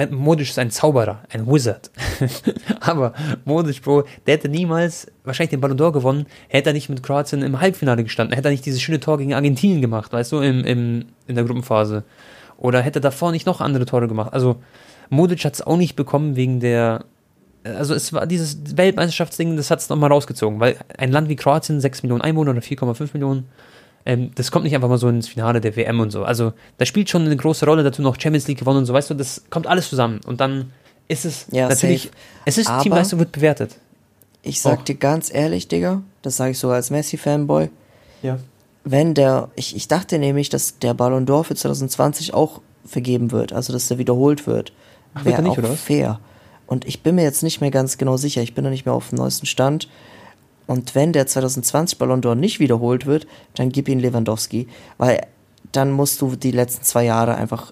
Modric 0.09 0.49
ist 0.49 0.59
ein 0.59 0.71
Zauberer, 0.71 1.23
ein 1.29 1.47
Wizard. 1.47 1.91
Aber 2.79 3.13
Modric, 3.43 3.81
Bro, 3.81 4.03
der 4.25 4.35
hätte 4.35 4.49
niemals 4.49 5.11
wahrscheinlich 5.23 5.51
den 5.51 5.61
Ballon 5.61 5.77
d'Or 5.77 5.91
gewonnen, 5.91 6.25
hätte 6.47 6.69
er 6.69 6.73
nicht 6.73 6.89
mit 6.89 7.03
Kroatien 7.03 7.41
im 7.41 7.59
Halbfinale 7.59 8.03
gestanden, 8.03 8.35
hätte 8.35 8.47
er 8.47 8.51
nicht 8.51 8.65
dieses 8.65 8.81
schöne 8.81 8.99
Tor 8.99 9.17
gegen 9.17 9.33
Argentinien 9.33 9.81
gemacht, 9.81 10.13
weißt 10.13 10.31
du, 10.31 10.39
im, 10.39 10.63
im, 10.63 11.05
in 11.27 11.35
der 11.35 11.43
Gruppenphase. 11.43 12.03
Oder 12.57 12.81
hätte 12.81 13.01
davor 13.01 13.31
nicht 13.31 13.45
noch 13.45 13.59
andere 13.59 13.85
Tore 13.85 14.07
gemacht. 14.07 14.33
Also, 14.33 14.57
Modric 15.09 15.43
hat 15.43 15.55
es 15.55 15.61
auch 15.61 15.77
nicht 15.77 15.95
bekommen 15.95 16.35
wegen 16.35 16.59
der. 16.59 17.05
Also, 17.63 17.93
es 17.93 18.13
war 18.13 18.25
dieses 18.27 18.77
Weltmeisterschaftsding, 18.77 19.57
das 19.57 19.71
hat 19.71 19.79
es 19.79 19.89
nochmal 19.89 20.11
rausgezogen, 20.11 20.59
weil 20.59 20.77
ein 20.97 21.11
Land 21.11 21.29
wie 21.29 21.35
Kroatien, 21.35 21.81
6 21.81 22.03
Millionen 22.03 22.21
Einwohner 22.21 22.51
oder 22.51 22.61
4,5 22.61 23.09
Millionen, 23.13 23.49
ähm, 24.05 24.31
das 24.35 24.51
kommt 24.51 24.65
nicht 24.65 24.75
einfach 24.75 24.89
mal 24.89 24.97
so 24.97 25.07
ins 25.09 25.27
Finale 25.27 25.61
der 25.61 25.75
WM 25.75 25.99
und 25.99 26.11
so. 26.11 26.23
Also, 26.23 26.53
da 26.77 26.85
spielt 26.85 27.09
schon 27.09 27.23
eine 27.25 27.35
große 27.35 27.65
Rolle, 27.65 27.83
dazu 27.83 28.01
noch 28.01 28.19
Champions 28.19 28.47
League 28.47 28.59
gewonnen 28.59 28.79
und 28.79 28.85
so, 28.85 28.93
weißt 28.93 29.09
du, 29.09 29.13
das 29.15 29.43
kommt 29.49 29.67
alles 29.67 29.89
zusammen. 29.89 30.21
Und 30.25 30.39
dann 30.41 30.71
ist 31.07 31.25
es 31.25 31.47
Ja, 31.51 31.67
natürlich, 31.69 32.03
safe. 32.03 32.13
es 32.45 32.57
ist 32.57 32.69
Aber- 32.69 32.81
Teamleistung 32.83 33.19
wird 33.19 33.31
bewertet. 33.31 33.77
Ich 34.43 34.61
sag 34.61 34.79
Och. 34.79 34.83
dir 34.83 34.95
ganz 34.95 35.33
ehrlich, 35.33 35.67
Digga, 35.67 36.03
das 36.21 36.37
sage 36.37 36.51
ich 36.51 36.59
sogar 36.59 36.75
als 36.75 36.91
Messi-Fanboy, 36.91 37.69
Ja. 38.21 38.37
wenn 38.83 39.15
der, 39.15 39.49
ich, 39.55 39.75
ich 39.75 39.87
dachte 39.87 40.19
nämlich, 40.19 40.49
dass 40.49 40.77
der 40.77 40.93
Ballon 40.93 41.25
d'Or 41.25 41.43
für 41.43 41.55
2020 41.55 42.33
auch 42.35 42.61
vergeben 42.85 43.31
wird, 43.31 43.53
also 43.53 43.73
dass 43.73 43.87
der 43.87 43.97
wiederholt 43.97 44.45
wird. 44.45 44.71
Wäre 45.23 45.49
auch 45.49 45.57
fair. 45.75 46.19
Und 46.67 46.85
ich 46.85 47.01
bin 47.01 47.15
mir 47.15 47.23
jetzt 47.23 47.41
nicht 47.41 47.61
mehr 47.61 47.71
ganz 47.71 47.97
genau 47.97 48.17
sicher, 48.17 48.41
ich 48.43 48.53
bin 48.53 48.63
da 48.63 48.69
nicht 48.69 48.85
mehr 48.85 48.93
auf 48.93 49.09
dem 49.09 49.17
neuesten 49.17 49.45
Stand. 49.47 49.87
Und 50.67 50.95
wenn 50.95 51.13
der 51.13 51.27
2020 51.27 51.97
Ballon 51.97 52.21
d'Or 52.21 52.35
nicht 52.35 52.59
wiederholt 52.59 53.05
wird, 53.05 53.27
dann 53.53 53.69
gib 53.69 53.87
ihn 53.87 53.99
Lewandowski, 53.99 54.67
weil 54.97 55.21
dann 55.71 55.91
musst 55.91 56.21
du 56.21 56.35
die 56.35 56.51
letzten 56.51 56.83
zwei 56.83 57.05
Jahre 57.05 57.35
einfach 57.35 57.71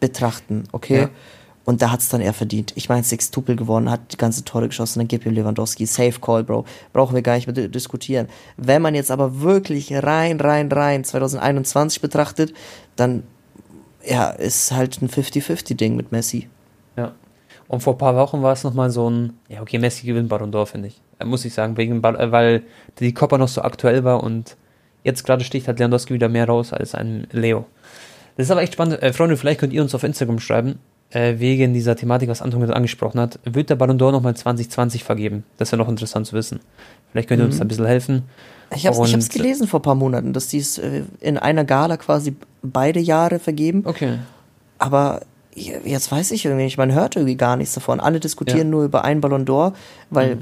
betrachten, 0.00 0.64
okay? 0.72 1.02
Ja. 1.02 1.10
Und 1.64 1.82
da 1.82 1.92
hat's 1.92 2.08
dann 2.08 2.20
eher 2.20 2.32
verdient. 2.32 2.72
Ich 2.74 2.88
meine, 2.88 3.04
Sextupel 3.04 3.54
gewonnen, 3.54 3.90
hat 3.90 4.12
die 4.12 4.16
ganze 4.16 4.44
Tore 4.44 4.68
geschossen, 4.68 4.98
dann 5.00 5.08
gib 5.08 5.24
ihm 5.24 5.32
Lewandowski. 5.32 5.86
Safe 5.86 6.18
Call, 6.20 6.42
Bro. 6.42 6.64
Brauchen 6.92 7.14
wir 7.14 7.22
gar 7.22 7.34
nicht 7.34 7.46
mehr 7.46 7.54
di- 7.54 7.68
diskutieren. 7.68 8.28
Wenn 8.56 8.82
man 8.82 8.94
jetzt 8.94 9.10
aber 9.10 9.40
wirklich 9.40 9.92
rein, 9.92 10.40
rein, 10.40 10.72
rein 10.72 11.04
2021 11.04 12.00
betrachtet, 12.00 12.54
dann 12.96 13.22
ja, 14.04 14.30
ist 14.30 14.72
halt 14.72 15.00
ein 15.02 15.08
50-50-Ding 15.08 15.94
mit 15.94 16.10
Messi. 16.12 16.48
Und 17.70 17.84
vor 17.84 17.94
ein 17.94 17.98
paar 17.98 18.16
Wochen 18.16 18.42
war 18.42 18.52
es 18.52 18.64
nochmal 18.64 18.90
so 18.90 19.08
ein, 19.08 19.34
ja, 19.48 19.62
okay, 19.62 19.78
Messi 19.78 20.04
gewinnt 20.04 20.28
Ballon 20.28 20.50
d'Or, 20.52 20.66
finde 20.66 20.88
ich. 20.88 21.00
Äh, 21.20 21.24
Muss 21.24 21.44
ich 21.44 21.54
sagen, 21.54 21.76
wegen, 21.76 22.02
äh, 22.02 22.32
weil 22.32 22.62
die 22.98 23.14
Copa 23.14 23.38
noch 23.38 23.46
so 23.46 23.62
aktuell 23.62 24.02
war 24.02 24.24
und 24.24 24.56
jetzt 25.04 25.22
gerade 25.24 25.44
sticht 25.44 25.68
halt 25.68 25.78
Lewandowski 25.78 26.12
wieder 26.12 26.28
mehr 26.28 26.46
raus 26.46 26.72
als 26.72 26.96
ein 26.96 27.28
Leo. 27.30 27.66
Das 28.36 28.46
ist 28.46 28.50
aber 28.50 28.62
echt 28.62 28.72
spannend. 28.72 29.00
Äh, 29.00 29.12
Freunde, 29.12 29.36
vielleicht 29.36 29.60
könnt 29.60 29.72
ihr 29.72 29.82
uns 29.82 29.94
auf 29.94 30.02
Instagram 30.02 30.40
schreiben, 30.40 30.80
äh, 31.10 31.34
wegen 31.38 31.72
dieser 31.72 31.94
Thematik, 31.94 32.28
was 32.28 32.42
Anton 32.42 32.58
gerade 32.58 32.74
angesprochen 32.74 33.20
hat. 33.20 33.38
Wird 33.44 33.70
der 33.70 33.76
Ballon 33.76 34.00
d'Or 34.00 34.10
nochmal 34.10 34.34
2020 34.34 35.04
vergeben? 35.04 35.44
Das 35.56 35.70
wäre 35.70 35.80
noch 35.80 35.88
interessant 35.88 36.26
zu 36.26 36.32
wissen. 36.34 36.58
Vielleicht 37.12 37.28
könnt 37.28 37.38
ihr 37.40 37.46
uns 37.46 37.58
da 37.58 37.64
ein 37.64 37.68
bisschen 37.68 37.86
helfen. 37.86 38.24
Ich 38.72 38.78
ich 38.78 38.86
hab's 38.88 38.98
Und- 38.98 39.30
gelesen 39.30 39.68
vor 39.68 39.78
ein 39.78 39.84
paar 39.84 39.94
Monaten, 39.94 40.32
dass 40.32 40.48
die 40.48 40.58
es 40.58 40.76
äh, 40.78 41.02
in 41.20 41.38
einer 41.38 41.64
Gala 41.64 41.96
quasi 41.98 42.34
beide 42.64 42.98
Jahre 42.98 43.38
vergeben. 43.38 43.82
Okay. 43.86 44.18
Aber 44.78 45.20
jetzt 45.84 46.10
weiß 46.10 46.30
ich 46.32 46.44
irgendwie 46.44 46.64
nicht, 46.64 46.78
man 46.78 46.92
hört 46.92 47.16
irgendwie 47.16 47.36
gar 47.36 47.56
nichts 47.56 47.74
davon. 47.74 48.00
Alle 48.00 48.20
diskutieren 48.20 48.58
Ja. 48.58 48.64
Mhm. 48.64 48.70
nur 48.70 48.84
über 48.84 49.04
einen 49.04 49.20
Ballon 49.20 49.44
d'Or, 49.44 49.72
weil 50.10 50.38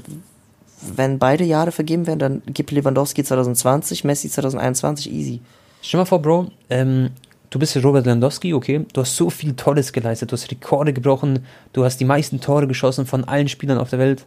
wenn 0.95 1.19
beide 1.19 1.43
Jahre 1.43 1.71
vergeben 1.71 2.07
werden, 2.07 2.19
dann 2.19 2.41
gibt 2.53 2.71
Lewandowski 2.71 3.23
2020, 3.23 4.03
Messi 4.03 4.29
2021 4.29 5.11
easy. 5.11 5.41
Stell 5.81 5.99
mal 5.99 6.05
vor, 6.05 6.21
Bro, 6.21 6.47
ähm, 6.69 7.09
du 7.49 7.59
bist 7.59 7.75
Robert 7.83 8.05
Lewandowski, 8.05 8.53
okay? 8.53 8.85
Du 8.93 9.01
hast 9.01 9.15
so 9.15 9.29
viel 9.29 9.53
Tolles 9.53 9.91
geleistet, 9.91 10.31
du 10.31 10.33
hast 10.33 10.49
Rekorde 10.51 10.93
gebrochen, 10.93 11.45
du 11.73 11.83
hast 11.83 11.97
die 11.97 12.05
meisten 12.05 12.39
Tore 12.39 12.67
geschossen 12.67 13.05
von 13.05 13.25
allen 13.25 13.47
Spielern 13.49 13.77
auf 13.77 13.89
der 13.89 13.99
Welt 13.99 14.25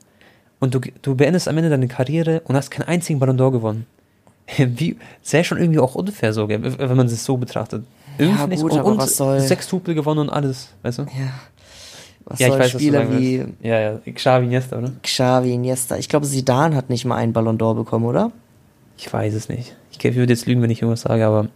und 0.61 0.75
du, 0.75 0.81
du 1.01 1.15
beendest 1.15 1.49
am 1.49 1.57
Ende 1.57 1.71
deine 1.71 1.89
Karriere 1.89 2.43
und 2.45 2.57
hast 2.57 2.71
keinen 2.71 2.87
einzigen 2.89 3.19
Ballon 3.19 3.39
d'Or 3.39 3.53
gewonnen. 3.53 3.87
Wie, 4.57 4.97
das 5.23 5.33
wäre 5.33 5.45
schon 5.45 5.59
irgendwie 5.59 5.79
auch 5.79 5.95
unfair 5.95 6.33
so, 6.33 6.49
wenn 6.49 6.97
man 6.97 7.07
es 7.07 7.25
so 7.25 7.37
betrachtet. 7.37 7.85
Irgendwie 8.23 8.55
Ja, 8.57 8.63
gut, 8.63 8.73
und, 8.73 8.79
aber 8.79 8.97
was 8.99 9.17
soll- 9.17 9.41
sechs 9.41 9.67
Tupel 9.69 9.95
gewonnen 9.95 10.21
und 10.21 10.31
alles, 10.31 10.69
weißt 10.83 10.99
du? 10.99 11.03
Ja. 11.03 11.09
Was 12.25 12.39
Ja, 12.39 12.47
ich 12.47 12.53
soll 12.53 12.61
weiß, 12.61 12.67
was 12.67 12.73
du 12.73 12.79
Spieler 12.79 13.11
wie. 13.11 13.45
Ja, 13.63 13.81
ja, 13.81 13.99
Xavi, 14.13 14.47
Iniesta, 14.47 14.79
oder? 14.79 14.93
Xavi, 15.03 15.55
Iniesta, 15.55 15.97
ich 15.97 16.09
glaube 16.09 16.27
Zidane 16.27 16.77
hat 16.77 16.89
nicht 16.89 17.05
mal 17.05 17.17
einen 17.17 17.33
Ballon 17.33 17.59
d'Or 17.59 17.75
bekommen, 17.75 18.05
oder? 18.07 18.31
Ich 18.97 19.13
weiß 19.13 19.35
es 19.35 19.49
nicht. 19.49 19.75
Ich 19.91 20.03
würde 20.17 20.33
jetzt 20.33 20.47
lügen, 20.47 20.63
wenn 20.63 20.71
ich 20.71 20.83
irgendwas 20.83 21.03
sage, 21.03 21.25
aber. 21.27 21.49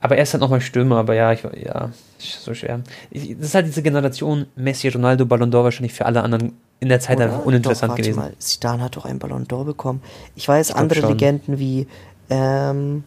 Aber 0.00 0.16
er 0.18 0.22
ist 0.22 0.34
halt 0.34 0.42
nochmal 0.42 0.60
Stürmer, 0.60 0.98
aber 0.98 1.14
ja, 1.14 1.32
ich, 1.32 1.42
ja, 1.64 1.90
so 2.18 2.52
schwer. 2.52 2.80
Ich, 3.10 3.36
das 3.38 3.46
ist 3.48 3.54
halt 3.54 3.66
diese 3.66 3.82
Generation 3.82 4.44
Messi, 4.54 4.88
Ronaldo, 4.88 5.24
Ballon 5.24 5.50
d'Or 5.50 5.64
wahrscheinlich 5.64 5.94
für 5.94 6.04
alle 6.04 6.22
anderen 6.22 6.52
in 6.80 6.90
der 6.90 7.00
Zeit 7.00 7.16
Oder? 7.16 7.26
einfach 7.26 7.44
uninteressant 7.46 7.92
Doch, 7.92 7.96
gewesen. 7.96 8.18
Mal. 8.18 8.34
Zidane 8.38 8.82
hat 8.82 8.96
doch 8.96 9.06
einen 9.06 9.18
Ballon 9.18 9.46
d'Or 9.46 9.64
bekommen. 9.64 10.02
Ich 10.36 10.46
weiß, 10.46 10.68
glaub 10.68 10.78
andere 10.80 11.00
schon. 11.00 11.08
Legenden 11.10 11.58
wie, 11.58 11.86
ähm, 12.28 13.04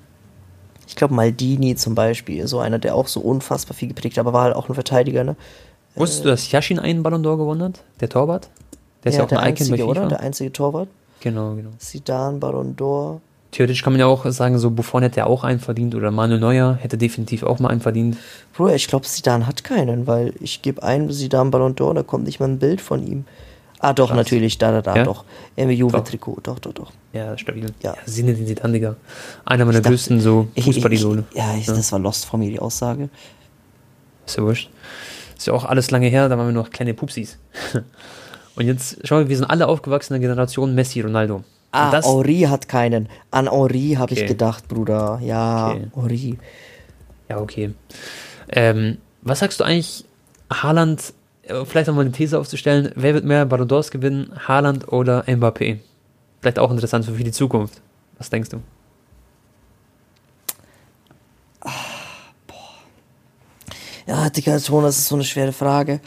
ich 0.88 0.96
glaube 0.96 1.14
Maldini 1.14 1.76
zum 1.76 1.96
Beispiel, 1.96 2.48
so 2.48 2.60
einer, 2.60 2.80
der 2.80 2.96
auch 2.96 3.08
so 3.08 3.20
unfassbar 3.20 3.76
viel 3.76 3.90
geprägt 3.90 4.18
hat, 4.18 4.22
aber 4.22 4.34
war 4.34 4.44
halt 4.44 4.56
auch 4.56 4.70
ein 4.70 4.74
Verteidiger, 4.74 5.24
ne? 5.24 5.36
Wusstest 5.96 6.26
du, 6.26 6.30
dass 6.30 6.52
Yashin 6.52 6.80
einen 6.80 7.04
Ballon 7.04 7.26
d'Or 7.26 7.38
gewonnen 7.38 7.64
hat? 7.64 7.84
Der 8.00 8.10
Torwart? 8.10 8.50
Der 9.04 9.12
ist 9.12 9.18
ja, 9.18 9.24
auch 9.24 9.28
der 9.28 9.40
ein 9.40 9.54
Icon 9.54 9.68
einzige, 9.68 9.86
oder? 9.86 10.08
Der 10.08 10.20
einzige 10.20 10.54
Torwart. 10.54 10.90
Genau, 11.20 11.56
genau. 11.56 11.72
Zidane, 11.80 12.38
Ballon 12.38 12.76
d'Or. 12.76 13.20
Theoretisch 13.52 13.82
kann 13.82 13.94
man 13.94 14.00
ja 14.00 14.06
auch 14.06 14.26
sagen, 14.28 14.60
so 14.60 14.70
Buffon 14.70 15.04
hätte 15.04 15.26
auch 15.26 15.44
einen 15.44 15.60
verdient 15.60 15.96
oder 15.96 16.12
Manuel 16.12 16.40
Neuer 16.40 16.78
hätte 16.80 16.98
definitiv 16.98 17.44
auch 17.44 17.60
mal 17.60 17.70
einen 17.70 17.82
verdient. 17.82 18.18
Bro, 18.56 18.70
ich 18.70 18.88
glaube, 18.88 19.06
Zidane 19.06 19.48
hat 19.48 19.64
keinen, 19.64 20.06
weil 20.06 20.34
ich 20.40 20.62
gebe 20.62 20.84
ein 20.84 21.10
Zidane 21.10 21.50
Ballon 21.50 21.76
d'Or, 21.76 21.94
da 21.94 22.04
kommt 22.04 22.26
nicht 22.26 22.40
mal 22.40 22.48
ein 22.48 22.60
Bild 22.60 22.82
von 22.82 23.06
ihm. 23.06 23.26
Ah, 23.80 23.94
doch, 23.94 24.08
Krass. 24.08 24.18
natürlich, 24.18 24.58
da, 24.58 24.72
da, 24.72 24.82
da, 24.82 24.96
Ja? 24.96 25.04
doch. 25.04 25.24
Im 25.56 25.70
Juve-Trikot, 25.70 26.40
doch, 26.44 26.58
doch, 26.60 26.74
doch. 26.74 26.92
Ja, 27.14 27.38
stabil. 27.38 27.66
Ja. 27.84 27.94
ja 27.94 27.96
Sinne 28.06 28.34
den 28.34 28.48
Sidan, 28.48 28.74
Digga. 28.74 28.96
Einer 29.46 29.66
meiner 29.66 29.80
dachte- 29.80 29.90
größten 29.90 30.20
so 30.20 30.48
ich- 30.56 30.66
Ja, 30.66 31.56
ich, 31.56 31.66
das 31.68 31.92
war 31.92 32.00
Lost 32.00 32.26
von 32.26 32.40
mir, 32.40 32.50
die 32.50 32.60
Aussage. 32.60 33.10
Ist 34.26 34.38
ja 34.38 34.44
wurscht. 34.44 34.70
Ist 35.38 35.46
ja 35.48 35.54
auch 35.54 35.66
alles 35.66 35.92
lange 35.92 36.08
her, 36.08 36.28
da 36.28 36.38
waren 36.38 36.48
wir 36.48 36.54
noch 36.54 36.72
kleine 36.72 36.94
Pupsis. 36.96 37.38
Und 38.56 38.66
jetzt, 38.66 38.98
schau 39.04 39.16
mal, 39.16 39.30
wir 39.30 39.38
sind 39.38 39.46
alle 39.46 39.68
aufgewachsen 39.68 40.16
in 40.16 40.22
der 40.22 40.30
Generation 40.30 40.74
Messi, 40.74 41.02
Ronaldo. 41.02 41.44
Ah, 41.72 41.92
das, 41.92 42.06
Henri 42.08 42.42
hat 42.42 42.68
keinen. 42.68 43.08
An 43.30 43.48
Henri 43.50 43.94
habe 44.00 44.12
Okay. 44.12 44.22
ich 44.22 44.28
gedacht, 44.28 44.68
Bruder. 44.68 45.20
Ja, 45.22 45.70
Okay. 45.70 45.88
Henri. 45.94 46.38
ja, 47.30 47.40
okay. 47.40 47.74
Ähm, 48.50 48.98
was 49.22 49.40
sagst 49.40 49.60
du 49.60 49.64
eigentlich, 49.64 50.06
Haaland, 50.52 51.14
vielleicht 51.66 51.88
nochmal 51.88 52.06
eine 52.06 52.12
These 52.12 52.38
aufzustellen, 52.40 52.92
wer 52.96 53.14
wird 53.14 53.26
mehr 53.26 53.46
Ballon 53.46 53.68
d'Ors 53.68 53.92
gewinnen, 53.92 54.32
Haaland 54.48 54.92
oder 54.92 55.24
Mbappé? 55.28 55.80
Vielleicht 56.42 56.60
auch 56.60 56.72
interessant 56.72 57.06
für 57.06 57.12
die 57.24 57.32
Zukunft. 57.32 57.82
Was 58.18 58.30
denkst 58.30 58.50
du? 58.50 58.58
Ja, 64.06 64.30
Digga, 64.30 64.60
schon, 64.60 64.84
das 64.84 64.98
ist 64.98 65.08
so 65.08 65.16
eine 65.16 65.24
schwere 65.24 65.52
Frage. 65.52 66.00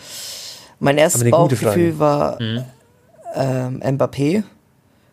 Mein 0.78 0.97
erstes 0.97 1.28
Bauchgefühl 1.30 1.99
war 1.99 2.41
Mhm. 2.41 2.64
ähm, 3.34 3.80
Mbappé. 3.82 4.43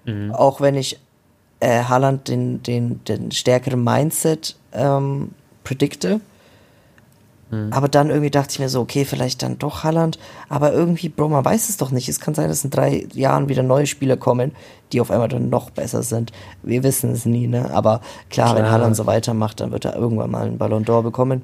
Mhm. 0.05 0.31
Auch 0.33 0.61
wenn 0.61 0.75
ich 0.75 0.97
äh, 1.59 1.83
Haaland 1.83 2.27
den, 2.29 2.63
den, 2.63 3.03
den 3.03 3.31
stärkeren 3.31 3.83
Mindset 3.83 4.55
ähm, 4.71 5.31
predikte. 5.63 6.21
Mhm. 7.49 7.71
Aber 7.71 7.87
dann 7.87 8.09
irgendwie 8.09 8.29
dachte 8.29 8.51
ich 8.51 8.59
mir 8.59 8.69
so, 8.69 8.81
okay, 8.81 9.05
vielleicht 9.05 9.41
dann 9.41 9.57
doch 9.57 9.83
Halland. 9.83 10.19
Aber 10.49 10.73
irgendwie, 10.73 11.09
Bro, 11.09 11.29
man 11.29 11.45
weiß 11.45 11.69
es 11.69 11.77
doch 11.77 11.91
nicht. 11.91 12.09
Es 12.09 12.19
kann 12.19 12.33
sein, 12.33 12.49
dass 12.49 12.63
in 12.63 12.69
drei 12.69 13.07
Jahren 13.13 13.49
wieder 13.49 13.63
neue 13.63 13.87
Spieler 13.87 14.17
kommen, 14.17 14.51
die 14.91 15.01
auf 15.01 15.11
einmal 15.11 15.27
dann 15.27 15.49
noch 15.49 15.69
besser 15.69 16.03
sind. 16.03 16.31
Wir 16.63 16.83
wissen 16.83 17.11
es 17.11 17.25
nie, 17.25 17.47
ne? 17.47 17.71
Aber 17.71 18.01
klar, 18.29 18.53
klar. 18.53 18.55
wenn 18.55 18.71
Halland 18.71 18.95
so 18.95 19.05
weitermacht, 19.05 19.59
dann 19.59 19.71
wird 19.71 19.85
er 19.85 19.95
irgendwann 19.95 20.31
mal 20.31 20.47
einen 20.47 20.57
Ballon 20.57 20.85
d'Or 20.85 21.03
bekommen. 21.03 21.43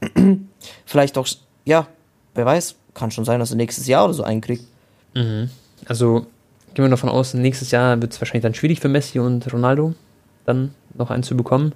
vielleicht 0.84 1.18
auch, 1.18 1.26
ja, 1.64 1.86
wer 2.34 2.46
weiß, 2.46 2.76
kann 2.94 3.10
schon 3.10 3.24
sein, 3.24 3.40
dass 3.40 3.50
er 3.50 3.56
nächstes 3.56 3.86
Jahr 3.86 4.04
oder 4.04 4.14
so 4.14 4.24
einkriegt. 4.24 4.64
Mhm. 5.14 5.50
Also 5.86 6.26
gehen 6.74 6.84
wir 6.84 6.88
davon 6.88 7.08
aus, 7.08 7.34
nächstes 7.34 7.70
Jahr 7.70 8.00
wird 8.00 8.12
es 8.12 8.20
wahrscheinlich 8.20 8.42
dann 8.42 8.54
schwierig 8.54 8.80
für 8.80 8.88
Messi 8.88 9.18
und 9.18 9.52
Ronaldo, 9.52 9.94
dann 10.44 10.74
noch 10.94 11.10
einen 11.10 11.22
zu 11.22 11.36
bekommen. 11.36 11.72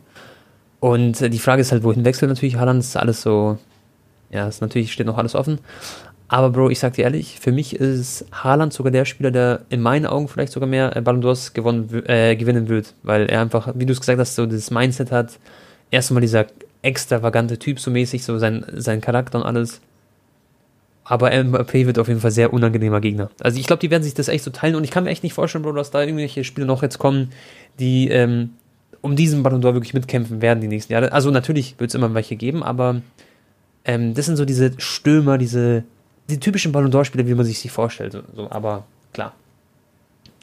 Und 0.81 1.21
die 1.21 1.39
Frage 1.39 1.61
ist 1.61 1.73
halt, 1.73 1.83
wohin 1.83 2.05
wechselt 2.05 2.29
natürlich 2.29 2.57
Haaland? 2.57 2.81
Ist 2.81 2.97
alles 2.97 3.23
so, 3.23 3.59
ja, 4.31 4.47
ist 4.47 4.61
natürlich 4.61 4.93
steht 4.93 5.07
noch 5.07 5.19
alles 5.19 5.35
offen. 5.35 5.59
Aber 6.29 6.51
Bro, 6.51 6.69
ich 6.69 6.79
sag 6.79 6.93
dir 6.93 7.05
ehrlich, 7.05 7.39
für 7.41 7.53
mich 7.53 7.75
ist 7.75 8.27
Haaland 8.33 8.75
sogar 8.75 8.93
der 8.93 9.07
Spieler, 9.07 9.31
der 9.31 9.63
in 9.71 9.81
meinen 9.81 10.05
Augen 10.05 10.29
vielleicht 10.29 10.53
sogar 10.53 10.69
mehr 10.69 10.95
äh, 10.95 11.01
Ballon 11.01 11.23
d'Ors 11.25 11.57
äh, 12.07 12.37
gewinnen 12.37 12.69
wird, 12.69 12.95
weil 13.03 13.27
er 13.27 13.41
einfach, 13.41 13.73
wie 13.75 13.87
du 13.87 13.93
es 13.95 14.01
gesagt 14.01 14.19
hast, 14.19 14.35
so 14.35 14.45
das 14.45 14.71
Mindset 14.71 15.11
hat. 15.11 15.39
Erstmal 15.91 16.21
dieser 16.21 16.47
extravagante 16.83 17.59
Typ 17.59 17.81
so 17.81 17.91
mäßig, 17.91 18.25
so 18.25 18.39
sein, 18.39 18.65
sein 18.75 19.01
Charakter 19.01 19.39
und 19.39 19.45
alles. 19.45 19.81
Aber 21.03 21.31
MAP 21.43 21.73
wird 21.73 21.99
auf 21.99 22.09
jeden 22.09 22.21
Fall 22.21 22.31
sehr 22.31 22.53
unangenehmer 22.53 23.01
Gegner. 23.01 23.31
Also 23.41 23.59
ich 23.59 23.67
glaube, 23.67 23.81
die 23.81 23.91
werden 23.91 24.03
sich 24.03 24.13
das 24.13 24.29
echt 24.29 24.45
so 24.45 24.51
teilen 24.51 24.75
und 24.75 24.85
ich 24.85 24.91
kann 24.91 25.05
mir 25.05 25.11
echt 25.11 25.23
nicht 25.23 25.33
vorstellen, 25.33 25.65
Bro, 25.65 25.73
dass 25.73 25.91
da 25.91 26.03
irgendwelche 26.03 26.45
Spieler 26.45 26.67
noch 26.67 26.83
jetzt 26.83 26.99
kommen, 26.99 27.33
die 27.81 28.09
ähm, 28.09 28.51
um 29.01 29.17
diesen 29.17 29.43
Ballon 29.43 29.63
d'Or 29.63 29.73
wirklich 29.73 29.95
mitkämpfen 29.95 30.43
werden 30.43 30.61
die 30.61 30.69
nächsten 30.69 30.93
Jahre. 30.93 31.13
Also 31.13 31.31
natürlich 31.31 31.81
wird 31.81 31.89
es 31.89 31.95
immer 31.95 32.13
welche 32.13 32.37
geben, 32.37 32.63
aber 32.63 33.01
ähm, 33.89 34.15
das 34.15 34.27
sind 34.27 34.37
so 34.37 34.45
diese 34.45 34.73
Stürmer, 34.79 35.39
diese 35.39 35.83
die 36.29 36.39
typischen 36.39 36.73
Ballon 36.73 36.93
d'Or-Spieler, 36.93 37.27
wie 37.27 37.35
man 37.35 37.47
sich 37.47 37.59
sie 37.59 37.71
vorstellt. 37.71 38.13
So, 38.13 38.21
so. 38.37 38.51
Aber 38.51 38.85
klar, 39.15 39.33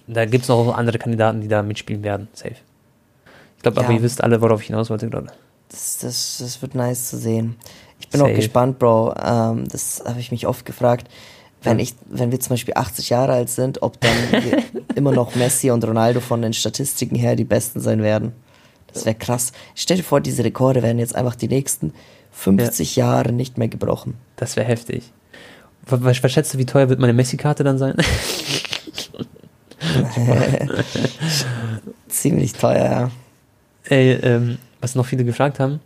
da 0.08 0.26
gibt 0.26 0.44
es 0.44 0.50
noch 0.50 0.76
andere 0.76 0.98
Kandidaten, 0.98 1.42
die 1.42 1.48
da 1.48 1.62
mitspielen 1.62 2.04
werden. 2.04 2.28
Safe. 2.34 2.56
Ich 3.56 3.62
glaube, 3.62 3.80
ja. 3.80 3.86
aber 3.86 3.94
ihr 3.94 4.02
wisst 4.02 4.24
alle, 4.24 4.42
worauf 4.42 4.62
ich 4.62 4.68
hinaus 4.68 4.90
wollte 4.90 5.10
gerade. 5.10 5.28
Das, 5.70 6.00
das, 6.00 6.38
das 6.40 6.62
wird 6.62 6.74
nice 6.74 7.10
zu 7.10 7.18
sehen. 7.18 7.56
Ich 8.00 8.10
bin 8.10 8.20
Safe. 8.20 8.32
auch 8.32 8.36
gespannt, 8.36 8.80
Bro. 8.80 9.14
Ähm, 9.24 9.68
das 9.70 10.04
habe 10.06 10.20
ich 10.20 10.32
mich 10.32 10.48
oft 10.48 10.66
gefragt. 10.66 11.08
Wenn, 11.62 11.80
ich, 11.80 11.96
wenn 12.06 12.32
wir 12.32 12.40
zum 12.40 12.52
Beispiel 12.52 12.76
80 12.76 13.10
Jahre 13.10 13.34
alt 13.34 13.50
sind, 13.50 13.82
ob 13.82 14.00
dann 14.00 14.16
immer 14.96 15.12
noch 15.12 15.36
Messi 15.36 15.72
und 15.72 15.84
Ronaldo 15.84 16.20
von 16.20 16.42
den 16.42 16.54
Statistiken 16.54 17.16
her 17.16 17.36
die 17.36 17.44
Besten 17.44 17.80
sein 17.80 18.02
werden. 18.02 18.34
Das 18.94 19.06
wäre 19.06 19.16
krass. 19.16 19.52
Stell 19.74 19.98
dir 19.98 20.04
vor, 20.04 20.22
diese 20.22 20.44
Rekorde 20.44 20.84
werden 20.84 21.00
jetzt 21.00 21.16
einfach 21.16 21.36
die 21.36 21.48
nächsten 21.48 21.94
50 22.36 22.96
ja. 22.96 23.06
Jahre 23.06 23.32
nicht 23.32 23.58
mehr 23.58 23.68
gebrochen. 23.68 24.16
Das 24.36 24.56
wäre 24.56 24.68
heftig. 24.68 25.12
Was, 25.88 26.24
was 26.24 26.32
schätzt 26.32 26.54
du, 26.54 26.58
wie 26.58 26.66
teuer 26.66 26.90
wird 26.90 27.00
meine 27.00 27.14
Messi-Karte 27.14 27.64
dann 27.64 27.78
sein? 27.78 27.96
Ziemlich 32.08 32.54
teuer, 32.54 32.86
ja. 32.86 33.12
Ey, 33.86 34.14
ähm, 34.14 34.58
was 34.82 34.96
noch 34.96 35.06
viele 35.06 35.24
gefragt 35.24 35.60
haben, 35.60 35.80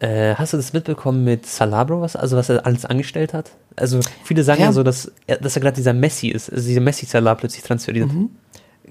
äh, 0.00 0.34
hast 0.34 0.52
du 0.52 0.56
das 0.56 0.72
mitbekommen 0.72 1.24
mit 1.24 1.46
Salabro, 1.46 2.00
was, 2.00 2.16
also 2.16 2.36
was 2.36 2.48
er 2.48 2.66
alles 2.66 2.84
angestellt 2.84 3.32
hat? 3.32 3.52
Also 3.76 4.00
viele 4.24 4.42
sagen 4.42 4.60
ja, 4.60 4.66
ja 4.66 4.72
so, 4.72 4.82
dass 4.82 5.10
er, 5.26 5.36
dass 5.38 5.56
er 5.56 5.62
gerade 5.62 5.76
dieser 5.76 5.94
Messi 5.94 6.28
ist, 6.28 6.50
also 6.50 6.66
dieser 6.66 6.80
Messi-Salah 6.80 7.34
plötzlich 7.34 7.62
transferiert. 7.64 8.12
Mhm. 8.12 8.30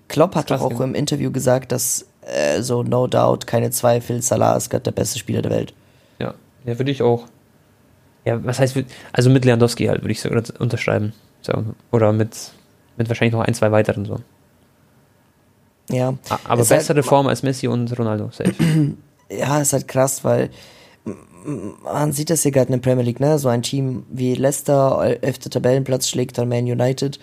Klopp 0.07 0.35
hat 0.35 0.49
doch 0.49 0.61
auch 0.61 0.79
im 0.81 0.95
Interview 0.95 1.31
gesagt, 1.31 1.71
dass 1.71 2.05
äh, 2.21 2.61
so 2.61 2.83
no 2.83 3.07
doubt, 3.07 3.45
keine 3.45 3.69
Zweifel, 3.71 4.21
Salah 4.21 4.55
ist 4.55 4.69
gerade 4.69 4.83
der 4.83 4.91
beste 4.91 5.19
Spieler 5.19 5.41
der 5.41 5.51
Welt. 5.51 5.73
Ja, 6.65 6.79
würde 6.79 6.91
ich 6.91 7.01
auch. 7.01 7.27
Ja, 8.25 8.43
was 8.43 8.59
heißt, 8.59 8.77
also 9.13 9.29
mit 9.29 9.45
Lewandowski 9.45 9.85
halt, 9.85 10.01
würde 10.01 10.11
ich 10.11 10.21
so 10.21 10.29
unterschreiben. 10.59 11.13
So, 11.41 11.63
oder 11.91 12.11
mit, 12.11 12.35
mit 12.97 13.07
wahrscheinlich 13.07 13.33
noch 13.33 13.41
ein, 13.41 13.53
zwei 13.53 13.71
weiteren 13.71 14.05
so. 14.05 14.19
Ja. 15.89 16.15
Aber 16.45 16.65
bessere 16.65 16.95
halt, 16.95 17.05
Form 17.05 17.27
als 17.27 17.43
Messi 17.43 17.67
und 17.67 17.97
Ronaldo, 17.97 18.29
safe. 18.31 18.53
Ja, 19.27 19.59
ist 19.59 19.73
halt 19.73 19.87
krass, 19.87 20.23
weil 20.23 20.51
man 21.83 22.11
sieht 22.11 22.29
das 22.29 22.43
hier 22.43 22.51
gerade 22.51 22.71
in 22.71 22.79
der 22.79 22.87
Premier 22.87 23.03
League, 23.03 23.19
ne? 23.19 23.39
So 23.39 23.49
ein 23.49 23.63
Team 23.63 24.05
wie 24.09 24.35
Leicester, 24.35 25.17
elfter 25.21 25.49
Tabellenplatz, 25.49 26.07
schlägt 26.07 26.37
dann 26.37 26.47
Man 26.47 26.65
United. 26.65 27.19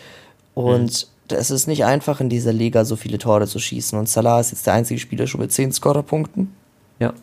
Und 0.54 1.08
mhm. 1.30 1.36
es 1.36 1.52
ist 1.52 1.68
nicht 1.68 1.84
einfach, 1.84 2.20
in 2.20 2.28
dieser 2.28 2.52
Liga 2.52 2.84
so 2.84 2.96
viele 2.96 3.18
Tore 3.18 3.46
zu 3.46 3.60
schießen. 3.60 3.96
Und 3.96 4.08
Salah 4.08 4.40
ist 4.40 4.50
jetzt 4.50 4.66
der 4.66 4.74
einzige 4.74 4.98
Spieler 4.98 5.28
schon 5.28 5.40
mit 5.40 5.52
10 5.52 5.72
Scorerpunkten. 5.72 6.52
Ja. 6.98 7.14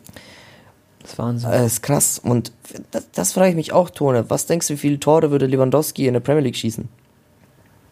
Das 1.00 1.12
ist 1.12 1.18
Wahnsinn. 1.18 1.50
Das 1.50 1.72
ist 1.72 1.82
krass. 1.82 2.18
Und 2.18 2.52
das, 2.90 3.10
das 3.12 3.32
frage 3.32 3.50
ich 3.50 3.56
mich 3.56 3.72
auch, 3.72 3.90
Tone. 3.90 4.28
Was 4.28 4.46
denkst 4.46 4.68
du, 4.68 4.74
wie 4.74 4.78
viele 4.78 5.00
Tore 5.00 5.30
würde 5.30 5.46
Lewandowski 5.46 6.06
in 6.06 6.14
der 6.14 6.20
Premier 6.20 6.42
League 6.42 6.56
schießen? 6.56 6.88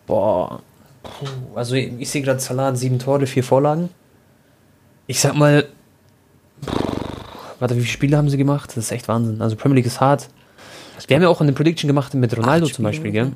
Boah. 0.07 0.63
Puh. 1.03 1.27
Also 1.55 1.75
ich, 1.75 1.93
ich 1.99 2.11
sehe 2.11 2.23
gerade 2.23 2.41
Salah 2.41 2.75
sieben 2.75 2.99
Tore, 2.99 3.27
vier 3.27 3.45
Vorlagen. 3.45 3.89
Ich 5.07 5.21
sag 5.21 5.35
mal, 5.35 5.67
warte, 7.59 7.77
wie 7.77 7.81
viele 7.81 7.93
Spiele 7.93 8.17
haben 8.17 8.29
sie 8.29 8.37
gemacht? 8.37 8.71
Das 8.71 8.85
ist 8.85 8.93
echt 8.93 9.09
Wahnsinn. 9.09 9.41
Also 9.41 9.57
Premier 9.57 9.77
League 9.77 9.87
ist 9.87 10.01
hart. 10.01 10.29
Wir 11.07 11.17
haben 11.17 11.23
ja 11.23 11.29
auch 11.31 11.41
eine 11.41 11.53
Prediction 11.53 11.89
gemacht 11.89 12.13
mit 12.13 12.37
Ronaldo 12.37 12.67
zum 12.67 12.83
Beispiel, 12.83 13.13
gell? 13.13 13.33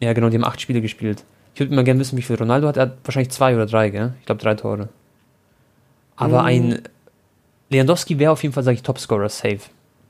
Ja, 0.00 0.12
genau, 0.12 0.28
die 0.28 0.36
haben 0.36 0.44
acht 0.44 0.60
Spiele 0.60 0.82
gespielt. 0.82 1.24
Ich 1.54 1.60
würde 1.60 1.74
mal 1.74 1.84
gerne 1.84 2.00
wissen, 2.00 2.18
wie 2.18 2.22
viel 2.22 2.36
Ronaldo 2.36 2.68
hat. 2.68 2.76
Er 2.76 2.82
hat 2.82 2.96
wahrscheinlich 3.04 3.30
zwei 3.30 3.54
oder 3.54 3.64
drei, 3.64 3.88
gell? 3.88 4.12
Ich 4.20 4.26
glaube 4.26 4.42
drei 4.42 4.54
Tore. 4.54 4.88
Aber 6.16 6.42
mhm. 6.42 6.46
ein 6.46 6.82
Lewandowski 7.74 8.18
wäre 8.18 8.32
auf 8.32 8.42
jeden 8.42 8.52
Fall, 8.52 8.62
sage 8.62 8.76
ich, 8.76 8.82
Topscorer 8.82 9.28
safe. 9.28 9.60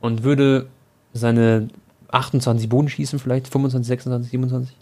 Und 0.00 0.22
würde 0.22 0.66
seine 1.12 1.68
28 2.10 2.68
Boden 2.68 2.88
schießen, 2.88 3.18
vielleicht 3.18 3.48
25, 3.48 3.88
26, 3.88 4.30
27. 4.30 4.76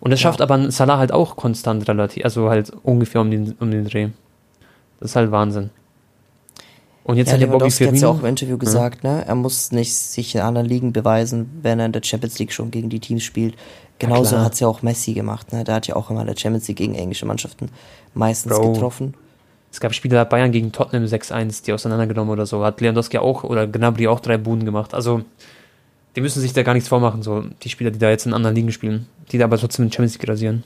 Und 0.00 0.10
das 0.10 0.20
ja. 0.20 0.24
schafft 0.24 0.40
aber 0.40 0.70
Salah 0.70 0.98
halt 0.98 1.12
auch 1.12 1.36
konstant 1.36 1.88
relativ, 1.88 2.24
also 2.24 2.48
halt 2.50 2.72
ungefähr 2.82 3.20
um 3.20 3.30
den, 3.30 3.54
um 3.58 3.70
den 3.70 3.84
Dreh. 3.84 4.08
Das 5.00 5.10
ist 5.10 5.16
halt 5.16 5.30
Wahnsinn. 5.30 5.70
Und 7.04 7.16
jetzt 7.16 7.28
ja, 7.28 7.34
hat 7.34 7.40
der 7.40 7.46
Bobby 7.46 7.70
Firmino... 7.70 7.96
hat 7.96 8.02
ja 8.02 8.08
auch 8.08 8.20
im 8.20 8.26
Interview 8.26 8.54
hm? 8.54 8.58
gesagt, 8.60 9.02
ne? 9.02 9.24
er 9.26 9.34
muss 9.34 9.72
nicht 9.72 9.94
sich 9.94 10.34
in 10.34 10.42
anderen 10.42 10.66
Ligen 10.66 10.92
beweisen, 10.92 11.48
wenn 11.62 11.80
er 11.80 11.86
in 11.86 11.92
der 11.92 12.02
Champions 12.02 12.38
League 12.38 12.52
schon 12.52 12.70
gegen 12.70 12.90
die 12.90 13.00
Teams 13.00 13.22
spielt. 13.22 13.54
Genauso 13.98 14.36
ja, 14.36 14.44
hat 14.44 14.52
es 14.52 14.60
ja 14.60 14.68
auch 14.68 14.82
Messi 14.82 15.14
gemacht. 15.14 15.52
Ne? 15.52 15.64
Der 15.64 15.76
hat 15.76 15.86
ja 15.86 15.96
auch 15.96 16.10
immer 16.10 16.20
in 16.20 16.26
der 16.26 16.36
Champions 16.36 16.68
League 16.68 16.76
gegen 16.76 16.94
englische 16.94 17.26
Mannschaften 17.26 17.70
meistens 18.14 18.52
Bro. 18.52 18.74
getroffen. 18.74 19.14
Es 19.70 19.80
gab 19.80 19.94
Spiele 19.94 20.24
Bayern 20.24 20.52
gegen 20.52 20.72
Tottenham 20.72 21.04
6-1, 21.04 21.64
die 21.64 21.72
auseinandergenommen 21.72 22.32
oder 22.32 22.46
so. 22.46 22.64
Hat 22.64 22.80
Lewandowski 22.80 23.18
auch 23.18 23.44
oder 23.44 23.66
Gnabry 23.66 24.08
auch 24.08 24.20
drei 24.20 24.38
Buden 24.38 24.64
gemacht. 24.64 24.94
Also, 24.94 25.22
die 26.16 26.20
müssen 26.20 26.40
sich 26.40 26.52
da 26.52 26.62
gar 26.62 26.74
nichts 26.74 26.88
vormachen, 26.88 27.22
so 27.22 27.44
die 27.62 27.68
Spieler, 27.68 27.90
die 27.90 27.98
da 27.98 28.08
jetzt 28.08 28.26
in 28.26 28.32
anderen 28.32 28.56
Ligen 28.56 28.72
spielen, 28.72 29.06
die 29.30 29.38
da 29.38 29.44
aber 29.44 29.58
trotzdem 29.58 29.84
in 29.84 29.92
Champions 29.92 30.14
League 30.14 30.28
rasieren. 30.28 30.64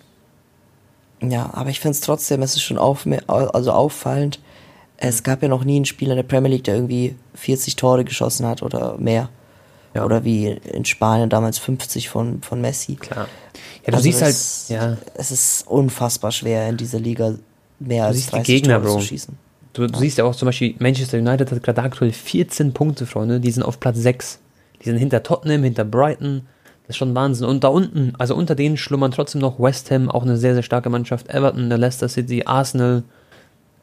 Ja, 1.21 1.51
aber 1.53 1.71
ich 1.71 1.81
finde 1.81 1.93
es 1.93 2.01
trotzdem, 2.01 2.43
es 2.43 2.55
ist 2.55 2.63
schon 2.63 2.79
auf, 2.79 3.07
also 3.27 3.73
auffallend, 3.73 4.41
es 4.97 5.23
gab 5.23 5.43
ja 5.43 5.49
noch 5.49 5.65
nie 5.65 5.77
einen 5.77 5.85
Spieler 5.85 6.13
in 6.13 6.17
der 6.17 6.23
Premier 6.23 6.51
League, 6.51 6.65
der 6.65 6.77
irgendwie 6.77 7.17
40 7.35 7.77
Tore 7.77 8.05
geschossen 8.05 8.47
hat 8.47 8.63
oder 8.63 8.97
mehr. 8.99 9.29
Ja. 9.95 10.05
Oder 10.05 10.25
wie 10.25 10.47
in 10.47 10.85
Spanien 10.85 11.29
damals 11.29 11.59
50 11.59 12.09
von, 12.09 12.41
von 12.41 12.61
Messi. 12.61 12.95
Klar. 12.95 13.29
Ja, 13.85 13.91
du 13.91 13.93
also 13.95 14.05
siehst 14.05 14.23
es, 14.23 14.67
halt, 14.71 14.81
ja. 14.81 14.97
Es 15.15 15.31
ist 15.31 15.67
unfassbar 15.67 16.31
schwer 16.33 16.69
in 16.69 16.77
dieser 16.77 16.99
Liga 16.99 17.35
mehr 17.87 18.05
du 18.05 18.09
als 18.09 18.17
siehst 18.17 18.33
30 18.33 18.47
die 18.47 18.53
Gegner, 18.53 18.81
Tore 18.81 18.93
Bro. 18.93 19.01
zu 19.01 19.07
schießen. 19.07 19.35
Du, 19.73 19.87
du 19.87 19.93
ja. 19.93 19.99
siehst 19.99 20.19
ja 20.19 20.25
auch 20.25 20.35
zum 20.35 20.47
Beispiel, 20.47 20.75
Manchester 20.79 21.19
United 21.19 21.51
hat 21.51 21.63
gerade 21.63 21.83
aktuell 21.83 22.13
14 22.13 22.73
Punkte, 22.73 23.07
Freunde. 23.07 23.41
Die 23.41 23.51
sind 23.51 23.63
auf 23.63 23.81
Platz 23.81 23.99
6. 23.99 24.39
Die 24.81 24.85
sind 24.85 24.99
hinter 24.99 25.23
Tottenham, 25.23 25.63
hinter 25.63 25.85
Brighton. 25.85 26.43
Das 26.83 26.91
ist 26.91 26.97
schon 26.97 27.15
Wahnsinn. 27.15 27.47
Und 27.47 27.65
da 27.65 27.69
unten, 27.69 28.15
also 28.19 28.35
unter 28.35 28.55
denen 28.55 28.77
schlummern 28.77 29.13
trotzdem 29.13 29.41
noch 29.41 29.59
West 29.59 29.91
Ham, 29.91 30.11
auch 30.11 30.23
eine 30.23 30.37
sehr, 30.37 30.55
sehr 30.55 30.63
starke 30.63 30.91
Mannschaft. 30.91 31.29
Everton, 31.29 31.69
Leicester 31.69 32.09
City, 32.09 32.43
Arsenal, 32.45 33.05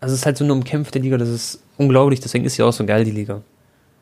also 0.02 0.14
es 0.14 0.22
ist 0.22 0.26
halt 0.26 0.38
so 0.38 0.44
eine 0.44 0.54
umkämpfte 0.54 1.00
Liga, 1.00 1.18
das 1.18 1.30
ist 1.30 1.62
unglaublich, 1.78 2.20
deswegen 2.20 2.46
ist 2.46 2.56
sie 2.56 2.64
auch 2.64 2.74
so 2.74 2.86
geil, 2.86 3.04
die 3.04 3.12
Liga. 3.12 3.42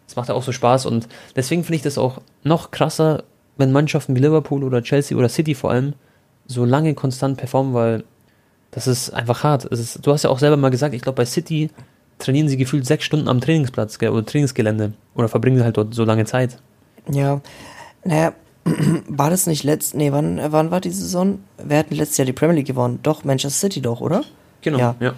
Das 0.06 0.16
macht 0.16 0.30
ja 0.30 0.36
auch 0.36 0.44
so 0.44 0.52
Spaß 0.52 0.86
und 0.86 1.08
deswegen 1.36 1.64
finde 1.64 1.78
ich 1.78 1.82
das 1.82 1.98
auch 1.98 2.22
noch 2.44 2.72
krasser, 2.72 3.24
wenn 3.58 3.72
Mannschaften 3.72 4.16
wie 4.16 4.20
Liverpool 4.20 4.64
oder 4.64 4.84
Chelsea 4.84 5.18
oder 5.18 5.30
City 5.30 5.56
vor 5.56 5.72
allem 5.72 5.94
so 6.46 6.64
lange 6.66 6.94
konstant 6.94 7.38
performen, 7.38 7.74
weil 7.74 8.04
das 8.72 8.88
ist 8.88 9.12
einfach 9.12 9.44
hart. 9.44 9.66
Ist, 9.66 10.06
du 10.06 10.12
hast 10.12 10.24
ja 10.24 10.30
auch 10.30 10.40
selber 10.40 10.58
mal 10.58 10.70
gesagt, 10.70 10.94
ich 10.94 11.02
glaube 11.02 11.18
bei 11.18 11.26
City 11.26 11.70
trainieren 12.20 12.48
sie 12.48 12.58
gefühlt 12.58 12.86
sechs 12.86 13.04
Stunden 13.04 13.28
am 13.28 13.42
Trainingsplatz 13.42 14.02
oder 14.02 14.26
Trainingsgelände 14.26 14.94
oder 15.16 15.30
verbringen 15.30 15.64
halt 15.64 15.78
dort 15.78 15.94
so 15.94 16.04
lange 16.04 16.26
Zeit. 16.26 16.60
Ja, 17.12 17.42
naja, 18.04 18.34
war 19.08 19.30
das 19.30 19.48
nicht 19.48 19.64
letzt, 19.64 19.96
nee, 19.96 20.12
wann, 20.12 20.40
wann 20.50 20.72
war 20.72 20.82
die 20.82 20.92
Saison? 20.92 21.40
Wer 21.58 21.80
hat 21.80 21.92
letztes 21.92 22.18
Jahr 22.18 22.26
die 22.26 22.34
Premier 22.34 22.58
League 22.58 22.68
gewonnen? 22.68 23.00
Doch, 23.04 23.24
Manchester 23.24 23.68
City 23.68 23.82
doch, 23.82 24.02
oder? 24.02 24.24
Genau, 24.62 24.78
ja. 24.80 24.96
ja. 25.00 25.14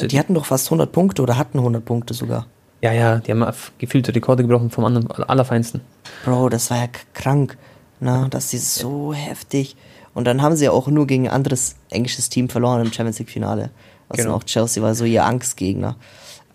Die 0.00 0.18
hatten 0.18 0.34
doch 0.34 0.44
fast 0.44 0.66
100 0.66 0.92
Punkte 0.92 1.22
oder 1.22 1.36
hatten 1.36 1.58
100 1.58 1.84
Punkte 1.84 2.14
sogar. 2.14 2.46
Ja, 2.80 2.92
ja, 2.92 3.18
die 3.18 3.32
haben 3.32 3.44
gefühlte 3.78 4.14
Rekorde 4.14 4.44
gebrochen 4.44 4.70
vom 4.70 4.84
anderen, 4.84 5.10
allerfeinsten. 5.10 5.80
Bro, 6.24 6.48
das 6.50 6.70
war 6.70 6.78
ja 6.78 6.86
krank, 7.12 7.58
ne? 7.98 8.28
Das 8.30 8.54
ist 8.54 8.76
so 8.76 9.12
heftig. 9.12 9.76
Und 10.18 10.24
dann 10.24 10.42
haben 10.42 10.56
sie 10.56 10.64
ja 10.64 10.72
auch 10.72 10.88
nur 10.88 11.06
gegen 11.06 11.28
ein 11.28 11.32
anderes 11.32 11.76
englisches 11.90 12.28
Team 12.28 12.48
verloren 12.48 12.84
im 12.84 12.92
Champions 12.92 13.20
League 13.20 13.30
Finale. 13.30 13.70
Was 14.08 14.16
genau. 14.16 14.34
auch 14.34 14.42
Chelsea 14.42 14.82
war 14.82 14.96
so 14.96 15.04
ihr 15.04 15.24
Angstgegner. 15.24 15.94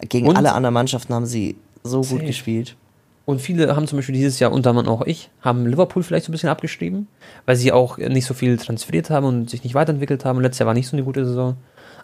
Gegen 0.01 0.27
Und? 0.27 0.35
alle 0.35 0.51
anderen 0.51 0.73
Mannschaften 0.73 1.13
haben 1.13 1.25
sie 1.25 1.55
so 1.81 2.01
gut 2.01 2.25
gespielt. 2.25 2.75
Und 3.23 3.39
viele 3.39 3.73
haben 3.73 3.87
zum 3.87 3.99
Beispiel 3.99 4.15
dieses 4.15 4.37
Jahr, 4.39 4.51
unter 4.51 4.71
anderem 4.71 4.89
auch 4.89 5.03
ich, 5.03 5.29
haben 5.39 5.65
Liverpool 5.65 6.03
vielleicht 6.03 6.25
so 6.25 6.29
ein 6.29 6.33
bisschen 6.33 6.49
abgeschrieben, 6.49 7.07
weil 7.45 7.55
sie 7.55 7.71
auch 7.71 7.97
nicht 7.99 8.25
so 8.25 8.33
viel 8.33 8.57
transferiert 8.57 9.09
haben 9.09 9.25
und 9.25 9.49
sich 9.49 9.63
nicht 9.63 9.75
weiterentwickelt 9.75 10.25
haben. 10.25 10.41
Letztes 10.41 10.59
Jahr 10.59 10.67
war 10.67 10.73
nicht 10.73 10.89
so 10.89 10.97
eine 10.97 11.05
gute 11.05 11.25
Saison. 11.25 11.55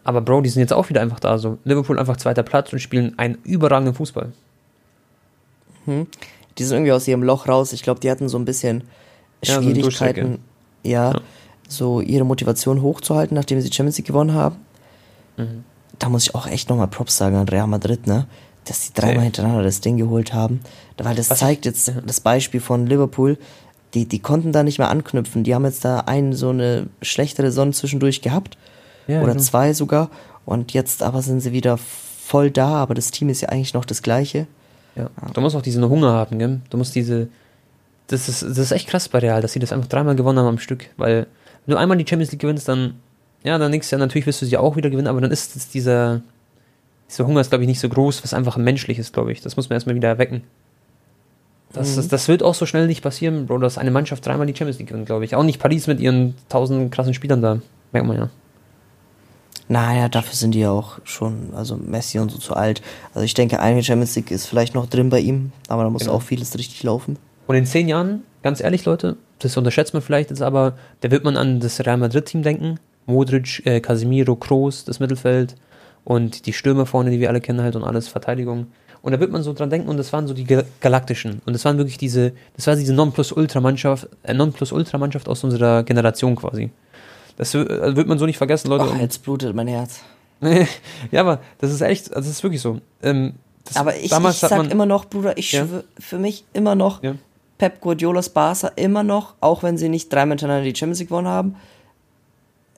Aber 0.06 0.22
Bro, 0.22 0.40
die 0.44 0.50
sind 0.50 0.62
jetzt 0.62 0.72
auch 0.72 0.88
wieder 0.88 1.02
einfach 1.02 1.20
da. 1.20 1.40
So 1.40 1.58
Liverpool 1.66 2.00
einfach 2.00 2.16
zweiter 2.16 2.44
Platz 2.44 2.72
und 2.72 2.80
spielen 2.80 3.20
einen 3.20 3.38
überragenden 3.44 3.96
Fußball. 3.96 4.32
Hm. 5.84 6.08
Die 6.58 6.64
sind 6.64 6.78
irgendwie 6.78 6.94
aus 6.94 7.06
ihrem 7.06 7.22
Loch 7.22 7.50
raus. 7.50 7.74
Ich 7.74 7.84
glaube, 7.84 8.00
die 8.00 8.10
hatten 8.10 8.30
so 8.30 8.40
ein 8.40 8.46
bisschen 8.46 8.84
Schwierigkeiten, 9.44 10.40
ja, 10.84 11.12
ja, 11.12 11.12
ja, 11.12 11.22
so 11.70 12.02
ihre 12.02 12.26
Motivation 12.26 12.82
hochzuhalten, 12.82 13.36
nachdem 13.36 13.62
sie 13.62 13.72
Champions 13.72 13.98
League 13.98 14.08
gewonnen 14.08 14.34
haben. 14.34 14.58
Mhm. 15.38 15.64
Da 15.98 16.10
muss 16.10 16.24
ich 16.24 16.36
auch 16.36 16.48
echt 16.48 16.70
nochmal 16.70 16.88
Props 16.88 17.18
sagen 17.18 17.36
an 17.36 17.48
Real 17.48 17.68
Madrid, 17.68 18.08
ne? 18.08 18.28
Dass 18.66 18.88
sie 18.88 18.94
dreimal 18.94 19.24
hintereinander 19.24 19.64
das 19.64 19.82
Ding 19.82 19.98
geholt 19.98 20.34
haben. 20.34 20.60
Weil 20.98 21.16
das 21.16 21.30
Was 21.30 21.40
zeigt 21.40 21.66
jetzt 21.66 21.92
das 22.06 22.20
Beispiel 22.20 22.60
von 22.60 22.88
Liverpool. 22.88 23.38
Die, 23.94 24.06
die 24.06 24.20
konnten 24.20 24.52
da 24.52 24.64
nicht 24.64 24.78
mehr 24.78 24.90
anknüpfen. 24.90 25.44
Die 25.44 25.56
haben 25.56 25.66
jetzt 25.66 25.84
da 25.84 26.02
einen 26.02 26.34
so 26.34 26.50
eine 26.50 26.88
schlechtere 27.02 27.52
Sonne 27.52 27.72
zwischendurch 27.72 28.22
gehabt. 28.22 28.58
Ja, 29.08 29.22
oder 29.22 29.32
genau. 29.32 29.44
zwei 29.44 29.74
sogar. 29.74 30.10
Und 30.46 30.74
jetzt 30.74 31.02
aber 31.02 31.22
sind 31.22 31.42
sie 31.42 31.52
wieder 31.52 31.78
voll 31.78 32.52
da, 32.52 32.76
aber 32.76 32.94
das 32.94 33.12
Team 33.12 33.30
ist 33.30 33.42
ja 33.42 33.50
eigentlich 33.50 33.74
noch 33.74 33.86
das 33.86 34.02
gleiche. 34.02 34.46
Ja. 34.96 35.10
Du 35.34 35.42
musst 35.42 35.56
auch 35.56 35.62
diesen 35.62 35.88
Hunger 35.88 36.14
haben, 36.14 36.38
gell? 36.38 36.60
Du 36.70 36.78
musst 36.78 36.96
diese. 36.96 37.28
Das 38.08 38.28
ist, 38.28 38.42
das 38.42 38.58
ist 38.58 38.72
echt 38.72 38.88
krass 38.88 39.08
bei 39.08 39.20
Real, 39.20 39.42
dass 39.42 39.54
sie 39.54 39.60
das 39.60 39.72
einfach 39.72 39.88
dreimal 39.88 40.16
gewonnen 40.16 40.40
haben 40.40 40.48
am 40.48 40.60
Stück. 40.60 40.90
Weil, 40.98 41.28
wenn 41.70 41.76
du 41.76 41.80
einmal 41.80 41.98
die 41.98 42.06
Champions 42.08 42.32
League 42.32 42.42
gewinnst, 42.42 42.68
dann. 42.68 42.96
Ja, 43.44 43.58
dann 43.60 43.70
nächstes 43.70 43.92
Jahr 43.92 44.00
natürlich 44.00 44.26
wirst 44.26 44.42
du 44.42 44.46
sie 44.48 44.58
auch 44.58 44.76
wieder 44.76 44.90
gewinnen, 44.90 45.08
aber 45.08 45.22
dann 45.22 45.30
ist 45.30 45.56
es 45.56 45.70
dieser. 45.70 46.22
Dieser 47.08 47.28
Hunger 47.28 47.42
ist, 47.42 47.50
glaube 47.50 47.64
ich, 47.64 47.68
nicht 47.68 47.80
so 47.80 47.90
groß, 47.90 48.24
was 48.24 48.34
einfach 48.34 48.58
menschlich 48.58 48.98
ist, 49.00 49.14
glaube 49.14 49.32
ich. 49.32 49.42
Das 49.42 49.56
muss 49.56 49.70
man 49.70 49.76
erstmal 49.76 49.96
wieder 49.96 50.08
erwecken. 50.08 50.44
Das, 51.74 51.92
mhm. 51.92 51.96
das, 51.98 52.08
das, 52.08 52.28
wird 52.28 52.42
auch 52.42 52.56
so 52.56 52.66
schnell 52.66 52.88
nicht 52.88 53.02
passieren, 53.02 53.46
Bro, 53.46 53.60
dass 53.60 53.78
eine 53.78 53.92
Mannschaft 53.92 54.26
dreimal 54.26 54.48
die 54.48 54.56
Champions 54.56 54.80
League 54.80 54.90
gewinnt, 54.90 55.06
glaube 55.06 55.26
ich. 55.26 55.36
Auch 55.36 55.44
nicht 55.44 55.60
Paris 55.60 55.86
mit 55.86 56.00
ihren 56.00 56.36
tausend 56.50 56.92
krassen 56.92 57.14
Spielern 57.14 57.42
da. 57.42 57.60
Merkt 57.92 58.08
man 58.08 58.18
ja. 58.18 58.30
Naja, 59.68 60.10
dafür 60.10 60.36
sind 60.36 60.56
die 60.56 60.62
ja 60.62 60.72
auch 60.72 61.00
schon, 61.04 61.54
also 61.56 61.78
Messi 61.78 62.18
und 62.18 62.32
so 62.32 62.40
zu 62.40 62.56
alt. 62.56 62.82
Also 63.14 63.26
ich 63.26 63.36
denke, 63.36 63.60
eine 63.60 63.84
Champions 63.84 64.16
League 64.16 64.32
ist 64.32 64.48
vielleicht 64.48 64.74
noch 64.74 64.88
drin 64.88 65.10
bei 65.10 65.20
ihm, 65.20 65.52
aber 65.68 65.84
da 65.84 65.92
muss 65.92 66.04
genau. 66.04 66.14
auch 66.14 66.24
vieles 66.24 66.58
richtig 66.58 66.82
laufen. 66.82 67.18
Und 67.50 67.56
in 67.56 67.66
zehn 67.66 67.88
Jahren, 67.88 68.22
ganz 68.44 68.62
ehrlich, 68.62 68.86
Leute, 68.86 69.18
das 69.40 69.58
unterschätzt 69.58 69.96
man 69.96 70.04
vielleicht 70.04 70.30
jetzt, 70.30 70.44
aber 70.44 70.74
da 71.02 71.10
wird 71.10 71.24
man 71.24 71.36
an 71.36 71.60
das 71.60 71.84
Real 71.84 71.98
Madrid-Team 71.98 72.44
denken. 72.44 72.80
Modric, 73.08 73.66
äh, 73.66 73.80
Casemiro, 73.80 74.36
Kroos, 74.36 74.86
das 74.86 75.00
Mittelfeld 75.00 75.56
und 76.04 76.46
die 76.46 76.54
Stürmer 76.54 76.86
vorne, 76.86 77.10
die 77.10 77.20
wir 77.20 77.28
alle 77.28 77.42
kennen 77.42 77.64
halt 77.64 77.76
und 77.76 77.84
alles, 77.84 78.08
Verteidigung. 78.08 78.68
Und 79.02 79.14
da 79.14 79.20
wird 79.20 79.32
man 79.32 79.42
so 79.42 79.52
dran 79.54 79.72
denken 79.72 79.90
und 79.90 79.98
das 79.98 80.14
waren 80.14 80.28
so 80.28 80.36
die 80.36 80.46
Galaktischen. 80.80 81.42
Und 81.44 81.54
das 81.54 81.66
waren 81.66 81.80
wirklich 81.80 81.98
diese, 81.98 82.34
das 82.56 82.68
war 82.68 82.76
diese 82.76 82.94
Non-Plus-Ultra-Mannschaft, 82.94 84.08
äh, 84.22 84.36
Non-Plus-Ultra-Mannschaft 84.36 85.28
aus 85.28 85.44
unserer 85.44 85.82
Generation 85.82 86.36
quasi. 86.36 86.70
Das 87.36 87.56
äh, 87.56 87.96
wird 87.96 88.08
man 88.08 88.20
so 88.20 88.28
nicht 88.28 88.38
vergessen, 88.38 88.70
Leute. 88.70 88.86
Oh, 88.94 89.02
jetzt 89.02 89.24
blutet 89.24 89.56
mein 89.56 89.68
Herz. 89.68 90.02
ja, 91.12 91.22
aber 91.22 91.40
das 91.58 91.72
ist 91.72 91.82
echt, 91.82 92.10
also 92.14 92.30
das 92.30 92.38
ist 92.38 92.44
wirklich 92.44 92.62
so. 92.62 92.80
Ähm, 93.02 93.34
aber 93.74 93.96
ich, 93.96 94.12
ich 94.12 94.34
sag 94.34 94.72
immer 94.72 94.86
noch, 94.86 95.06
Bruder, 95.06 95.36
ich 95.36 95.52
ja? 95.52 95.66
schwöre, 95.66 95.84
für 95.98 96.20
mich 96.20 96.44
immer 96.54 96.76
noch 96.76 97.02
ja? 97.02 97.16
Pep 97.60 97.80
Guardiolas 97.82 98.30
Barca 98.30 98.70
immer 98.76 99.04
noch, 99.04 99.36
auch 99.40 99.62
wenn 99.62 99.78
sie 99.78 99.90
nicht 99.90 100.12
dreimal 100.12 100.38
hintereinander 100.38 100.64
die 100.64 100.76
Champions 100.76 101.00
League 101.00 101.10
gewonnen 101.10 101.28
haben. 101.28 101.56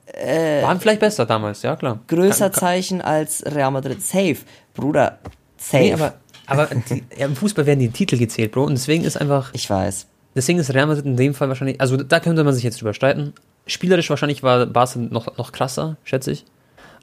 Äh, 0.06 0.62
Waren 0.62 0.80
vielleicht 0.80 1.00
besser 1.00 1.24
damals, 1.24 1.62
ja 1.62 1.76
klar. 1.76 2.00
Größer 2.08 2.50
kann, 2.50 2.52
kann. 2.52 2.60
Zeichen 2.60 3.00
als 3.00 3.42
Real 3.46 3.70
Madrid. 3.70 4.02
Safe, 4.02 4.36
Bruder, 4.74 5.18
safe. 5.56 5.84
Nee, 5.84 5.94
aber, 5.94 6.14
aber 6.46 6.68
die, 6.90 7.02
ja, 7.16 7.24
im 7.26 7.36
Fußball 7.36 7.64
werden 7.64 7.78
die 7.78 7.88
Titel 7.88 8.18
gezählt, 8.18 8.52
Bro, 8.52 8.64
und 8.64 8.74
deswegen 8.74 9.04
ist 9.04 9.16
einfach. 9.16 9.54
Ich 9.54 9.70
weiß. 9.70 10.06
Deswegen 10.34 10.58
ist 10.58 10.74
Real 10.74 10.86
Madrid 10.86 11.06
in 11.06 11.16
dem 11.16 11.34
Fall 11.34 11.48
wahrscheinlich, 11.48 11.80
also 11.80 11.96
da 11.96 12.20
könnte 12.20 12.42
man 12.44 12.52
sich 12.52 12.64
jetzt 12.64 12.80
überstreiten, 12.80 13.34
Spielerisch 13.66 14.10
wahrscheinlich 14.10 14.42
war 14.42 14.66
Barca 14.66 14.98
noch, 14.98 15.36
noch 15.36 15.52
krasser, 15.52 15.96
schätze 16.02 16.32
ich. 16.32 16.44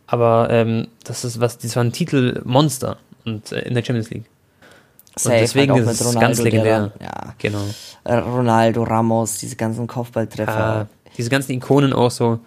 Aber 0.07 0.49
ähm, 0.51 0.87
das 1.05 1.23
ist 1.23 1.39
was, 1.39 1.57
das 1.57 1.75
war 1.75 1.83
ein 1.83 1.93
Titelmonster 1.93 2.97
und 3.25 3.51
äh, 3.51 3.61
in 3.61 3.75
der 3.75 3.83
Champions 3.83 4.09
League. 4.09 4.25
Safe, 5.19 5.35
und 5.35 5.41
deswegen 5.41 5.73
halt 5.73 5.87
ist 5.87 6.01
es 6.01 6.15
ganz 6.15 6.39
legendär. 6.39 6.91
Der, 6.99 7.07
ja, 7.07 7.33
genau. 7.37 7.63
Äh, 8.03 8.15
Ronaldo, 8.15 8.83
Ramos, 8.83 9.37
diese 9.37 9.55
ganzen 9.55 9.87
Kopfballtreffer. 9.87 10.51
Ja, 10.51 10.87
diese 11.17 11.29
ganzen 11.29 11.51
Ikonen 11.51 11.93
auch 11.93 12.11
so. 12.11 12.39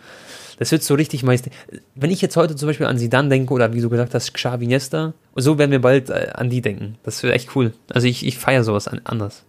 Das 0.58 0.70
wird 0.70 0.82
so 0.82 0.94
richtig 0.94 1.22
meist. 1.22 1.48
Wenn 1.94 2.10
ich 2.10 2.22
jetzt 2.22 2.36
heute 2.36 2.56
zum 2.56 2.68
Beispiel 2.68 2.86
an 2.86 2.96
Sidan 2.96 3.30
denke 3.30 3.52
oder 3.52 3.72
wie 3.72 3.80
du 3.80 3.90
gesagt 3.90 4.14
hast, 4.14 4.32
Xavi 4.32 4.66
Nesta, 4.66 5.12
so 5.34 5.58
werden 5.58 5.70
wir 5.70 5.80
bald 5.80 6.08
äh, 6.08 6.30
an 6.34 6.50
die 6.50 6.60
denken. 6.60 6.96
Das 7.02 7.22
wäre 7.22 7.34
echt 7.34 7.56
cool. 7.56 7.72
Also 7.92 8.06
ich, 8.06 8.24
ich 8.24 8.38
feiere 8.38 8.64
sowas 8.64 8.88
an, 8.88 9.00
anders. 9.04 9.42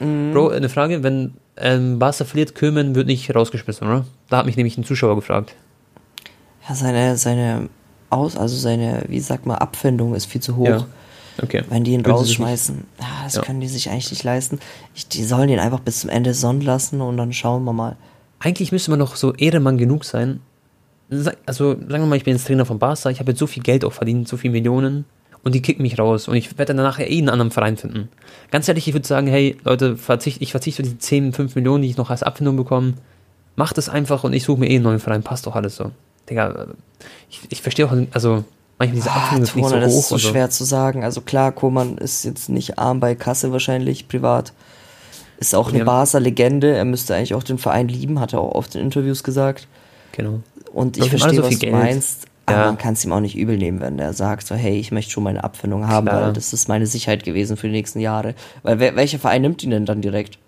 Mhm. 0.00 0.32
Bro, 0.32 0.48
eine 0.50 0.68
Frage, 0.68 1.02
wenn 1.02 1.34
ähm, 1.56 1.98
Barca 1.98 2.24
verliert, 2.24 2.54
Kömen 2.54 2.94
wird 2.94 3.06
nicht 3.06 3.34
rausgeschmissen, 3.34 3.86
oder? 3.86 4.06
Da 4.28 4.38
hat 4.38 4.46
mich 4.46 4.56
nämlich 4.56 4.76
ein 4.78 4.84
Zuschauer 4.84 5.16
gefragt. 5.16 5.54
Ja, 6.68 6.74
seine, 6.74 7.16
seine 7.16 7.68
Aus, 8.10 8.36
also 8.36 8.56
seine, 8.56 9.04
wie 9.08 9.20
sagt 9.20 9.46
man, 9.46 9.58
Abfindung 9.58 10.14
ist 10.14 10.26
viel 10.26 10.40
zu 10.40 10.56
hoch. 10.56 10.66
Ja. 10.66 10.86
Okay. 11.42 11.62
Wenn 11.68 11.84
die 11.84 11.92
ihn 11.92 12.00
Würden 12.04 12.16
rausschmeißen, 12.16 12.84
ja, 12.98 13.06
das 13.24 13.34
ja. 13.34 13.42
können 13.42 13.60
die 13.60 13.68
sich 13.68 13.90
eigentlich 13.90 14.10
nicht 14.10 14.24
leisten. 14.24 14.58
Ich, 14.94 15.08
die 15.08 15.24
sollen 15.24 15.48
ihn 15.48 15.58
einfach 15.58 15.80
bis 15.80 16.00
zum 16.00 16.10
Ende 16.10 16.34
sonnen 16.34 16.62
lassen 16.62 17.00
und 17.00 17.16
dann 17.16 17.32
schauen 17.32 17.64
wir 17.64 17.72
mal. 17.72 17.96
Eigentlich 18.38 18.72
müsste 18.72 18.90
man 18.90 19.00
doch 19.00 19.16
so 19.16 19.34
Ehremann 19.34 19.78
genug 19.78 20.04
sein. 20.04 20.40
Also, 21.46 21.74
sagen 21.74 21.88
wir 21.88 22.06
mal, 22.06 22.16
ich 22.16 22.24
bin 22.24 22.34
jetzt 22.34 22.46
Trainer 22.46 22.66
von 22.66 22.78
Barca, 22.78 23.10
ich 23.10 23.20
habe 23.20 23.30
jetzt 23.30 23.38
so 23.38 23.46
viel 23.46 23.62
Geld 23.62 23.84
auch 23.84 23.92
verdient, 23.92 24.28
so 24.28 24.36
viele 24.36 24.52
Millionen 24.52 25.04
und 25.46 25.54
die 25.54 25.62
kicken 25.62 25.82
mich 25.82 25.96
raus 25.96 26.26
und 26.26 26.34
ich 26.34 26.58
werde 26.58 26.74
dann 26.74 26.84
nachher 26.84 27.08
eh 27.08 27.18
einen 27.18 27.28
anderen 27.28 27.52
Verein 27.52 27.76
finden. 27.76 28.08
Ganz 28.50 28.66
ehrlich, 28.66 28.88
ich 28.88 28.94
würde 28.94 29.06
sagen, 29.06 29.28
hey, 29.28 29.56
Leute, 29.62 29.96
verzicht, 29.96 30.42
ich 30.42 30.50
verzichte 30.50 30.82
für 30.82 30.88
die 30.88 30.98
10, 30.98 31.32
5 31.32 31.54
Millionen, 31.54 31.82
die 31.82 31.90
ich 31.90 31.96
noch 31.96 32.10
als 32.10 32.24
Abfindung 32.24 32.56
bekomme. 32.56 32.94
Macht 33.54 33.78
es 33.78 33.88
einfach 33.88 34.24
und 34.24 34.32
ich 34.32 34.42
suche 34.42 34.58
mir 34.58 34.68
eh 34.68 34.74
einen 34.74 34.82
neuen 34.82 34.98
Verein, 34.98 35.22
passt 35.22 35.46
doch 35.46 35.54
alles 35.54 35.76
so. 35.76 35.92
Digga, 36.28 36.66
ich, 37.30 37.42
ich 37.48 37.62
verstehe 37.62 37.86
auch, 37.86 37.96
also 38.10 38.44
manchmal 38.78 38.96
diese 38.96 39.10
Abfindung 39.10 39.40
ah, 39.40 39.44
ist 39.44 39.56
nicht 39.56 39.68
so 39.68 39.74
das 39.76 39.80
hoch. 39.80 39.86
Das 39.86 39.94
ist 39.94 40.08
so 40.08 40.18
schwer 40.18 40.50
zu 40.50 40.64
sagen. 40.64 41.04
Also 41.04 41.20
klar, 41.20 41.52
Koman 41.52 41.98
ist 41.98 42.24
jetzt 42.24 42.48
nicht 42.48 42.78
arm 42.78 43.00
bei 43.00 43.14
Kasse 43.14 43.52
wahrscheinlich, 43.52 44.08
privat. 44.08 44.52
Ist 45.38 45.54
auch 45.54 45.72
eine 45.72 45.84
Barca-Legende. 45.84 46.74
Er 46.74 46.84
müsste 46.84 47.14
eigentlich 47.14 47.34
auch 47.34 47.42
den 47.42 47.58
Verein 47.58 47.88
lieben, 47.88 48.20
hat 48.20 48.32
er 48.32 48.40
auch 48.40 48.54
oft 48.54 48.74
in 48.74 48.80
Interviews 48.80 49.22
gesagt. 49.22 49.68
Genau. 50.12 50.40
Und 50.72 50.96
ich 50.96 51.08
verstehe, 51.10 51.34
so 51.34 51.42
was 51.42 51.58
du 51.58 51.70
meinst. 51.70 52.26
Aber 52.46 52.58
ja. 52.58 52.66
man 52.66 52.78
kann 52.78 52.94
es 52.94 53.04
ihm 53.04 53.12
auch 53.12 53.20
nicht 53.20 53.36
übel 53.36 53.58
nehmen, 53.58 53.80
wenn 53.80 53.98
der 53.98 54.12
sagt, 54.12 54.46
so, 54.46 54.54
hey, 54.54 54.78
ich 54.78 54.92
möchte 54.92 55.10
schon 55.10 55.24
meine 55.24 55.42
Abfindung 55.42 55.88
haben, 55.88 56.06
Klar. 56.06 56.22
weil 56.22 56.32
das 56.32 56.52
ist 56.52 56.68
meine 56.68 56.86
Sicherheit 56.86 57.24
gewesen 57.24 57.56
für 57.56 57.66
die 57.66 57.72
nächsten 57.72 57.98
Jahre. 57.98 58.34
Weil 58.62 58.78
wer, 58.78 58.94
welcher 58.94 59.18
Verein 59.18 59.42
nimmt 59.42 59.64
ihn 59.64 59.70
denn 59.70 59.84
dann 59.84 60.00
direkt? 60.00 60.38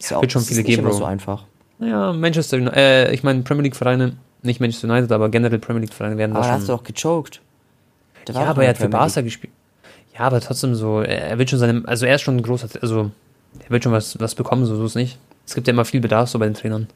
Ist 0.00 0.10
ja 0.10 0.16
auch, 0.16 0.22
Wird 0.22 0.32
schon 0.32 0.42
viele 0.42 0.64
geben, 0.64 0.82
Bro. 0.82 0.92
so 0.92 1.04
einfach. 1.04 1.44
Ja, 1.78 2.12
Manchester 2.12 2.56
United, 2.56 2.76
äh, 2.76 3.12
ich 3.12 3.22
meine 3.22 3.42
Premier 3.42 3.62
League 3.62 3.76
Vereine, 3.76 4.16
nicht 4.42 4.60
Manchester 4.60 4.88
United, 4.88 5.12
aber 5.12 5.28
generell 5.28 5.60
Premier 5.60 5.82
League 5.82 5.94
Vereine 5.94 6.18
werden 6.18 6.32
aber 6.32 6.40
da 6.40 6.44
schon. 6.44 6.52
Aber 6.52 6.60
hast 6.60 6.68
du 6.68 6.74
auch 6.74 6.82
gechoked. 6.82 7.40
Der 8.26 8.34
ja, 8.34 8.44
aber 8.44 8.62
er 8.64 8.70
hat 8.70 8.78
für 8.78 8.88
Barca 8.88 9.20
gespielt. 9.20 9.52
Ja, 10.14 10.20
aber 10.20 10.40
trotzdem 10.40 10.74
so, 10.74 11.00
er 11.00 11.38
wird 11.38 11.50
schon 11.50 11.58
seine, 11.58 11.82
also 11.86 12.06
er 12.06 12.16
ist 12.16 12.22
schon 12.22 12.36
ein 12.36 12.42
großer, 12.42 12.68
also 12.82 13.10
er 13.58 13.70
wird 13.70 13.84
schon 13.84 13.92
was, 13.92 14.18
was 14.20 14.34
bekommen, 14.34 14.66
so, 14.66 14.76
so 14.76 14.84
ist 14.84 14.94
nicht. 14.94 15.18
Es 15.46 15.54
gibt 15.54 15.66
ja 15.66 15.72
immer 15.72 15.84
viel 15.84 16.00
Bedarf 16.00 16.28
so 16.28 16.38
bei 16.38 16.46
den 16.46 16.54
Trainern. 16.54 16.88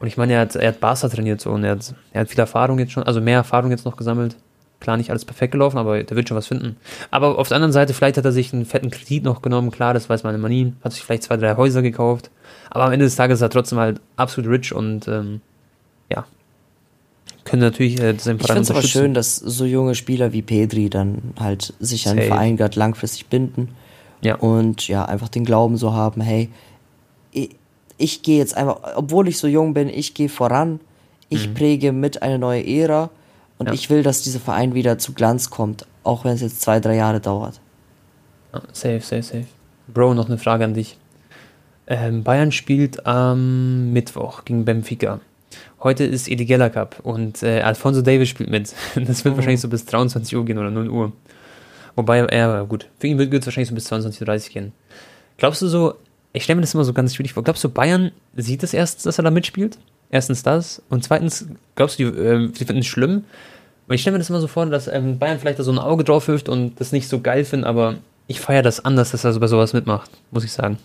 Und 0.00 0.06
ich 0.06 0.16
meine, 0.16 0.32
er 0.34 0.40
hat, 0.40 0.56
er 0.56 0.68
hat 0.68 0.80
Barca 0.80 1.08
trainiert 1.08 1.40
so 1.40 1.50
und 1.50 1.64
er 1.64 1.72
hat, 1.72 1.94
er 2.12 2.22
hat 2.22 2.28
viel 2.28 2.40
Erfahrung 2.40 2.78
jetzt 2.78 2.92
schon, 2.92 3.02
also 3.02 3.20
mehr 3.20 3.36
Erfahrung 3.36 3.70
jetzt 3.70 3.84
noch 3.84 3.96
gesammelt. 3.96 4.36
Klar, 4.80 4.96
nicht 4.96 5.10
alles 5.10 5.26
perfekt 5.26 5.52
gelaufen, 5.52 5.76
aber 5.76 6.02
der 6.02 6.16
wird 6.16 6.28
schon 6.28 6.38
was 6.38 6.46
finden. 6.46 6.76
Aber 7.10 7.38
auf 7.38 7.48
der 7.48 7.56
anderen 7.56 7.72
Seite, 7.72 7.92
vielleicht 7.92 8.16
hat 8.16 8.24
er 8.24 8.32
sich 8.32 8.54
einen 8.54 8.64
fetten 8.64 8.90
Kredit 8.90 9.24
noch 9.24 9.42
genommen, 9.42 9.70
klar, 9.70 9.92
das 9.92 10.08
weiß 10.08 10.22
man 10.22 10.34
immer 10.34 10.48
nie. 10.48 10.72
Hat 10.82 10.92
sich 10.92 11.02
vielleicht 11.02 11.24
zwei, 11.24 11.36
drei 11.36 11.54
Häuser 11.56 11.82
gekauft. 11.82 12.30
Aber 12.70 12.84
am 12.84 12.92
Ende 12.92 13.04
des 13.04 13.14
Tages 13.14 13.38
ist 13.38 13.42
er 13.42 13.50
trotzdem 13.50 13.78
halt 13.78 14.00
absolut 14.16 14.50
rich 14.50 14.74
und 14.74 15.06
ähm, 15.06 15.42
ja. 16.10 16.24
Können 17.50 17.62
natürlich 17.62 18.00
äh, 18.00 18.14
seinen 18.18 18.38
Verein 18.38 18.40
Ich 18.40 18.46
finde 18.46 18.60
es 18.60 18.70
aber 18.70 18.82
schön, 18.82 19.14
dass 19.14 19.36
so 19.36 19.64
junge 19.64 19.94
Spieler 19.94 20.32
wie 20.32 20.42
Pedri 20.42 20.88
dann 20.88 21.34
halt 21.38 21.74
sich 21.80 22.08
an 22.08 22.16
den 22.16 22.28
Verein 22.28 22.56
gerade 22.56 22.78
langfristig 22.78 23.26
binden. 23.26 23.70
Ja. 24.22 24.36
Und 24.36 24.86
ja, 24.86 25.04
einfach 25.04 25.28
den 25.28 25.44
Glauben 25.44 25.76
so 25.76 25.92
haben, 25.92 26.20
hey, 26.20 26.50
ich 28.00 28.22
gehe 28.22 28.38
jetzt 28.38 28.56
einfach, 28.56 28.78
obwohl 28.96 29.28
ich 29.28 29.38
so 29.38 29.46
jung 29.46 29.74
bin, 29.74 29.88
ich 29.88 30.14
gehe 30.14 30.28
voran, 30.28 30.80
ich 31.28 31.48
mhm. 31.48 31.54
präge 31.54 31.92
mit 31.92 32.22
eine 32.22 32.38
neue 32.38 32.66
Ära 32.66 33.10
und 33.58 33.66
ja. 33.66 33.72
ich 33.72 33.90
will, 33.90 34.02
dass 34.02 34.22
dieser 34.22 34.40
Verein 34.40 34.74
wieder 34.74 34.98
zu 34.98 35.12
Glanz 35.12 35.50
kommt, 35.50 35.86
auch 36.02 36.24
wenn 36.24 36.32
es 36.32 36.40
jetzt 36.40 36.60
zwei, 36.60 36.80
drei 36.80 36.96
Jahre 36.96 37.20
dauert. 37.20 37.60
safe, 38.72 39.00
safe, 39.00 39.22
safe. 39.22 39.46
Bro, 39.88 40.14
noch 40.14 40.28
eine 40.28 40.38
Frage 40.38 40.64
an 40.64 40.74
dich. 40.74 40.96
Ähm, 41.86 42.22
Bayern 42.22 42.52
spielt 42.52 43.06
am 43.06 43.92
Mittwoch 43.92 44.44
gegen 44.44 44.64
Benfica. 44.64 45.20
Heute 45.82 46.04
ist 46.04 46.28
Edi 46.28 46.44
Geller 46.44 46.68
Cup 46.68 47.00
und 47.02 47.42
äh, 47.42 47.62
Alfonso 47.62 48.02
Davis 48.02 48.28
spielt 48.28 48.50
mit. 48.50 48.74
Das 48.94 49.24
wird 49.24 49.34
mhm. 49.34 49.38
wahrscheinlich 49.38 49.60
so 49.60 49.68
bis 49.68 49.86
23 49.86 50.36
Uhr 50.36 50.44
gehen 50.44 50.58
oder 50.58 50.70
0 50.70 50.90
Uhr. 50.90 51.12
Wobei, 51.96 52.26
ja, 52.30 52.62
gut, 52.62 52.86
für 52.98 53.06
ihn 53.06 53.18
wird 53.18 53.32
es 53.32 53.46
wahrscheinlich 53.46 53.68
so 53.68 53.74
bis 53.74 53.90
22.30 53.90 54.48
Uhr 54.48 54.52
gehen. 54.52 54.72
Glaubst 55.38 55.62
du 55.62 55.68
so, 55.68 55.94
ich 56.32 56.44
stelle 56.44 56.56
mir 56.56 56.60
das 56.62 56.74
immer 56.74 56.84
so 56.84 56.92
ganz 56.92 57.14
schwierig 57.14 57.32
vor. 57.32 57.42
Glaubst 57.42 57.64
du, 57.64 57.68
Bayern 57.70 58.12
sieht 58.36 58.62
es 58.62 58.74
erst, 58.74 59.06
dass 59.06 59.18
er 59.18 59.24
da 59.24 59.30
mitspielt? 59.30 59.78
Erstens 60.10 60.42
das. 60.42 60.82
Und 60.90 61.02
zweitens, 61.02 61.46
glaubst 61.76 61.98
du, 61.98 62.10
die, 62.10 62.18
äh, 62.18 62.48
die 62.48 62.64
finden 62.64 62.80
es 62.80 62.86
schlimm? 62.86 63.24
Weil 63.86 63.94
ich 63.94 64.02
stelle 64.02 64.14
mir 64.14 64.18
das 64.18 64.28
immer 64.28 64.40
so 64.40 64.48
vor, 64.48 64.66
dass 64.66 64.86
ähm, 64.86 65.18
Bayern 65.18 65.38
vielleicht 65.38 65.58
da 65.58 65.62
so 65.62 65.72
ein 65.72 65.78
Auge 65.78 66.04
drauf 66.04 66.28
wirft 66.28 66.48
und 66.48 66.78
das 66.78 66.92
nicht 66.92 67.08
so 67.08 67.20
geil 67.20 67.44
finden, 67.44 67.64
aber 67.64 67.96
ich 68.26 68.38
feiere 68.38 68.62
das 68.62 68.84
anders, 68.84 69.10
dass 69.10 69.24
er 69.24 69.38
bei 69.40 69.46
sowas 69.46 69.72
mitmacht, 69.72 70.10
muss 70.30 70.44
ich 70.44 70.52
sagen. 70.52 70.78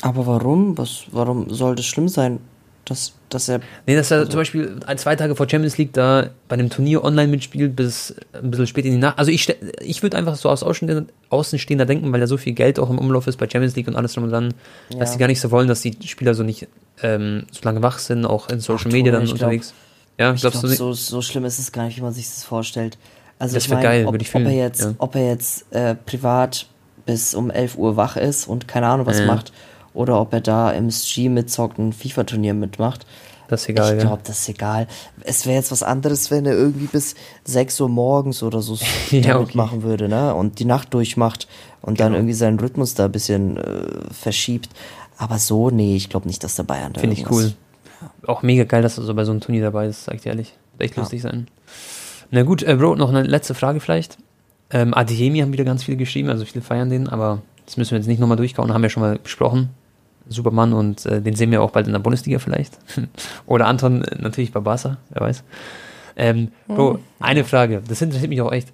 Aber 0.00 0.26
warum? 0.26 0.78
Was, 0.78 1.04
warum 1.10 1.52
soll 1.52 1.74
das 1.76 1.84
schlimm 1.84 2.08
sein, 2.08 2.38
dass, 2.84 3.12
dass 3.28 3.48
er. 3.48 3.60
Nee, 3.86 3.94
dass 3.94 4.10
er 4.10 4.18
also, 4.18 4.30
zum 4.30 4.40
Beispiel 4.40 4.80
ein, 4.86 4.98
zwei 4.98 5.14
Tage 5.16 5.36
vor 5.36 5.48
Champions 5.48 5.78
League 5.78 5.92
da 5.92 6.30
bei 6.48 6.54
einem 6.54 6.70
Turnier 6.70 7.04
online 7.04 7.28
mitspielt, 7.28 7.76
bis 7.76 8.14
ein 8.32 8.50
bisschen 8.50 8.66
spät 8.66 8.84
in 8.84 8.92
die 8.92 8.98
Nacht. 8.98 9.18
Also 9.18 9.30
ich, 9.30 9.54
ich 9.80 10.02
würde 10.02 10.16
einfach 10.16 10.34
so 10.36 10.48
aus 10.48 10.62
Außenstehender 10.62 11.86
denken, 11.86 12.12
weil 12.12 12.20
da 12.20 12.26
so 12.26 12.36
viel 12.36 12.52
Geld 12.52 12.78
auch 12.78 12.90
im 12.90 12.98
Umlauf 12.98 13.26
ist 13.26 13.36
bei 13.36 13.48
Champions 13.48 13.76
League 13.76 13.88
und 13.88 13.96
alles 13.96 14.14
drum 14.14 14.24
und 14.24 14.30
dann, 14.30 14.54
ja. 14.90 14.98
dass 14.98 15.12
die 15.12 15.18
gar 15.18 15.28
nicht 15.28 15.40
so 15.40 15.50
wollen, 15.50 15.68
dass 15.68 15.82
die 15.82 15.96
Spieler 16.06 16.34
so 16.34 16.42
nicht 16.42 16.66
ähm, 17.02 17.44
so 17.50 17.60
lange 17.62 17.82
wach 17.82 17.98
sind, 17.98 18.26
auch 18.26 18.48
in 18.48 18.60
Social 18.60 18.88
Ach, 18.88 18.92
Media 18.92 19.12
dann 19.12 19.28
unterwegs. 19.28 19.74
Glaub, 20.16 20.28
ja, 20.28 20.34
ich 20.34 20.40
glaube, 20.40 20.58
so, 20.58 20.92
so 20.92 21.22
schlimm 21.22 21.44
ist 21.44 21.58
es 21.58 21.72
gar 21.72 21.86
nicht, 21.86 21.96
wie 21.96 22.02
man 22.02 22.12
sich 22.12 22.26
das 22.26 22.44
vorstellt. 22.44 22.98
Also 23.38 23.54
das 23.54 23.64
ich 23.64 23.70
mein, 23.70 23.82
geil, 23.82 24.06
ob, 24.06 24.12
würde 24.12 24.24
ich. 24.24 24.34
Ob 24.34 24.42
er 24.42 24.52
jetzt, 24.52 24.82
ja. 24.82 24.94
ob 24.98 25.14
er 25.14 25.26
jetzt 25.28 25.72
äh, 25.72 25.94
privat 25.94 26.66
bis 27.06 27.34
um 27.34 27.50
11 27.50 27.76
Uhr 27.76 27.96
wach 27.96 28.16
ist 28.16 28.46
und 28.46 28.68
keine 28.68 28.86
Ahnung 28.86 29.06
was 29.06 29.18
ja. 29.18 29.26
macht 29.26 29.52
oder 29.94 30.20
ob 30.20 30.32
er 30.32 30.40
da 30.40 30.70
im 30.70 30.90
Stream 30.90 31.34
mitzockt 31.34 31.78
ein 31.78 31.92
FIFA-Turnier 31.92 32.54
mitmacht. 32.54 33.06
Das 33.48 33.62
ist 33.62 33.68
egal. 33.68 33.96
Ich 33.96 34.00
glaube, 34.00 34.22
das 34.24 34.40
ist 34.40 34.48
egal. 34.48 34.86
Es 35.20 35.44
wäre 35.44 35.56
jetzt 35.56 35.70
was 35.70 35.82
anderes, 35.82 36.30
wenn 36.30 36.46
er 36.46 36.54
irgendwie 36.54 36.86
bis 36.86 37.14
6 37.44 37.80
Uhr 37.82 37.88
morgens 37.90 38.42
oder 38.42 38.62
so 38.62 38.78
ja, 39.10 39.38
okay. 39.38 39.56
machen 39.56 39.82
würde, 39.82 40.08
ne? 40.08 40.34
Und 40.34 40.58
die 40.58 40.64
Nacht 40.64 40.94
durchmacht 40.94 41.48
und 41.82 41.98
genau. 41.98 42.08
dann 42.08 42.14
irgendwie 42.14 42.34
seinen 42.34 42.58
Rhythmus 42.58 42.94
da 42.94 43.04
ein 43.04 43.12
bisschen 43.12 43.58
äh, 43.58 44.10
verschiebt. 44.10 44.70
Aber 45.18 45.38
so, 45.38 45.70
nee, 45.70 45.96
ich 45.96 46.08
glaube 46.08 46.28
nicht, 46.28 46.42
dass 46.42 46.56
der 46.56 46.62
Bayern 46.62 46.94
da 46.94 47.00
Finde 47.00 47.14
ich 47.14 47.30
cool. 47.30 47.52
Ja. 48.00 48.10
Auch 48.28 48.42
mega 48.42 48.64
geil, 48.64 48.82
dass 48.82 48.96
er 48.96 49.04
so 49.04 49.14
bei 49.14 49.24
so 49.24 49.32
einem 49.32 49.40
Turnier 49.40 49.62
dabei 49.62 49.86
ist, 49.86 50.04
sag 50.04 50.14
ich 50.14 50.24
ehrlich. 50.26 50.54
Wird 50.72 50.88
echt 50.88 50.96
ja. 50.96 51.02
lustig 51.02 51.20
sein. 51.20 51.46
Na 52.30 52.44
gut, 52.44 52.62
äh, 52.62 52.74
Bro, 52.74 52.96
noch 52.96 53.10
eine 53.10 53.22
letzte 53.22 53.54
Frage 53.54 53.80
vielleicht. 53.80 54.16
Ähm, 54.70 54.94
Adeyemi 54.94 55.40
haben 55.40 55.52
wieder 55.52 55.64
ganz 55.64 55.84
viele 55.84 55.98
geschrieben, 55.98 56.30
also 56.30 56.46
viele 56.46 56.62
feiern 56.62 56.88
den, 56.88 57.06
aber 57.06 57.42
das 57.66 57.76
müssen 57.76 57.90
wir 57.90 57.98
jetzt 57.98 58.06
nicht 58.06 58.20
nochmal 58.20 58.38
durchkauen, 58.38 58.72
haben 58.72 58.82
wir 58.82 58.88
schon 58.88 59.02
mal 59.02 59.18
besprochen. 59.18 59.68
Superman 60.28 60.72
und 60.72 61.06
äh, 61.06 61.20
den 61.20 61.34
sehen 61.34 61.50
wir 61.50 61.62
auch 61.62 61.70
bald 61.70 61.86
in 61.86 61.92
der 61.92 62.00
Bundesliga 62.00 62.38
vielleicht. 62.38 62.78
Oder 63.46 63.66
Anton 63.66 64.02
äh, 64.02 64.16
natürlich 64.20 64.52
bei 64.52 64.60
Barca, 64.60 64.98
wer 65.10 65.22
weiß. 65.22 65.44
Ähm, 66.16 66.48
Bro, 66.68 66.94
hm. 66.94 67.00
eine 67.20 67.44
Frage, 67.44 67.82
das 67.86 68.02
interessiert 68.02 68.30
mich 68.30 68.40
auch 68.40 68.52
echt. 68.52 68.68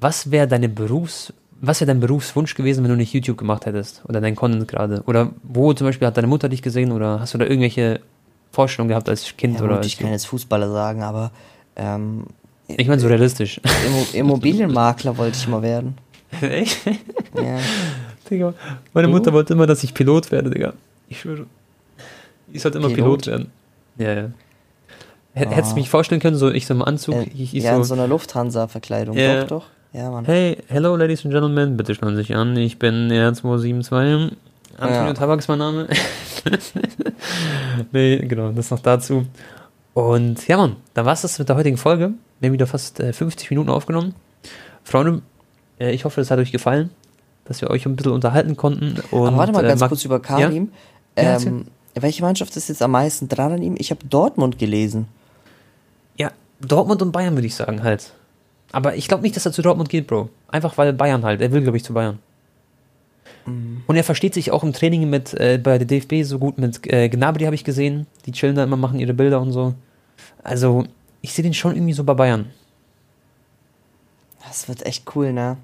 Was 0.00 0.30
wäre 0.30 0.46
deine 0.46 0.68
Berufs, 0.68 1.32
was 1.60 1.80
wäre 1.80 1.88
dein 1.88 2.00
Berufswunsch 2.00 2.54
gewesen, 2.54 2.84
wenn 2.84 2.90
du 2.90 2.96
nicht 2.96 3.12
YouTube 3.12 3.38
gemacht 3.38 3.66
hättest? 3.66 4.02
Oder 4.08 4.20
dein 4.20 4.36
Content 4.36 4.68
gerade? 4.68 5.02
Oder 5.06 5.30
wo 5.42 5.72
zum 5.72 5.86
Beispiel 5.86 6.06
hat 6.06 6.16
deine 6.16 6.28
Mutter 6.28 6.48
dich 6.48 6.62
gesehen 6.62 6.92
oder 6.92 7.20
hast 7.20 7.34
du 7.34 7.38
da 7.38 7.44
irgendwelche 7.44 8.00
Vorstellungen 8.52 8.90
gehabt 8.90 9.08
als 9.08 9.36
Kind? 9.36 9.58
Ja, 9.58 9.64
oder 9.64 9.76
gut, 9.76 9.86
ich 9.86 9.98
kann 9.98 10.10
jetzt 10.10 10.26
Fußballer 10.26 10.70
sagen, 10.70 11.02
aber 11.02 11.32
ähm, 11.76 12.24
ich 12.68 12.86
meine 12.86 13.00
so 13.00 13.08
realistisch. 13.08 13.60
Immobilienmakler 14.12 15.16
wollte 15.16 15.38
ich 15.38 15.48
mal 15.48 15.62
werden. 15.62 15.96
Echt? 16.40 16.86
Ja. 17.34 17.58
Digga. 18.30 18.54
Meine 18.92 19.08
Mutter 19.08 19.32
wollte 19.32 19.54
immer, 19.54 19.66
dass 19.66 19.82
ich 19.84 19.94
Pilot 19.94 20.30
werde, 20.30 20.50
Digga. 20.50 20.74
Ich 21.08 21.20
schwöre. 21.20 21.46
Ich 22.52 22.62
sollte 22.62 22.78
immer 22.78 22.88
Pilot, 22.88 23.22
Pilot 23.22 23.26
werden. 23.26 23.50
Ja, 23.98 24.12
ja. 24.14 24.30
Hätt, 25.34 25.48
oh. 25.48 25.50
Hättest 25.50 25.72
du 25.72 25.76
mich 25.76 25.90
vorstellen 25.90 26.20
können, 26.20 26.36
so 26.36 26.50
ich 26.50 26.66
so 26.66 26.74
im 26.74 26.82
Anzug? 26.82 27.14
Äh, 27.14 27.24
ich, 27.34 27.54
ich 27.54 27.64
ja, 27.64 27.74
so, 27.74 27.78
in 27.78 27.84
so 27.84 27.94
einer 27.94 28.08
Lufthansa-Verkleidung. 28.08 29.16
Yeah. 29.16 29.42
Doch, 29.42 29.48
doch. 29.48 29.66
Ja, 29.92 30.10
Mann. 30.10 30.24
Hey, 30.24 30.58
hello, 30.68 30.96
ladies 30.96 31.24
and 31.24 31.32
gentlemen. 31.32 31.76
Bitte 31.76 31.94
schauen 31.94 32.10
Sie 32.10 32.16
sich 32.16 32.34
an. 32.34 32.56
Ich 32.56 32.78
bin 32.78 33.10
R272. 33.10 34.32
Antonio 34.76 35.06
ja. 35.06 35.14
Tabak 35.14 35.38
ist 35.38 35.48
mein 35.48 35.58
Name. 35.58 35.88
nee, 37.92 38.18
genau, 38.18 38.52
das 38.52 38.70
noch 38.70 38.80
dazu. 38.80 39.26
Und 39.94 40.46
ja, 40.46 40.56
Mann, 40.56 40.76
dann 40.94 41.06
war 41.06 41.14
es 41.14 41.22
das 41.22 41.38
mit 41.38 41.48
der 41.48 41.56
heutigen 41.56 41.76
Folge. 41.76 42.12
Wir 42.38 42.48
haben 42.48 42.52
wieder 42.52 42.66
fast 42.66 43.00
äh, 43.00 43.12
50 43.12 43.50
Minuten 43.50 43.70
aufgenommen. 43.70 44.14
Freunde, 44.84 45.22
äh, 45.80 45.92
ich 45.92 46.04
hoffe, 46.04 46.20
es 46.20 46.30
hat 46.30 46.38
euch 46.38 46.52
gefallen 46.52 46.90
dass 47.48 47.62
wir 47.62 47.70
euch 47.70 47.86
ein 47.86 47.96
bisschen 47.96 48.12
unterhalten 48.12 48.56
konnten. 48.56 49.00
Und, 49.10 49.28
Aber 49.28 49.38
warte 49.38 49.52
mal 49.52 49.62
ganz 49.62 49.80
äh, 49.80 49.88
kurz 49.88 50.04
über 50.04 50.20
Karim. 50.20 50.70
Ja? 51.16 51.38
Ähm, 51.38 51.64
ja, 51.96 52.02
welche 52.02 52.22
Mannschaft 52.22 52.54
ist 52.56 52.68
jetzt 52.68 52.82
am 52.82 52.92
meisten 52.92 53.28
dran 53.28 53.52
an 53.52 53.62
ihm? 53.62 53.74
Ich 53.78 53.90
habe 53.90 54.04
Dortmund 54.04 54.58
gelesen. 54.58 55.08
Ja, 56.16 56.30
Dortmund 56.60 57.02
und 57.02 57.10
Bayern 57.10 57.34
würde 57.34 57.46
ich 57.46 57.54
sagen 57.54 57.82
halt. 57.82 58.12
Aber 58.70 58.94
ich 58.96 59.08
glaube 59.08 59.22
nicht, 59.22 59.34
dass 59.34 59.46
er 59.46 59.52
zu 59.52 59.62
Dortmund 59.62 59.88
geht, 59.88 60.06
Bro. 60.06 60.28
Einfach 60.48 60.76
weil 60.76 60.92
Bayern 60.92 61.24
halt. 61.24 61.40
Er 61.40 61.50
will, 61.50 61.62
glaube 61.62 61.78
ich, 61.78 61.84
zu 61.84 61.94
Bayern. 61.94 62.18
Mhm. 63.46 63.82
Und 63.86 63.96
er 63.96 64.04
versteht 64.04 64.34
sich 64.34 64.50
auch 64.50 64.62
im 64.62 64.74
Training 64.74 65.08
mit 65.08 65.32
äh, 65.34 65.58
bei 65.62 65.78
der 65.78 65.86
DFB 65.86 66.22
so 66.24 66.38
gut 66.38 66.58
mit 66.58 66.86
äh, 66.92 67.08
Gnabry 67.08 67.44
habe 67.44 67.54
ich 67.54 67.64
gesehen. 67.64 68.06
Die 68.26 68.32
chillen 68.32 68.56
da 68.56 68.64
immer, 68.64 68.76
machen 68.76 69.00
ihre 69.00 69.14
Bilder 69.14 69.40
und 69.40 69.52
so. 69.52 69.74
Also, 70.44 70.84
ich 71.22 71.32
sehe 71.32 71.42
den 71.42 71.54
schon 71.54 71.74
irgendwie 71.74 71.94
so 71.94 72.04
bei 72.04 72.14
Bayern. 72.14 72.50
Das 74.46 74.68
wird 74.68 74.84
echt 74.84 75.04
cool, 75.16 75.32
ne? 75.32 75.56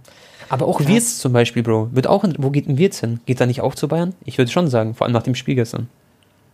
Aber 0.54 0.68
auch 0.68 0.86
Wirtz 0.86 1.18
zum 1.18 1.32
Beispiel, 1.32 1.62
Bro. 1.62 1.88
Wird 1.92 2.06
auch 2.06 2.22
in, 2.22 2.36
wo 2.38 2.50
geht 2.50 2.68
ein 2.68 2.78
Wirtz 2.78 3.00
hin? 3.00 3.20
Geht 3.26 3.40
er 3.40 3.46
nicht 3.46 3.60
auch 3.60 3.74
zu 3.74 3.88
Bayern? 3.88 4.14
Ich 4.24 4.38
würde 4.38 4.50
schon 4.50 4.68
sagen, 4.68 4.94
vor 4.94 5.06
allem 5.06 5.12
nach 5.12 5.22
dem 5.24 5.34
Spiel 5.34 5.56
gestern. 5.56 5.88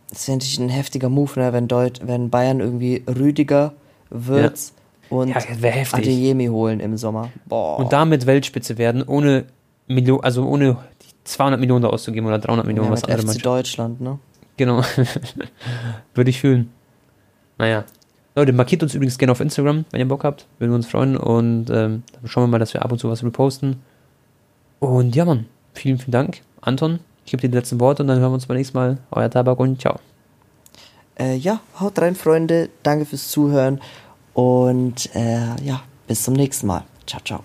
Das 0.09 0.21
ist 0.21 0.29
natürlich 0.29 0.59
ein 0.59 0.71
heftiger 0.71 1.09
Move, 1.09 1.39
ne? 1.39 1.53
wenn, 1.53 1.69
Deut 1.69 2.01
wenn 2.05 2.31
Bayern 2.31 2.61
irgendwie 2.61 3.05
Rüdiger, 3.07 3.75
Wirtz 4.09 4.73
ja. 5.11 5.17
und 5.17 5.29
ja, 5.29 5.37
Adeyemi 5.93 6.47
holen 6.47 6.81
im 6.81 6.97
Sommer. 6.97 7.31
Boah. 7.47 7.79
Und 7.79 7.93
damit 7.93 8.27
Weltspitze 8.27 8.79
werden, 8.79 9.03
ohne 9.03 9.45
Million, 9.87 10.25
also 10.25 10.47
ohne 10.47 10.79
200 11.25 11.61
Millionen 11.61 11.83
da 11.83 11.89
auszugeben 11.89 12.27
oder 12.27 12.39
300 12.39 12.67
Millionen, 12.67 12.89
ja, 12.89 12.93
was 12.93 13.05
andere 13.05 13.35
FC 13.35 13.43
Deutschland, 13.43 14.01
ne? 14.01 14.19
Genau. 14.57 14.83
würde 16.15 16.31
ich 16.31 16.41
fühlen. 16.41 16.71
Naja, 17.59 17.85
Leute, 18.37 18.53
markiert 18.53 18.83
uns 18.83 18.95
übrigens 18.95 19.19
gerne 19.19 19.33
auf 19.33 19.41
Instagram, 19.41 19.85
wenn 19.91 20.01
ihr 20.01 20.09
Bock 20.09 20.25
habt. 20.25 20.47
Würden 20.59 20.71
wir 20.71 20.77
uns 20.77 20.87
freuen. 20.87 21.17
Und 21.17 21.69
ähm, 21.71 22.03
dann 22.13 22.27
schauen 22.27 22.45
wir 22.45 22.49
mal, 22.49 22.59
dass 22.59 22.75
wir 22.75 22.83
ab 22.83 22.93
und 22.93 22.99
zu 22.99 23.11
was 23.11 23.25
reposten. 23.25 23.77
Und 24.81 25.15
ja, 25.15 25.25
Mann, 25.25 25.47
vielen, 25.75 25.99
vielen 25.99 26.13
Dank. 26.13 26.41
Anton, 26.61 26.99
ich 27.25 27.31
gebe 27.31 27.43
dir 27.43 27.49
die 27.49 27.57
letzten 27.57 27.79
Worte 27.79 28.03
und 28.03 28.09
dann 28.09 28.19
hören 28.19 28.31
wir 28.31 28.35
uns 28.35 28.47
beim 28.47 28.57
nächsten 28.57 28.77
Mal. 28.77 28.99
Euer 29.11 29.31
Tabak 29.31 29.61
und 29.61 29.81
ciao. 29.81 30.01
Äh, 31.19 31.37
ja, 31.37 31.61
haut 31.79 31.99
rein, 32.01 32.17
Freunde. 32.17 32.71
Danke 32.83 33.05
fürs 33.05 33.29
Zuhören. 33.29 33.81
Und 34.35 35.15
äh, 35.15 35.63
ja, 35.63 35.83
bis 36.07 36.23
zum 36.25 36.35
nächsten 36.35 36.67
Mal. 36.67 36.85
Ciao, 37.07 37.21
ciao. 37.23 37.45